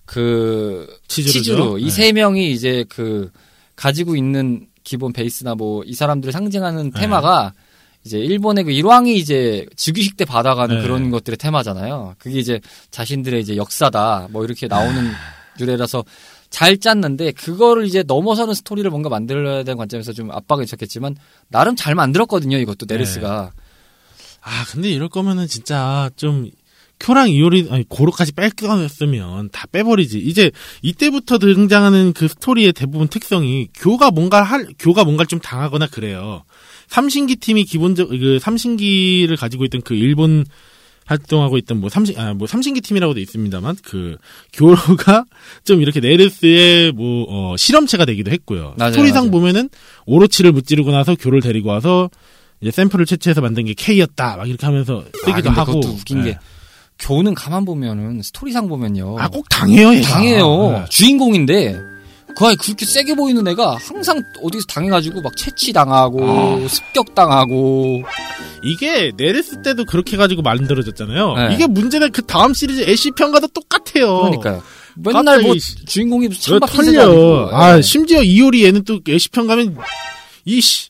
그? 0.05 0.87
치즈루 1.07 1.77
네. 1.77 1.85
이 1.85 1.95
세 1.95 2.13
명이 2.13 2.51
이제 2.51 2.85
그 2.87 3.29
가지고 3.75 4.15
있는 4.15 4.66
기본 4.87 5.11
베이스나 5.11 5.53
뭐 5.55 5.83
이 5.85 5.93
사람들을 5.93 6.31
상징하는 6.31 6.91
네. 6.91 7.01
테마가 7.01 7.53
이제 8.05 8.17
일본의 8.19 8.63
그 8.63 8.71
일왕이 8.71 9.17
이제 9.17 9.65
즉위식 9.75 10.15
때 10.15 10.23
받아가는 10.23 10.77
네. 10.77 10.81
그런 10.81 11.11
것들의 11.11 11.35
테마잖아요. 11.37 12.15
그게 12.19 12.39
이제 12.39 12.61
자신들의 12.91 13.41
이제 13.41 13.57
역사다 13.57 14.29
뭐 14.31 14.45
이렇게 14.45 14.67
나오는 14.67 15.11
유래라서 15.59 16.05
잘 16.49 16.77
짰는데 16.77 17.33
그거를 17.33 17.85
이제 17.85 18.03
넘어서는 18.03 18.53
스토리를 18.53 18.89
뭔가 18.89 19.09
만들어야 19.09 19.63
되는 19.63 19.77
관점에서 19.77 20.13
좀 20.13 20.31
압박이 20.31 20.63
있었겠지만 20.63 21.17
나름 21.49 21.75
잘 21.75 21.93
만들었거든요. 21.93 22.57
이것도 22.57 22.85
네르스가 22.87 23.51
아, 24.41 24.65
근데 24.71 24.89
이럴 24.89 25.09
거면은 25.09 25.47
진짜 25.47 26.09
좀 26.15 26.49
쿄랑 26.99 27.29
이오리 27.29 27.67
아니 27.69 27.83
고로까지 27.87 28.31
뺄 28.33 28.49
거였으면 28.49 29.49
다 29.51 29.65
빼버리지. 29.71 30.19
이제 30.19 30.51
이때부터 30.81 31.37
등장하는 31.37 32.13
그 32.13 32.27
스토리의 32.27 32.73
대부분 32.73 33.07
특성이 33.07 33.67
교가 33.75 34.11
뭔가 34.11 34.41
할 34.43 34.67
교가 34.79 35.03
뭔가를 35.03 35.27
좀 35.27 35.39
당하거나 35.39 35.87
그래요. 35.87 36.43
삼신기 36.87 37.35
팀이 37.37 37.65
기본적 37.65 38.09
그 38.09 38.39
삼신기를 38.41 39.35
가지고 39.37 39.65
있던 39.65 39.81
그 39.81 39.93
일본 39.93 40.45
활동하고 41.05 41.57
있던 41.59 41.79
뭐 41.79 41.89
삼신 41.89 42.19
아 42.19 42.33
뭐 42.33 42.47
삼신기 42.47 42.81
팀이라고도 42.81 43.19
있습니다만 43.21 43.77
그 43.83 44.17
교가 44.53 45.23
좀 45.63 45.81
이렇게 45.81 45.99
네르스의 46.01 46.91
뭐 46.91 47.25
어, 47.29 47.55
실험체가 47.57 48.05
되기도 48.05 48.31
했고요. 48.31 48.73
맞아요, 48.77 48.91
스토리상 48.91 49.17
맞아요. 49.25 49.31
보면은 49.31 49.69
오로치를 50.05 50.51
무찌르고 50.51 50.91
나서 50.91 51.15
교를 51.15 51.41
데리고 51.41 51.69
와서 51.69 52.09
이제 52.59 52.71
샘플을 52.71 53.05
채취해서 53.05 53.39
만든 53.39 53.65
게 53.65 53.73
K였다 53.73 54.35
막 54.37 54.49
이렇게 54.49 54.65
하면서 54.65 55.05
쓰기도 55.23 55.49
아, 55.51 55.53
하고 55.53 55.79
웃긴 55.79 56.23
게 56.23 56.37
교는 56.99 57.33
가만 57.35 57.65
보면은 57.65 58.21
스토리상 58.21 58.67
보면요. 58.67 59.17
아 59.19 59.27
꼭 59.29 59.47
당해요 59.49 59.93
얘가 59.93 60.07
당해요. 60.09 60.71
네. 60.71 60.85
주인공인데 60.89 61.79
그 62.35 62.45
아이 62.45 62.55
그렇게 62.55 62.85
세게 62.85 63.15
보이는 63.15 63.47
애가 63.47 63.77
항상 63.79 64.21
어디서 64.43 64.65
당해가지고 64.67 65.21
막 65.21 65.35
채취 65.35 65.73
당하고 65.73 66.19
아. 66.23 66.67
습격 66.67 67.15
당하고 67.15 68.03
이게 68.63 69.11
네르스 69.17 69.61
때도 69.63 69.85
그렇게 69.85 70.17
가지고 70.17 70.41
만들어졌잖아요 70.43 71.33
네. 71.35 71.53
이게 71.55 71.65
문제는 71.67 72.11
그 72.11 72.23
다음 72.25 72.53
시리즈 72.53 72.81
애쉬 72.81 73.11
편과도 73.11 73.47
똑같아요 73.47 74.17
그러니까요. 74.21 74.61
맨날 74.95 75.41
뭐 75.41 75.55
주인공이 75.87 76.27
무슨 76.27 76.53
왜 76.53 76.59
창밖 76.59 76.75
인사도 76.85 77.11
털려 77.11 77.49
아 77.55 77.77
예. 77.77 77.81
심지어 77.81 78.21
이효리 78.23 78.65
얘는 78.65 78.83
또 78.83 78.99
애쉬 79.07 79.29
편 79.29 79.47
가면 79.47 79.77
이씨. 80.45 80.89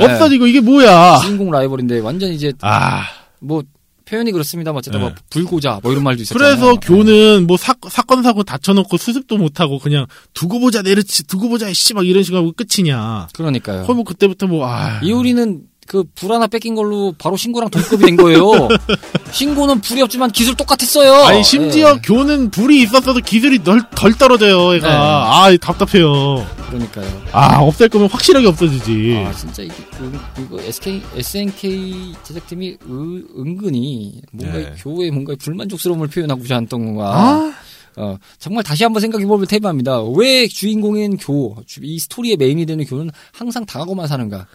예. 0.00 0.04
없어지고 0.04 0.46
이게 0.46 0.60
뭐야 0.60 1.18
주인공 1.22 1.50
라이벌인데 1.50 2.00
완전 2.00 2.30
이제 2.30 2.52
아 2.62 3.02
뭐 3.40 3.62
표현이 4.08 4.32
그렇습니다만 4.32 4.78
어쨌든 4.78 5.00
네. 5.00 5.06
뭐 5.06 5.14
불고자 5.30 5.80
뭐 5.82 5.92
이런 5.92 6.04
말도 6.04 6.22
있었잖아요. 6.22 6.56
그래서 6.56 6.74
교는 6.80 7.46
뭐 7.46 7.56
사, 7.56 7.74
사건 7.90 8.22
사고 8.22 8.42
다쳐놓고 8.42 8.96
수습도 8.96 9.36
못하고 9.36 9.78
그냥 9.78 10.06
두고 10.34 10.60
보자 10.60 10.82
내르치 10.82 11.24
두고 11.26 11.48
보자 11.48 11.72
씨막 11.72 12.06
이런 12.06 12.22
식으로 12.22 12.40
하고 12.42 12.52
끝이냐 12.52 13.28
그러니까요. 13.34 13.84
거의 13.84 13.94
뭐 13.96 14.04
그때부터 14.04 14.46
뭐 14.46 14.64
아 14.68 15.00
이효리는 15.02 15.62
그불 15.88 16.32
하나 16.32 16.46
뺏긴 16.46 16.74
걸로 16.74 17.14
바로 17.18 17.36
신고랑 17.36 17.70
동급이 17.70 18.04
된 18.04 18.16
거예요. 18.16 18.68
신고는 19.32 19.80
불이 19.80 20.02
없지만 20.02 20.30
기술 20.30 20.54
똑같았어요. 20.54 21.12
아니 21.24 21.42
심지어 21.42 21.94
예. 21.96 22.00
교는 22.02 22.50
불이 22.50 22.82
있었어도 22.82 23.20
기술이 23.20 23.64
덜, 23.64 23.80
덜 23.96 24.12
떨어져요 24.16 24.74
얘가 24.74 24.86
네. 24.88 24.94
아 24.94 25.56
답답해요 25.60 26.46
그러니까요. 26.68 27.22
아 27.32 27.60
없앨 27.60 27.88
거면 27.88 28.08
확실하게 28.10 28.46
없어지지 28.48 29.24
아 29.26 29.32
진짜 29.32 29.62
이게 29.62 29.74
그- 29.96 30.20
이거 30.42 30.60
SK 30.62 31.02
SNK 31.16 32.14
제작팀이 32.22 32.76
으- 32.86 33.24
은근히 33.38 34.20
뭔가 34.32 34.58
네. 34.58 34.72
교에 34.78 35.10
뭔가 35.10 35.34
불만족스러움을 35.38 36.08
표현하고자 36.08 36.58
했던 36.60 36.84
건가. 36.84 37.12
아 37.14 37.54
어, 38.00 38.16
정말 38.38 38.62
다시 38.62 38.84
한번 38.84 39.00
생각해볼 39.00 39.44
테마입니다. 39.46 40.02
왜 40.16 40.46
주인공인 40.46 41.16
교, 41.16 41.56
주- 41.66 41.80
이 41.82 41.98
스토리의 41.98 42.36
메인이 42.36 42.64
되는 42.64 42.84
교는 42.84 43.10
항상 43.32 43.66
당하고만 43.66 44.06
사는가? 44.06 44.46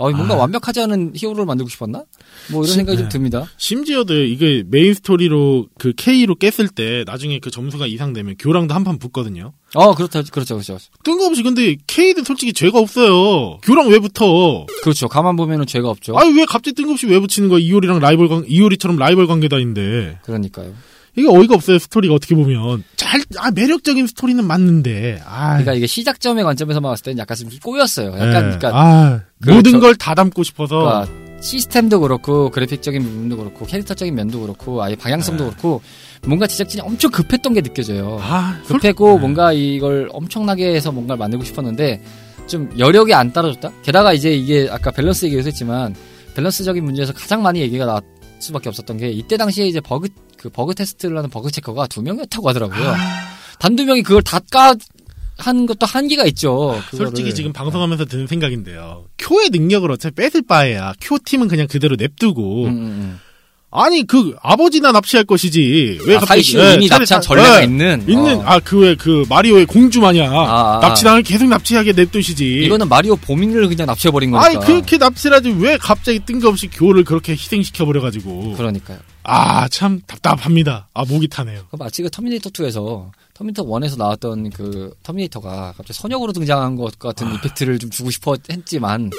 어, 0.00 0.10
뭔가 0.10 0.34
아. 0.34 0.38
완벽하지 0.38 0.80
않은 0.80 1.12
히어로를 1.14 1.44
만들고 1.44 1.68
싶었나? 1.68 2.04
뭐 2.50 2.64
이런 2.64 2.74
생각이 2.74 2.96
좀 2.96 3.04
네. 3.06 3.08
듭니다. 3.10 3.46
심지어도 3.58 4.14
이게 4.24 4.64
메인 4.66 4.94
스토리로 4.94 5.66
그 5.78 5.92
K로 5.94 6.34
깼을 6.36 6.68
때 6.74 7.04
나중에 7.06 7.38
그 7.38 7.50
점수가 7.50 7.86
이상 7.86 8.05
되면 8.05 8.36
교랑도 8.38 8.74
한 8.74 8.80
판 8.84 8.98
붙거든요 8.98 9.52
어, 9.74 9.94
그렇다, 9.94 10.22
그렇죠, 10.22 10.54
그렇죠. 10.54 10.78
뜬금없이 11.04 11.42
근데 11.42 11.76
K는 11.86 12.24
솔직히 12.24 12.52
죄가 12.54 12.78
없어요 12.78 13.58
교랑 13.62 13.88
왜 13.90 13.98
붙어 13.98 14.64
그렇죠. 14.82 15.06
가만 15.06 15.36
보면은 15.36 15.66
죄가 15.66 15.90
없죠. 15.90 16.16
아니 16.16 16.34
왜 16.36 16.46
갑자기 16.46 16.74
뜬금없이 16.74 17.06
왜 17.06 17.20
붙이는 17.20 17.48
거야 17.50 17.58
이효리랑 17.60 17.98
라이벌 17.98 18.28
관 18.28 18.44
이효리처럼 18.48 18.96
라이벌 18.96 19.26
관계다인데 19.26 20.20
그러니까요. 20.24 20.72
이게 21.16 21.28
어이가 21.28 21.54
없어요 21.54 21.78
스토리가 21.78 22.14
어떻게 22.14 22.34
보면 22.34 22.84
잘 22.96 23.20
아 23.38 23.50
매력적인 23.50 24.06
스토리는 24.08 24.44
맞는데 24.44 25.20
아 25.24 25.50
그러니까 25.50 25.74
이게 25.74 25.86
시작점의 25.86 26.44
관점에서 26.44 26.80
봤을 26.80 27.04
때는 27.04 27.18
약간 27.18 27.36
좀 27.36 27.48
꼬였어요. 27.62 28.08
약간, 28.14 28.28
예. 28.28 28.32
그러니까 28.58 28.70
아, 28.74 29.20
그 29.40 29.50
모든 29.50 29.72
저- 29.72 29.80
걸다 29.80 30.14
담고 30.14 30.42
싶어서 30.42 30.78
그러니까 30.78 31.40
시스템도 31.40 32.00
그렇고 32.00 32.50
그래픽적인 32.50 33.02
부분도 33.02 33.36
그렇고 33.38 33.66
캐릭터적인 33.66 34.14
면도 34.14 34.40
그렇고 34.42 34.82
아예 34.82 34.94
방향성도 34.94 35.44
그렇고 35.46 35.80
뭔가 36.26 36.46
제작진이 36.46 36.82
엄청 36.82 37.10
급했던 37.10 37.54
게 37.54 37.62
느껴져요. 37.62 38.16
네. 38.18 38.22
아 38.22 38.60
솔- 38.64 38.76
급했고 38.78 39.14
네. 39.14 39.18
뭔가 39.20 39.52
이걸 39.52 40.08
엄청나게 40.12 40.74
해서 40.74 40.92
뭔가를 40.92 41.18
만들고 41.18 41.44
싶었는데 41.44 42.02
좀 42.46 42.70
여력이 42.78 43.14
안 43.14 43.32
따라줬다. 43.32 43.70
게다가 43.82 44.12
이제 44.12 44.32
이게 44.32 44.68
아까 44.70 44.90
밸런스 44.90 45.24
얘기도 45.26 45.42
했지만 45.46 45.94
밸런스적인 46.34 46.84
문제에서 46.84 47.12
가장 47.12 47.42
많이 47.42 47.60
얘기가 47.60 47.86
나왔 47.86 48.04
수밖에 48.38 48.68
없었던 48.68 48.96
게 48.98 49.10
이때 49.10 49.36
당시에 49.36 49.66
이제 49.66 49.80
버그 49.80 50.08
그 50.40 50.48
버그 50.48 50.74
테스트를 50.74 51.18
하는 51.18 51.28
버그 51.28 51.50
checker가 51.50 51.86
두 51.86 52.00
명이었다고 52.00 52.48
하더라고요. 52.48 52.88
아. 52.88 52.96
단 53.58 53.74
두 53.74 53.84
명이 53.84 54.02
그걸 54.02 54.22
다 54.22 54.58
까 54.58 55.12
한 55.12 55.66
것도 55.66 55.84
한계가 55.84 56.24
있죠. 56.28 56.80
그거를. 56.86 57.08
솔직히 57.08 57.34
지금 57.34 57.52
방송하면서 57.52 58.06
드는 58.06 58.26
생각인데요. 58.26 59.04
쿄의 59.18 59.50
능력을 59.50 59.90
어차피 59.90 60.14
뺏을 60.14 60.42
바에야 60.48 60.94
쿄 60.98 61.18
팀은 61.22 61.48
그냥 61.48 61.66
그대로 61.66 61.94
냅두고 61.96 62.64
음, 62.64 62.68
음, 62.70 62.82
음. 62.82 63.20
아니 63.72 64.04
그 64.04 64.34
아버지나 64.42 64.90
납치할 64.92 65.24
것이지 65.24 66.00
왜 66.04 66.16
아, 66.16 66.20
사이슈 66.20 66.58
예, 66.58 66.74
이미 66.74 66.88
납치한 66.88 67.06
사- 67.06 67.20
전례가 67.20 67.60
예, 67.60 67.64
있는 67.64 68.04
있는 68.08 68.38
어. 68.38 68.42
아 68.44 68.53
그 68.53 68.78
왜 68.80 68.94
그 68.96 69.24
마리오의 69.28 69.66
공주 69.66 70.00
마냥 70.00 70.36
아, 70.36 70.78
아. 70.78 70.80
납치당을 70.80 71.22
계속 71.22 71.46
납치하게 71.48 71.92
냅두시지. 71.92 72.62
이거는 72.64 72.88
마리오 72.88 73.14
본인을 73.16 73.68
그냥 73.68 73.86
납치해버린 73.86 74.32
거니까. 74.32 74.46
아니 74.46 74.58
그렇게 74.66 74.98
납치하지 74.98 75.50
왜 75.60 75.76
갑자기 75.76 76.18
뜬금없이 76.18 76.66
교를 76.68 77.04
그렇게 77.04 77.32
희생시켜 77.32 77.84
버려가지고 77.86 78.54
그러니까요. 78.56 78.98
아 79.22 79.68
참 79.68 80.00
답답합니다. 80.06 80.88
아 80.92 81.04
목이 81.04 81.28
타네요. 81.28 81.60
그 81.70 81.76
마치 81.76 82.02
그 82.02 82.10
터미네이터 82.10 82.50
2에서 82.50 83.10
터미네이터 83.40 83.64
1에서 83.64 83.96
나왔던 83.96 84.50
그 84.50 84.94
터미네이터가 85.02 85.72
갑자기 85.74 85.94
선역으로 85.94 86.32
등장한 86.32 86.76
것 86.76 86.98
같은 86.98 87.26
아. 87.26 87.34
effect를 87.34 87.78
좀 87.78 87.88
주고 87.88 88.10
싶어 88.10 88.36
했지만 88.50 89.10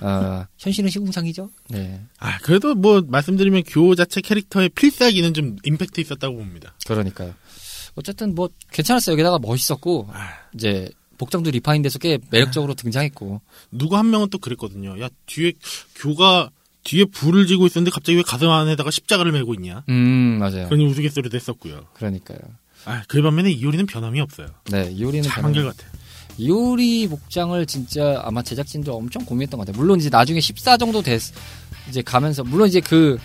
어, 0.00 0.46
현실은 0.58 0.88
시궁상이죠. 0.90 1.50
네, 1.70 2.00
아 2.20 2.38
그래도 2.38 2.76
뭐 2.76 3.02
말씀드리면 3.04 3.64
교 3.66 3.96
자체 3.96 4.20
캐릭터의 4.20 4.68
필살기는 4.68 5.34
좀 5.34 5.56
임팩트 5.64 6.00
있었다고 6.00 6.36
봅니다. 6.36 6.74
그러니까요. 6.86 7.34
어쨌든 7.96 8.36
뭐 8.36 8.48
괜찮았어요. 8.70 9.16
게다가 9.16 9.40
멋있었고 9.40 10.08
아. 10.12 10.28
이제 10.54 10.88
복장도 11.16 11.50
리파인돼서 11.50 11.98
꽤 11.98 12.18
매력적으로 12.30 12.74
등장했고 12.74 13.40
누구 13.72 13.96
한 13.96 14.08
명은 14.10 14.30
또 14.30 14.38
그랬거든요. 14.38 15.00
야 15.00 15.08
뒤에 15.26 15.54
교가 15.96 16.50
뒤에 16.84 17.06
불을 17.06 17.48
지고 17.48 17.66
있었는데 17.66 17.90
갑자기 17.90 18.16
왜 18.18 18.22
가슴 18.22 18.48
안에다가 18.50 18.92
십자가를 18.92 19.32
메고 19.32 19.52
있냐? 19.54 19.82
음 19.88 20.38
맞아요. 20.38 20.68
그런 20.68 20.86
우스갯소리도 20.86 21.36
했었고요. 21.36 21.86
그러니까요. 21.94 22.38
아, 22.88 23.02
그 23.06 23.20
반면에 23.20 23.50
이효리는 23.50 23.84
변함이 23.84 24.18
없어요. 24.20 24.46
네 24.70 24.90
이효리는 24.90 25.22
참 25.28 25.42
변함이- 25.42 25.44
한결 25.44 25.64
같아요. 25.66 25.90
이오리 26.38 27.06
복장을 27.08 27.66
진짜 27.66 28.20
아마 28.24 28.42
제작진도 28.42 28.94
엄청 28.96 29.24
고민했던 29.26 29.58
것 29.58 29.66
같아요. 29.66 29.78
물론 29.80 29.98
이제 29.98 30.08
나중에 30.08 30.40
14 30.40 30.76
정도 30.78 31.02
됐, 31.02 31.20
이제 31.88 32.00
가면서 32.00 32.44
물론 32.44 32.68
이제 32.68 32.80
그 32.80 33.18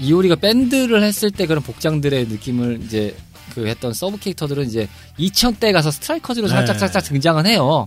이오리가 0.00 0.36
밴드를 0.36 1.02
했을 1.02 1.30
때 1.30 1.46
그런 1.46 1.62
복장들의 1.62 2.28
느낌을 2.28 2.80
이제 2.84 3.14
그 3.54 3.66
했던 3.66 3.92
sub 3.92 4.18
캐릭터들은 4.18 4.64
이제 4.66 4.88
2000대 5.18 5.72
가서 5.72 5.90
스트라이커즈로 5.90 6.48
살짝 6.48 6.76
네. 6.76 6.80
살짝 6.80 7.04
등장은 7.04 7.44
해요. 7.46 7.86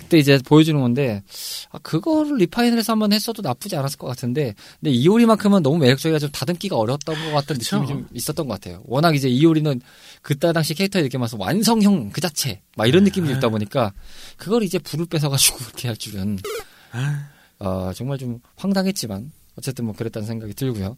그때 0.00 0.18
이제 0.18 0.38
보여주는 0.44 0.80
건데 0.80 1.22
아, 1.70 1.78
그거를 1.78 2.36
refine을 2.38 2.78
해서 2.78 2.92
한번 2.92 3.12
했어도 3.12 3.42
나쁘지 3.42 3.76
않았을 3.76 3.98
것 3.98 4.06
같은데 4.06 4.54
근데 4.80 4.90
이오리만큼은 4.90 5.62
너무 5.62 5.78
매력적이라 5.78 6.18
좀 6.18 6.30
다듬기가 6.30 6.76
어려웠던 6.76 7.14
것 7.14 7.32
같은 7.32 7.58
그쵸. 7.58 7.78
느낌이 7.78 7.88
좀 7.88 8.08
있었던 8.12 8.48
것 8.48 8.54
같아요. 8.54 8.82
워낙 8.86 9.14
이제 9.14 9.28
이오리는 9.28 9.80
그때 10.22 10.52
당시 10.52 10.74
캐릭터에 10.74 11.02
느껴면서 11.02 11.36
완성형 11.38 12.10
그 12.10 12.20
자체 12.20 12.60
막 12.76 12.86
이런 12.86 13.04
느낌이 13.04 13.28
네. 13.28 13.34
있다 13.34 13.48
보니까 13.48 13.92
그걸 14.36 14.62
이제 14.62 14.78
불을 14.78 15.06
뺏어가지고 15.06 15.58
그렇게 15.58 15.88
할 15.88 15.96
줄은 15.96 16.38
아, 16.92 17.28
어, 17.58 17.92
정말 17.94 18.18
좀 18.18 18.40
황당했지만 18.56 19.30
어쨌든 19.56 19.84
뭐 19.84 19.94
그랬다는 19.94 20.26
생각이 20.26 20.54
들고요. 20.54 20.96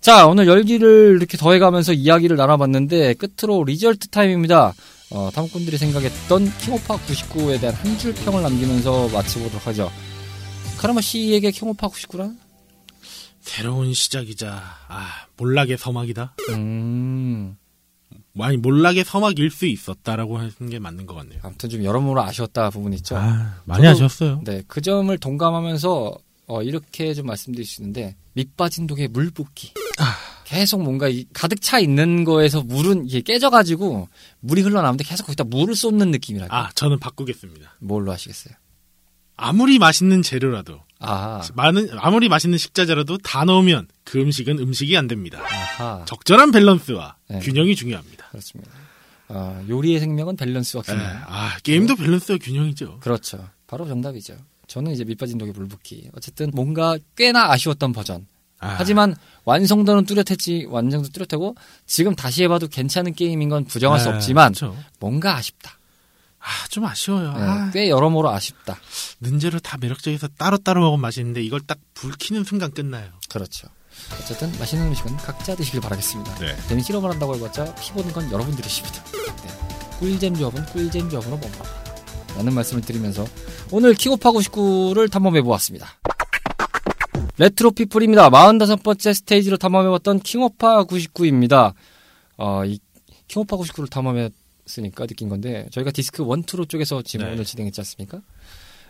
자 0.00 0.26
오늘 0.26 0.46
열기를 0.46 1.16
이렇게 1.16 1.38
더해가면서 1.38 1.94
이야기를 1.94 2.36
나눠봤는데 2.36 3.14
끝으로 3.14 3.64
result 3.64 4.08
time입니다. 4.08 4.74
어, 5.14 5.30
탐꾼들이 5.32 5.78
생각했던 5.78 6.52
킹오파 6.58 6.96
99에 6.98 7.60
대한 7.60 7.74
한 7.76 7.96
줄 7.98 8.12
평을 8.14 8.42
남기면서 8.42 9.08
마쳐보도록 9.08 9.66
하죠. 9.68 9.90
카르마 10.78 11.00
씨에게 11.00 11.50
킹오파 11.52 11.86
99란? 11.88 12.36
새로운 13.40 13.94
시작이자 13.94 14.60
아 14.88 15.08
몰락의 15.36 15.78
서막이다. 15.78 16.34
음, 16.50 17.56
아니 18.40 18.56
몰락의 18.56 19.04
서막일 19.04 19.50
수 19.50 19.66
있었다라고 19.66 20.38
하는 20.38 20.50
게 20.70 20.78
맞는 20.80 21.06
것 21.06 21.14
같네요. 21.14 21.38
아무튼 21.44 21.68
좀 21.68 21.84
여러모로 21.84 22.20
아쉬웠다 22.22 22.70
부분이 22.70 22.96
있죠. 22.96 23.16
아 23.16 23.60
많이 23.66 23.86
아쉬웠어요. 23.86 24.40
네, 24.44 24.62
그 24.66 24.80
점을 24.80 25.16
동감하면서 25.16 26.18
어, 26.46 26.62
이렇게 26.62 27.14
좀 27.14 27.26
말씀드릴 27.26 27.64
수 27.64 27.80
있는데 27.82 28.16
밑빠진 28.32 28.86
독에 28.88 29.06
물 29.08 29.30
붓기. 29.30 29.72
계속 30.44 30.82
뭔가 30.82 31.08
이- 31.08 31.26
가득 31.32 31.60
차 31.62 31.78
있는 31.78 32.24
거에서 32.24 32.62
물은 32.62 33.06
이게 33.06 33.20
깨져가지고 33.20 34.08
물이 34.40 34.62
흘러나오는데 34.62 35.04
계속 35.04 35.24
거기다 35.26 35.44
물을 35.44 35.74
쏟는 35.74 36.10
느낌이랄까. 36.10 36.56
아 36.56 36.70
저는 36.74 36.98
바꾸겠습니다. 37.00 37.76
뭘로 37.80 38.12
하시겠어요? 38.12 38.54
아무리 39.36 39.78
맛있는 39.78 40.22
재료라도 40.22 40.80
아, 41.00 41.42
많은 41.54 41.88
아무리 41.98 42.28
맛있는 42.28 42.56
식자재라도 42.56 43.18
다 43.18 43.44
넣으면 43.44 43.88
그 44.04 44.20
음식은 44.20 44.58
음식이 44.58 44.96
안 44.96 45.08
됩니다. 45.08 45.40
아하, 45.78 46.04
적절한 46.06 46.52
밸런스와 46.52 47.16
네. 47.28 47.40
균형이 47.40 47.74
중요합니다. 47.74 48.28
그렇습니다. 48.28 48.70
아, 49.28 49.62
요리의 49.68 49.98
생명은 50.00 50.36
밸런스와 50.36 50.82
예, 50.88 50.92
균형. 50.92 51.06
아 51.26 51.56
게임도 51.62 51.96
밸런스와 51.96 52.38
균형이죠. 52.40 53.00
그렇죠. 53.00 53.48
바로 53.66 53.86
정답이죠. 53.86 54.36
저는 54.68 54.92
이제 54.92 55.04
밑빠진 55.04 55.36
독에 55.36 55.52
물 55.52 55.66
붓기. 55.68 56.10
어쨌든 56.16 56.50
뭔가 56.54 56.96
꽤나 57.16 57.50
아쉬웠던 57.52 57.92
버전. 57.92 58.26
아, 58.64 58.76
하지만 58.78 59.14
완성도는 59.44 60.06
뚜렷했지 60.06 60.66
완성도 60.70 61.08
뚜렷하고 61.10 61.54
지금 61.86 62.14
다시 62.14 62.42
해봐도 62.44 62.68
괜찮은 62.68 63.14
게임인 63.14 63.48
건 63.48 63.64
부정할 63.64 64.00
수 64.00 64.08
예, 64.08 64.12
없지만 64.12 64.52
그렇죠. 64.52 64.76
뭔가 65.00 65.36
아쉽다. 65.36 65.78
아, 66.40 66.68
좀 66.68 66.84
아쉬워요. 66.84 67.32
네, 67.32 67.42
아, 67.42 67.70
꽤 67.72 67.88
여러모로 67.88 68.30
아쉽다. 68.30 68.78
는 69.20 69.35
재료 69.35 69.58
다 69.60 69.78
매력적이어서 69.78 70.28
따로따로 70.38 70.80
먹으면 70.80 71.00
맛있는데 71.00 71.42
이걸 71.42 71.60
딱 71.60 71.90
불 71.90 72.12
켜는 72.18 72.44
순간 72.44 72.70
끝나요. 72.72 73.08
그렇죠. 73.30 73.68
어쨌든 74.20 74.52
맛있는 74.58 74.88
음식은 74.88 75.16
각자 75.18 75.54
드시길 75.54 75.80
바라겠습니다. 75.80 76.34
네. 76.36 76.56
괜히 76.68 76.82
실험을 76.82 77.10
한다고 77.10 77.34
해봤자 77.36 77.74
피 77.76 77.92
보는 77.92 78.12
건 78.12 78.30
여러분들이십니다. 78.30 79.04
네. 79.04 79.98
꿀잼 79.98 80.34
조합은 80.34 80.66
꿀잼 80.66 81.08
조합으로 81.08 81.36
먹어라. 81.38 81.84
라는 82.36 82.52
말씀을 82.52 82.82
드리면서 82.82 83.26
오늘 83.70 83.94
킹오파 83.94 84.28
99를 84.28 85.10
탐험해 85.10 85.42
보았습니다. 85.42 85.88
레트로 87.38 87.72
피플입니다. 87.72 88.30
45번째 88.30 89.14
스테이지로 89.14 89.56
탐험해봤던 89.56 90.20
킹오파 90.20 90.84
99입니다. 90.84 91.74
어, 92.36 92.64
이 92.64 92.78
킹오파 93.28 93.56
99를 93.56 93.90
탐험했으니까 93.90 95.06
느낀 95.06 95.28
건데, 95.28 95.66
저희가 95.72 95.90
디스크 95.90 96.22
1, 96.22 96.28
2로 96.28 96.68
쪽에서 96.68 97.02
지금 97.02 97.26
네. 97.26 97.32
오늘 97.32 97.44
진행했지 97.44 97.80
않습니까? 97.80 98.20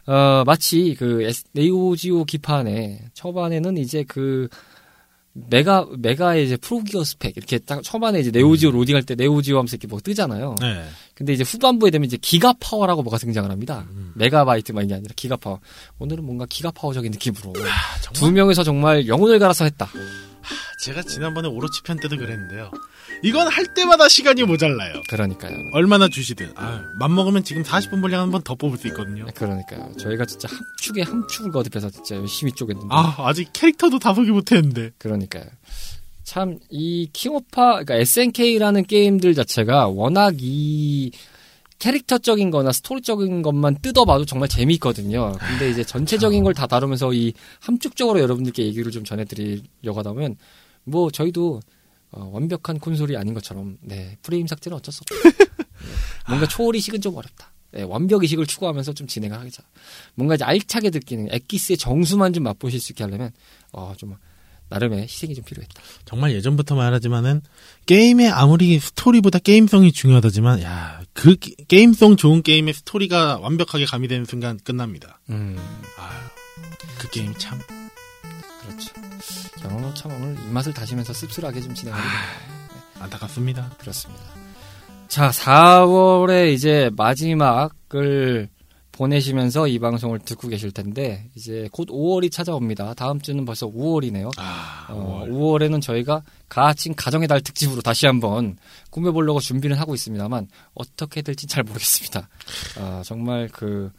어, 0.07 0.43
마치 0.45 0.95
그 0.99 1.23
에스- 1.23 1.47
네오지오 1.53 2.25
기판에 2.25 3.01
초반에는 3.15 3.79
이제 3.79 4.05
그 4.07 4.49
mega 5.35 5.87
mega의 5.99 6.47
이제 6.47 6.57
pro 6.57 6.76
gear 6.76 7.03
spec 7.03 7.37
이렇게 7.37 7.59
딱 7.59 7.82
초반에 7.82 8.20
이제 8.20 8.30
네오지오 8.30 8.70
로딩할 8.70 9.03
때 9.03 9.16
네오지오 9.16 9.59
하면서 9.59 9.74
이렇게 9.74 9.89
뭐 9.89 9.99
뜨잖아요. 10.01 10.55
네. 10.61 10.85
근데 11.14 11.32
이제 11.32 11.43
후반부에 11.43 11.91
되면 11.91 12.07
이제 12.07 12.16
giga 12.17 12.55
power라고 12.61 13.03
뭐가 13.03 13.18
등장을 13.18 13.51
합니다. 13.51 13.87
음. 13.91 14.12
메가바이트만 14.14 14.85
이게 14.85 14.95
아니라 14.95 15.12
giga 15.17 15.37
power. 15.37 15.61
오늘은 15.99 16.24
뭔가 16.24 16.47
giga 16.49 16.71
power적인 16.71 17.11
느낌으로 17.11 17.53
아, 17.59 17.99
두 18.12 18.20
정말 18.20 18.32
명에서 18.35 18.62
정말 18.62 19.09
영혼을 19.09 19.41
갈아서 19.41 19.64
했다. 19.64 19.89
제가 20.85 21.03
지난번에 21.03 21.49
오로치 21.49 21.82
편 21.82 21.99
때도 21.99 22.16
그랬는데요. 22.16 22.70
이건 23.25 23.49
할 23.49 23.66
때마다 23.75 24.09
시간이 24.09 24.43
모자라요. 24.45 25.03
그러니까요. 25.09 25.57
얼마나 25.72 26.09
주시든. 26.09 26.53
아, 26.57 26.83
맘먹으면 26.99 27.43
지금 27.45 27.62
40분 27.62 28.01
분량 28.03 28.20
한 28.22 28.31
번 28.31 28.43
더 28.43 28.55
뽑을 28.55 28.77
수 28.79 28.87
있거든요. 28.89 29.25
그러니까요. 29.35 29.93
저희가 29.99 30.27
진짜 30.27 30.49
함축에 30.49 31.03
함축을 31.03 31.51
거듭해서 31.51 31.89
진짜 31.91 32.16
열심히 32.16 32.53
쪼갰는데. 32.53 32.89
아, 32.91 33.14
아직 33.18 33.49
캐릭터도 33.53 33.99
다 33.99 34.12
소개 34.14 34.31
못했는데. 34.31 34.91
그러니까요. 34.99 35.45
참 36.25 36.59
이 36.70 37.09
킹오파 37.12 37.85
그러니까 37.85 37.97
SNK라는 37.97 38.85
게임들 38.87 39.35
자체가 39.35 39.89
워낙 39.89 40.35
이 40.41 41.11
캐릭터적인 41.79 42.51
거나 42.51 42.72
스토리적인 42.72 43.43
것만 43.43 43.79
뜯어봐도 43.83 44.25
정말 44.25 44.49
재미있거든요. 44.49 45.33
근데 45.39 45.68
이제 45.70 45.85
전체적인 45.85 46.43
걸 46.45 46.55
다 46.55 46.66
다루면서 46.66 47.12
이 47.12 47.33
함축적으로 47.61 48.20
여러분들께 48.20 48.64
얘기를 48.64 48.91
좀 48.93 49.05
전해드리려고 49.05 49.99
하다 49.99 50.12
보면 50.12 50.37
뭐 50.85 51.11
저희도 51.11 51.61
어, 52.17 52.31
완벽한 52.33 52.79
콘솔이 52.79 53.17
아닌 53.17 53.35
것처럼 53.35 53.77
네 53.83 54.17
프레임 54.23 54.47
삭제는 54.47 54.77
어쩔 54.79 54.93
수 54.93 55.03
없다. 55.03 55.29
네, 55.31 55.47
뭔가 56.29 56.47
초월 56.47 56.77
이식은 56.77 57.01
좀 57.01 57.17
어렵다. 57.17 57.53
네, 57.73 57.83
완벽 57.83 58.23
이식을 58.23 58.47
추구하면서 58.47 58.93
좀 58.93 59.07
진행을 59.09 59.37
하자. 59.39 59.62
뭔가 60.15 60.37
이제 60.37 60.45
알차게 60.45 60.91
느끼는 60.91 61.29
엑기스의 61.33 61.77
정수만 61.77 62.33
좀 62.33 62.45
맛보실 62.45 62.81
수 62.81 62.93
있게 62.93 63.03
하려면 63.05 63.33
어, 63.73 63.95
좀 63.97 64.15
나름의 64.69 65.03
희생이 65.03 65.35
좀 65.35 65.45
필요했다. 65.45 65.75
정말 66.05 66.33
예전부터 66.35 66.75
말하지만은 66.77 67.43
게임의 67.87 68.31
아무리 68.31 68.79
스토리보다 68.79 69.39
게임성이 69.41 69.91
중요하다지만 69.93 70.62
야, 70.62 71.03
그 71.12 71.35
게- 71.37 71.55
게임성 71.69 72.17
좋은 72.17 72.43
게임의 72.43 72.75
스토리가 72.75 73.39
완벽하게 73.41 73.85
가미되는 73.87 74.25
순간 74.25 74.59
끝납니다. 74.62 75.21
음, 75.31 75.57
아유, 75.99 76.21
그 76.99 77.11
게임 77.11 77.35
참 77.39 77.59
그렇죠. 78.67 78.93
영어로 79.65 79.95
참 79.95 80.12
오늘 80.12 80.35
입맛을 80.45 80.73
다시면서 80.73 81.12
씁쓸하게 81.12 81.61
좀 81.61 81.75
진행하게 81.75 82.03
됩니다. 82.03 82.65
안타깝습니다. 83.01 83.71
그렇습니다. 83.79 84.23
자, 85.09 85.31
4월에 85.31 86.53
이제 86.53 86.91
마지막을 86.97 88.49
보내시면서 88.93 89.67
이 89.67 89.79
방송을 89.79 90.21
듣고 90.21 90.49
계실 90.49 90.71
텐데 90.71 91.29
이제 91.35 91.69
곧 91.73 91.89
5월이 91.89 92.31
찾아옵니다. 92.31 92.95
다음 92.95 93.21
주는 93.21 93.45
벌써 93.45 93.67
5월이네요. 93.67 94.31
아, 94.39 94.87
어, 94.91 95.25
5월. 95.25 95.31
5월에는 95.31 95.83
저희가 95.83 96.23
가칭 96.49 96.95
가정의 96.97 97.27
달 97.27 97.41
특집으로 97.41 97.83
다시 97.83 98.07
한번 98.07 98.57
꾸며보려고 98.91 99.41
준비는 99.41 99.77
하고 99.77 99.95
있습니다만 99.95 100.49
어떻게 100.75 101.23
될지 101.23 101.47
잘 101.47 101.65
모르겠습니다. 101.65 102.29
아, 102.79 103.03
정말 103.05 103.49
그 103.53 103.91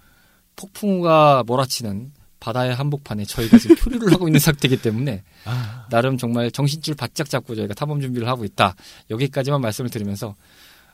폭풍우가 0.55 1.43
몰아치는 1.45 2.13
바다의 2.39 2.75
한복판에 2.75 3.25
저희가 3.25 3.57
지금 3.57 3.75
표류를 3.77 4.13
하고 4.13 4.27
있는 4.27 4.39
상태이기 4.41 4.81
때문에 4.81 5.23
아, 5.45 5.87
나름 5.89 6.17
정말 6.17 6.51
정신줄 6.51 6.95
바짝 6.95 7.29
잡고 7.29 7.55
저희가 7.55 7.73
탐험 7.73 8.01
준비를 8.01 8.27
하고 8.27 8.45
있다. 8.45 8.75
여기까지만 9.09 9.61
말씀을 9.61 9.89
드리면서 9.89 10.35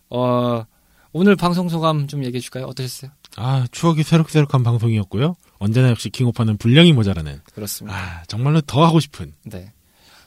어, 0.10 0.66
오늘 1.14 1.36
방송 1.36 1.68
소감 1.70 2.08
좀 2.08 2.24
얘기해 2.24 2.40
줄까요? 2.40 2.66
어떠셨어요? 2.66 3.12
아, 3.38 3.66
추억이 3.72 4.04
새록새록한 4.04 4.64
방송이었고요. 4.64 5.36
언제나 5.60 5.90
역시 5.90 6.10
킹오파는 6.10 6.58
분량이 6.58 6.94
모자라는. 6.94 7.42
그렇습니다. 7.54 7.98
아, 7.98 8.24
정말로 8.28 8.62
더 8.62 8.86
하고 8.86 9.00
싶은. 9.00 9.34
네. 9.46 9.72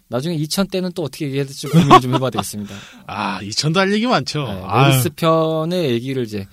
나중에 0.08 0.34
2000 0.36 0.68
때는 0.68 0.92
또 0.94 1.02
어떻게 1.02 1.24
얘기해야 1.26 1.46
될지 1.46 1.66
고민을 1.66 2.00
좀 2.00 2.14
해봐야 2.14 2.30
되겠습니다. 2.30 2.74
아, 3.06 3.40
2000도 3.40 3.76
할 3.76 3.92
얘기 3.92 4.06
많죠. 4.06 4.44
네, 4.44 4.62
아, 4.66 4.88
네스츠 4.88 5.08
편의 5.10 5.90
얘기를 5.90 6.22
이제 6.24 6.46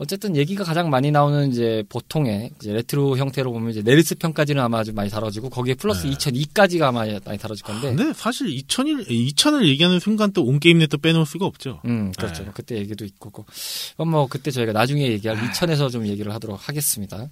어쨌든 0.00 0.34
얘기가 0.34 0.64
가장 0.64 0.88
많이 0.88 1.10
나오는 1.10 1.50
이제 1.50 1.84
보통의 1.90 2.52
이제 2.58 2.72
레트로 2.72 3.18
형태로 3.18 3.52
보면 3.52 3.70
이제 3.70 3.82
네스츠 3.82 4.14
편까지는 4.14 4.62
아마 4.62 4.82
좀 4.82 4.94
많이 4.94 5.10
다뤄지고 5.10 5.50
거기에 5.50 5.74
플러스 5.74 6.06
네. 6.06 6.12
2002까지가 6.16 6.82
아마 6.84 7.04
많이 7.24 7.38
다뤄질 7.38 7.62
건데. 7.64 7.94
근데 7.94 8.12
사실 8.14 8.46
2000일, 8.48 9.06
2000을 9.06 9.68
얘기하는 9.68 10.00
순간 10.00 10.32
또 10.32 10.40
온게임넷도 10.42 10.96
빼놓을 10.98 11.26
수가 11.26 11.44
없죠. 11.44 11.80
음, 11.84 12.12
그렇죠. 12.16 12.44
네. 12.44 12.50
그때 12.54 12.76
얘기도 12.76 13.04
있고, 13.04 13.30
그, 13.30 13.42
그건 13.92 14.08
뭐, 14.08 14.26
그때 14.26 14.50
저희가 14.50 14.72
나중에 14.72 15.06
얘기할 15.06 15.36
2000에서 15.36 15.90
좀 15.90 16.06
얘기를 16.06 16.32
하도록 16.34 16.58
하겠습니다. 16.68 17.28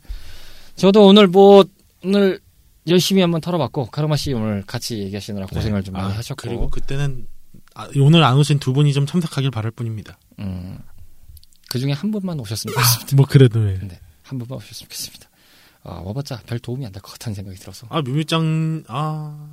저도 0.76 1.06
오늘 1.06 1.26
뭐, 1.26 1.64
오늘 2.04 2.38
열심히 2.86 3.22
한번 3.22 3.40
털어봤고, 3.40 3.86
카르마 3.86 4.16
씨 4.16 4.34
오늘 4.34 4.62
같이 4.66 4.98
얘기하시느라 4.98 5.46
고생을 5.46 5.82
좀 5.82 5.94
많이 5.94 6.12
아, 6.12 6.18
하셨고, 6.18 6.46
그리고 6.46 6.68
그때는 6.68 7.26
아, 7.74 7.88
오늘 7.96 8.22
안 8.24 8.36
오신 8.36 8.58
두 8.58 8.72
분이 8.72 8.92
좀 8.92 9.06
참석하길 9.06 9.50
바랄 9.50 9.70
뿐입니다. 9.70 10.18
음, 10.38 10.77
그 11.68 11.78
중에 11.78 11.92
한 11.92 12.10
분만 12.10 12.38
오셨으면 12.40 12.74
좋겠습니다. 12.74 13.16
뭐 13.16 13.26
그래도 13.28 13.60
예. 13.68 13.78
네, 13.78 13.98
한 14.22 14.38
분만 14.38 14.56
오셨으면 14.58 14.88
좋겠습니다. 14.88 15.28
아, 15.84 16.00
와봤자 16.04 16.40
별 16.46 16.58
도움이 16.58 16.84
안 16.86 16.92
될 16.92 17.00
것 17.02 17.12
같다는 17.12 17.34
생각이 17.34 17.58
들어서. 17.58 17.86
아, 17.90 18.02
묘묘짱, 18.02 18.84
아. 18.88 19.48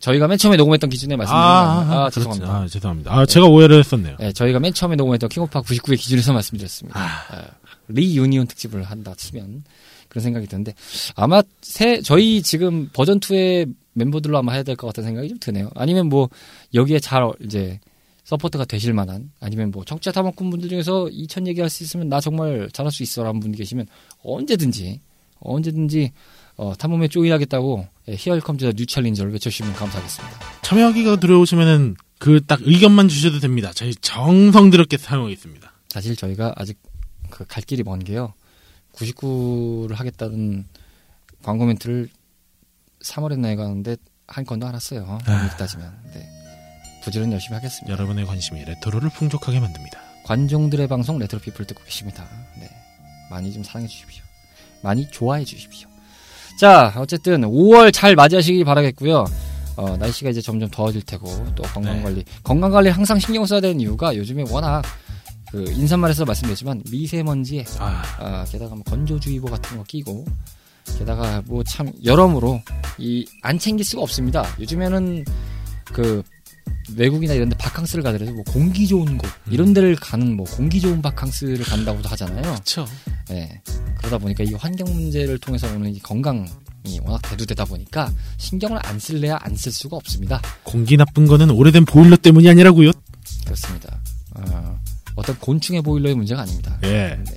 저희가 0.00 0.28
맨 0.28 0.38
처음에 0.38 0.56
녹음했던 0.56 0.88
기준에 0.88 1.14
말씀드린 1.16 1.42
아, 1.42 1.46
아, 1.46 1.78
아, 2.02 2.04
아, 2.06 2.10
죄송합니다. 2.10 2.50
아, 2.56 2.66
죄송합니다. 2.66 3.12
아, 3.18 3.26
제가 3.26 3.46
오해를 3.46 3.78
했었네요. 3.80 4.16
네, 4.18 4.32
저희가 4.32 4.58
맨 4.60 4.72
처음에 4.72 4.96
녹음했던 4.96 5.28
킹오파 5.28 5.60
99의 5.62 5.98
기준에서 5.98 6.32
말씀드렸습니다. 6.32 6.98
아. 6.98 7.06
아, 7.30 7.44
reunion 7.88 8.46
특집을 8.46 8.82
한다 8.84 9.12
치면 9.16 9.64
그런 10.08 10.22
생각이 10.22 10.46
드는데 10.46 10.74
아마 11.16 11.42
새 11.60 12.00
저희 12.00 12.40
지금 12.42 12.88
버전 12.94 13.20
2의 13.20 13.74
멤버들로 13.92 14.38
아마 14.38 14.52
해야 14.52 14.62
될 14.62 14.74
것 14.76 14.86
같은 14.86 15.02
생각이 15.02 15.28
좀 15.28 15.38
드네요. 15.38 15.70
아니면 15.74 16.08
뭐 16.08 16.28
여기에 16.72 17.00
잘 17.00 17.30
이제 17.44 17.78
support가 18.24 18.64
되실 18.64 18.92
만한 18.94 19.30
아니면 19.40 19.70
뭐 19.70 19.84
청취자 19.84 20.12
탐험꾼 20.12 20.50
분들 20.50 20.68
중에서 20.68 21.08
2000 21.10 21.46
얘기할 21.48 21.68
수 21.70 21.82
있으면 21.84 22.08
나 22.08 22.20
정말 22.20 22.68
잘할 22.72 22.90
수 22.90 23.02
있어 23.02 23.22
라는 23.22 23.40
분 23.40 23.52
계시면 23.52 23.86
언제든지 24.22 25.00
언제든지 25.40 26.12
어, 26.56 26.72
탐험에 26.78 27.08
join하겠다고 27.08 27.86
예, 28.08 28.14
here 28.16 28.40
comes 28.40 28.72
a 28.72 28.76
new 28.76 28.86
challenger를 28.86 29.32
외쳐주시면 29.32 29.74
감사하겠습니다. 29.74 30.38
참여하기가 30.62 31.16
들어오시면은 31.20 31.96
그 32.18 32.40
딱 32.46 32.60
의견만 32.62 33.08
주셔도 33.08 33.40
됩니다. 33.40 33.70
저희 33.74 33.94
정성스럽게 33.96 34.96
사용하겠습니다. 34.96 35.72
사실 35.90 36.16
저희가 36.16 36.54
아직 36.56 36.78
그 37.28 37.44
갈 37.44 37.62
길이 37.64 37.82
먼 37.82 37.98
게요. 37.98 38.32
99를 38.94 39.94
하겠다는 39.96 40.64
광고 41.42 41.66
멘트를 41.66 42.08
3월에 43.02 43.38
나가는데 43.38 43.96
한 44.26 44.44
건도 44.46 44.66
안 44.66 44.72
왔어요. 44.74 45.18
이렇게 45.26 45.56
따지면. 45.58 45.92
네. 46.14 46.43
부지런 47.04 47.32
열심히 47.32 47.54
하겠습니다. 47.54 47.92
여러분의 47.92 48.26
관심이 48.26 48.64
레트로를 48.64 49.10
풍족하게 49.10 49.60
만듭니다. 49.60 49.98
관종들의 50.24 50.86
방송 50.88 51.18
레트로 51.18 51.40
피플 51.40 51.66
듣고 51.66 51.82
계십니다. 51.84 52.26
네. 52.58 52.68
많이 53.30 53.52
좀 53.52 53.62
사랑해 53.62 53.86
주십시오. 53.88 54.22
많이 54.82 55.08
좋아해 55.10 55.44
주십시오. 55.44 55.88
자, 56.58 56.92
어쨌든 56.96 57.42
5월 57.42 57.92
잘 57.92 58.14
맞이하시기 58.14 58.64
바라겠고요. 58.64 59.24
어, 59.76 59.96
날씨가 59.96 60.30
이제 60.30 60.40
점점 60.40 60.70
더워질 60.70 61.02
테고 61.02 61.26
또 61.56 61.62
건강 61.64 62.02
관리, 62.02 62.24
건강 62.44 62.70
관리 62.70 62.90
항상 62.90 63.18
신경 63.18 63.44
써야 63.44 63.60
되는 63.60 63.80
이유가 63.80 64.14
요즘에 64.16 64.44
워낙 64.50 64.82
그 65.50 65.64
인사말에서 65.72 66.24
말씀드렸지만 66.24 66.82
미세먼지에 66.90 67.64
아, 67.78 68.02
아, 68.18 68.44
게다가 68.48 68.74
뭐 68.76 68.84
건조주의보 68.84 69.48
같은 69.48 69.76
거 69.76 69.82
끼고 69.84 70.24
게다가 70.98 71.42
뭐 71.46 71.62
참 71.64 71.90
여러모로 72.04 72.60
이 72.98 73.26
안 73.42 73.58
챙길 73.58 73.84
수가 73.84 74.02
없습니다. 74.02 74.44
요즘에는 74.60 75.24
그 75.86 76.22
외국이나 76.96 77.34
이런 77.34 77.48
데 77.48 77.56
바캉스를 77.56 78.02
가더라도 78.04 78.32
뭐 78.32 78.44
공기 78.44 78.86
좋은 78.86 79.16
곳 79.18 79.28
이런 79.50 79.72
데를 79.74 79.96
가는 79.96 80.36
뭐 80.36 80.46
공기 80.46 80.80
좋은 80.80 81.00
바캉스를 81.02 81.64
간다고도 81.64 82.08
하잖아요. 82.10 82.54
그쵸. 82.56 82.86
예. 83.30 83.60
그러다 83.98 84.18
보니까 84.18 84.44
이 84.44 84.52
환경 84.54 84.92
문제를 84.92 85.38
통해서 85.38 85.66
오는 85.74 85.94
이 85.94 85.98
건강이 86.00 86.46
워낙 87.02 87.22
대두되다 87.22 87.64
보니까 87.64 88.12
신경을 88.36 88.78
안 88.86 88.98
쓸래야 88.98 89.38
안 89.40 89.54
쓸 89.56 89.72
수가 89.72 89.96
없습니다. 89.96 90.40
공기 90.62 90.96
나쁜 90.96 91.26
거는 91.26 91.50
오래된 91.50 91.84
보일러 91.86 92.16
때문이 92.16 92.48
아니라고요. 92.50 92.90
그렇습니다. 93.44 93.98
어, 94.36 94.78
어떤 95.14 95.38
곤충의 95.38 95.82
보일러의 95.82 96.14
문제가 96.16 96.42
아닙니다. 96.42 96.78
예. 96.84 97.18
네. 97.24 97.36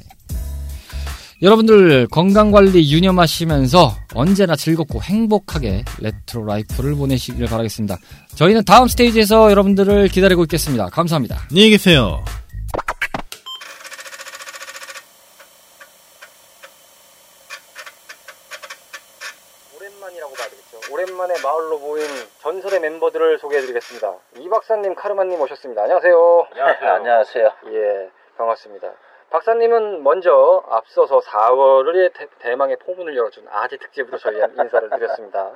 여러분들 1.41 2.07
건강관리 2.07 2.91
유념하시면서 2.91 3.91
언제나 4.15 4.55
즐겁고 4.55 5.01
행복하게 5.03 5.83
retro 6.01 6.45
life를 6.45 6.95
보내시길 6.95 7.45
바라겠습니다. 7.45 7.97
저희는 8.35 8.63
다음 8.65 8.87
스테이지에서 8.87 9.51
여러분들을 9.51 10.07
기다리고 10.07 10.43
있겠습니다. 10.43 10.87
감사합니다. 10.87 11.37
안녕히 11.51 11.69
계세요. 11.69 12.23
오랜만이라고 19.75 20.33
봐야 20.33 20.47
되겠죠. 20.49 20.93
오랜만에 20.93 21.35
마을로 21.43 21.79
모인 21.79 22.05
전설의 22.41 22.79
멤버들을 22.79 23.37
소개해드리겠습니다. 23.39 24.13
이 24.39 24.49
박사님, 24.49 24.95
카르마님 24.95 25.39
오셨습니다. 25.39 25.83
안녕하세요. 25.83 26.47
안녕하세요. 26.51 26.91
안녕하세요. 26.91 27.51
예, 27.73 28.09
반갑습니다. 28.37 28.87
박사님은 29.29 30.03
먼저 30.03 30.63
앞서서 30.69 31.19
4월에 31.19 32.13
대, 32.39 32.55
망의 32.55 32.77
포문을 32.77 33.15
열어준 33.15 33.45
아재 33.49 33.77
특집으로 33.77 34.17
저희 34.17 34.37
인사를 34.57 34.89
드렸습니다. 34.89 35.51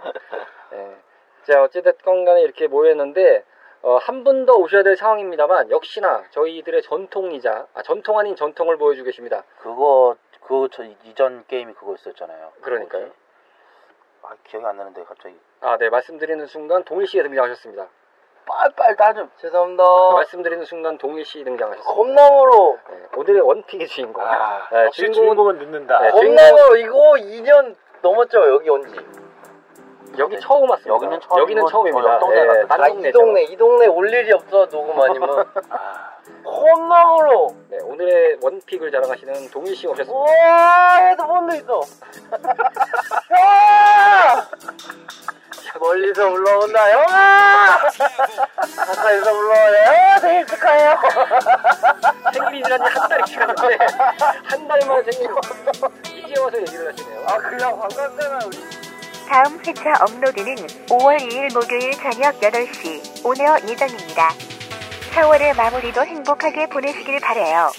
예. 0.74 0.98
자, 1.44 1.64
어찌됐건 1.64 2.26
간에 2.26 2.42
이렇게 2.42 2.68
모였는데, 2.68 3.46
어, 3.82 3.96
한 3.98 4.24
분 4.24 4.46
더 4.46 4.54
오셔야 4.56 4.84
될 4.84 4.96
상황입니다만, 4.98 5.72
역시나 5.72 6.26
저희들의 6.32 6.82
전통이자, 6.84 7.68
아, 7.74 7.82
전통 7.82 8.20
아닌 8.20 8.36
전통을 8.36 8.78
보여주고 8.78 9.06
계십니다. 9.06 9.44
그거 9.60 10.16
그거 10.42 10.68
저 10.72 10.84
이전 11.06 11.46
게임이 11.48 11.74
그거 11.74 11.94
있었잖아요. 11.96 12.52
그러니까요. 12.62 13.04
뭐지? 13.04 13.16
아 14.24 14.36
기억이 14.44 14.66
안 14.66 14.78
나는데 14.78 15.04
갑자기 15.06 15.36
아, 15.62 15.78
네, 15.78 15.90
말씀드리는 15.90 16.46
순간 16.48 16.84
동일 16.84 17.08
씨가 17.08 17.24
등장하셨습니다. 17.24 17.88
빨빨 18.46 18.96
따좀 18.96 19.30
죄송합니다. 19.38 19.84
말씀드리는 20.14 20.66
순간 20.66 20.98
동일 20.98 21.24
씨 21.26 21.44
등장하셨습니다. 21.44 21.94
겁나무로 21.96 22.78
네, 22.90 22.98
오늘의 23.16 23.42
원픽의 23.42 23.88
주인공. 23.88 24.24
아, 24.26 24.68
네, 24.72 24.86
역시 24.86 25.04
주인공은- 25.04 25.14
주인공은 25.14 25.58
늦는다. 25.60 26.00
네, 26.02 26.10
겁나무로 26.12 26.76
이거 26.78 26.98
2년 27.18 27.76
넘었죠 28.02 28.50
여기 28.54 28.70
온지. 28.70 28.96
여기 30.18 30.38
처음 30.40 30.70
왔습니다. 30.70 30.94
여기는 30.94 31.20
처음이고, 31.22 31.40
여기는 31.40 31.66
처음입니다. 31.68 32.16
어, 32.18 32.20
동네 32.20 32.44
네, 32.44 32.64
아. 32.68 32.88
이 32.90 33.12
동네 33.14 33.44
이 33.44 33.56
동네 33.56 33.88
올 33.88 34.12
일이 34.14 34.34
없어 34.34 34.68
녹음 34.68 35.00
아니면. 35.02 35.30
겁나무로. 36.44 37.56
네, 37.70 37.78
오늘의 37.84 38.40
원픽을 38.44 38.92
자랑하시는 38.92 39.50
동일 39.52 39.74
씨 39.76 39.88
오셨습니다. 39.88 40.14
와 40.14 40.98
헤드폰도 40.98 41.56
있어. 41.56 41.80
야! 45.82 45.88
멀리서 45.88 46.30
올라온다 46.30 46.92
형아. 46.92 47.78
가까이서 48.86 49.34
올라와요. 49.34 50.20
생일 50.22 50.46
축하해요. 50.46 51.00
생일이라니 52.34 52.84
한 52.84 53.10
달이 53.10 53.24
지났는데 53.26 53.78
한 54.44 54.68
달만 54.68 55.04
생일로 55.12 55.42
이제 56.06 56.40
와서 56.40 56.58
얘기를 56.62 56.88
하시네요. 56.94 57.26
아 57.28 57.38
그냥 57.38 57.80
반갑잖아 57.80 58.40
우리. 58.46 58.60
다음 59.28 59.60
회차 59.66 60.04
업로드는 60.04 60.56
5월 60.90 61.18
2일 61.20 61.54
목요일 61.54 61.94
저녁 61.94 62.40
8시 62.40 63.26
오네어 63.26 63.58
예정입니다. 63.68 64.30
4월의 65.16 65.56
마무리도 65.56 66.06
행복하게 66.06 66.68
보내시길 66.68 67.20
바래요. 67.22 67.72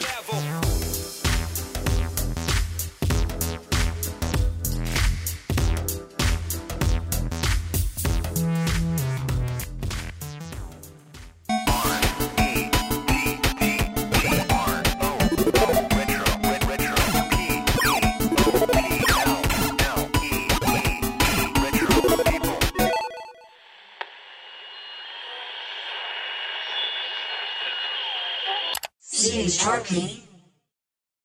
King 29.92 30.31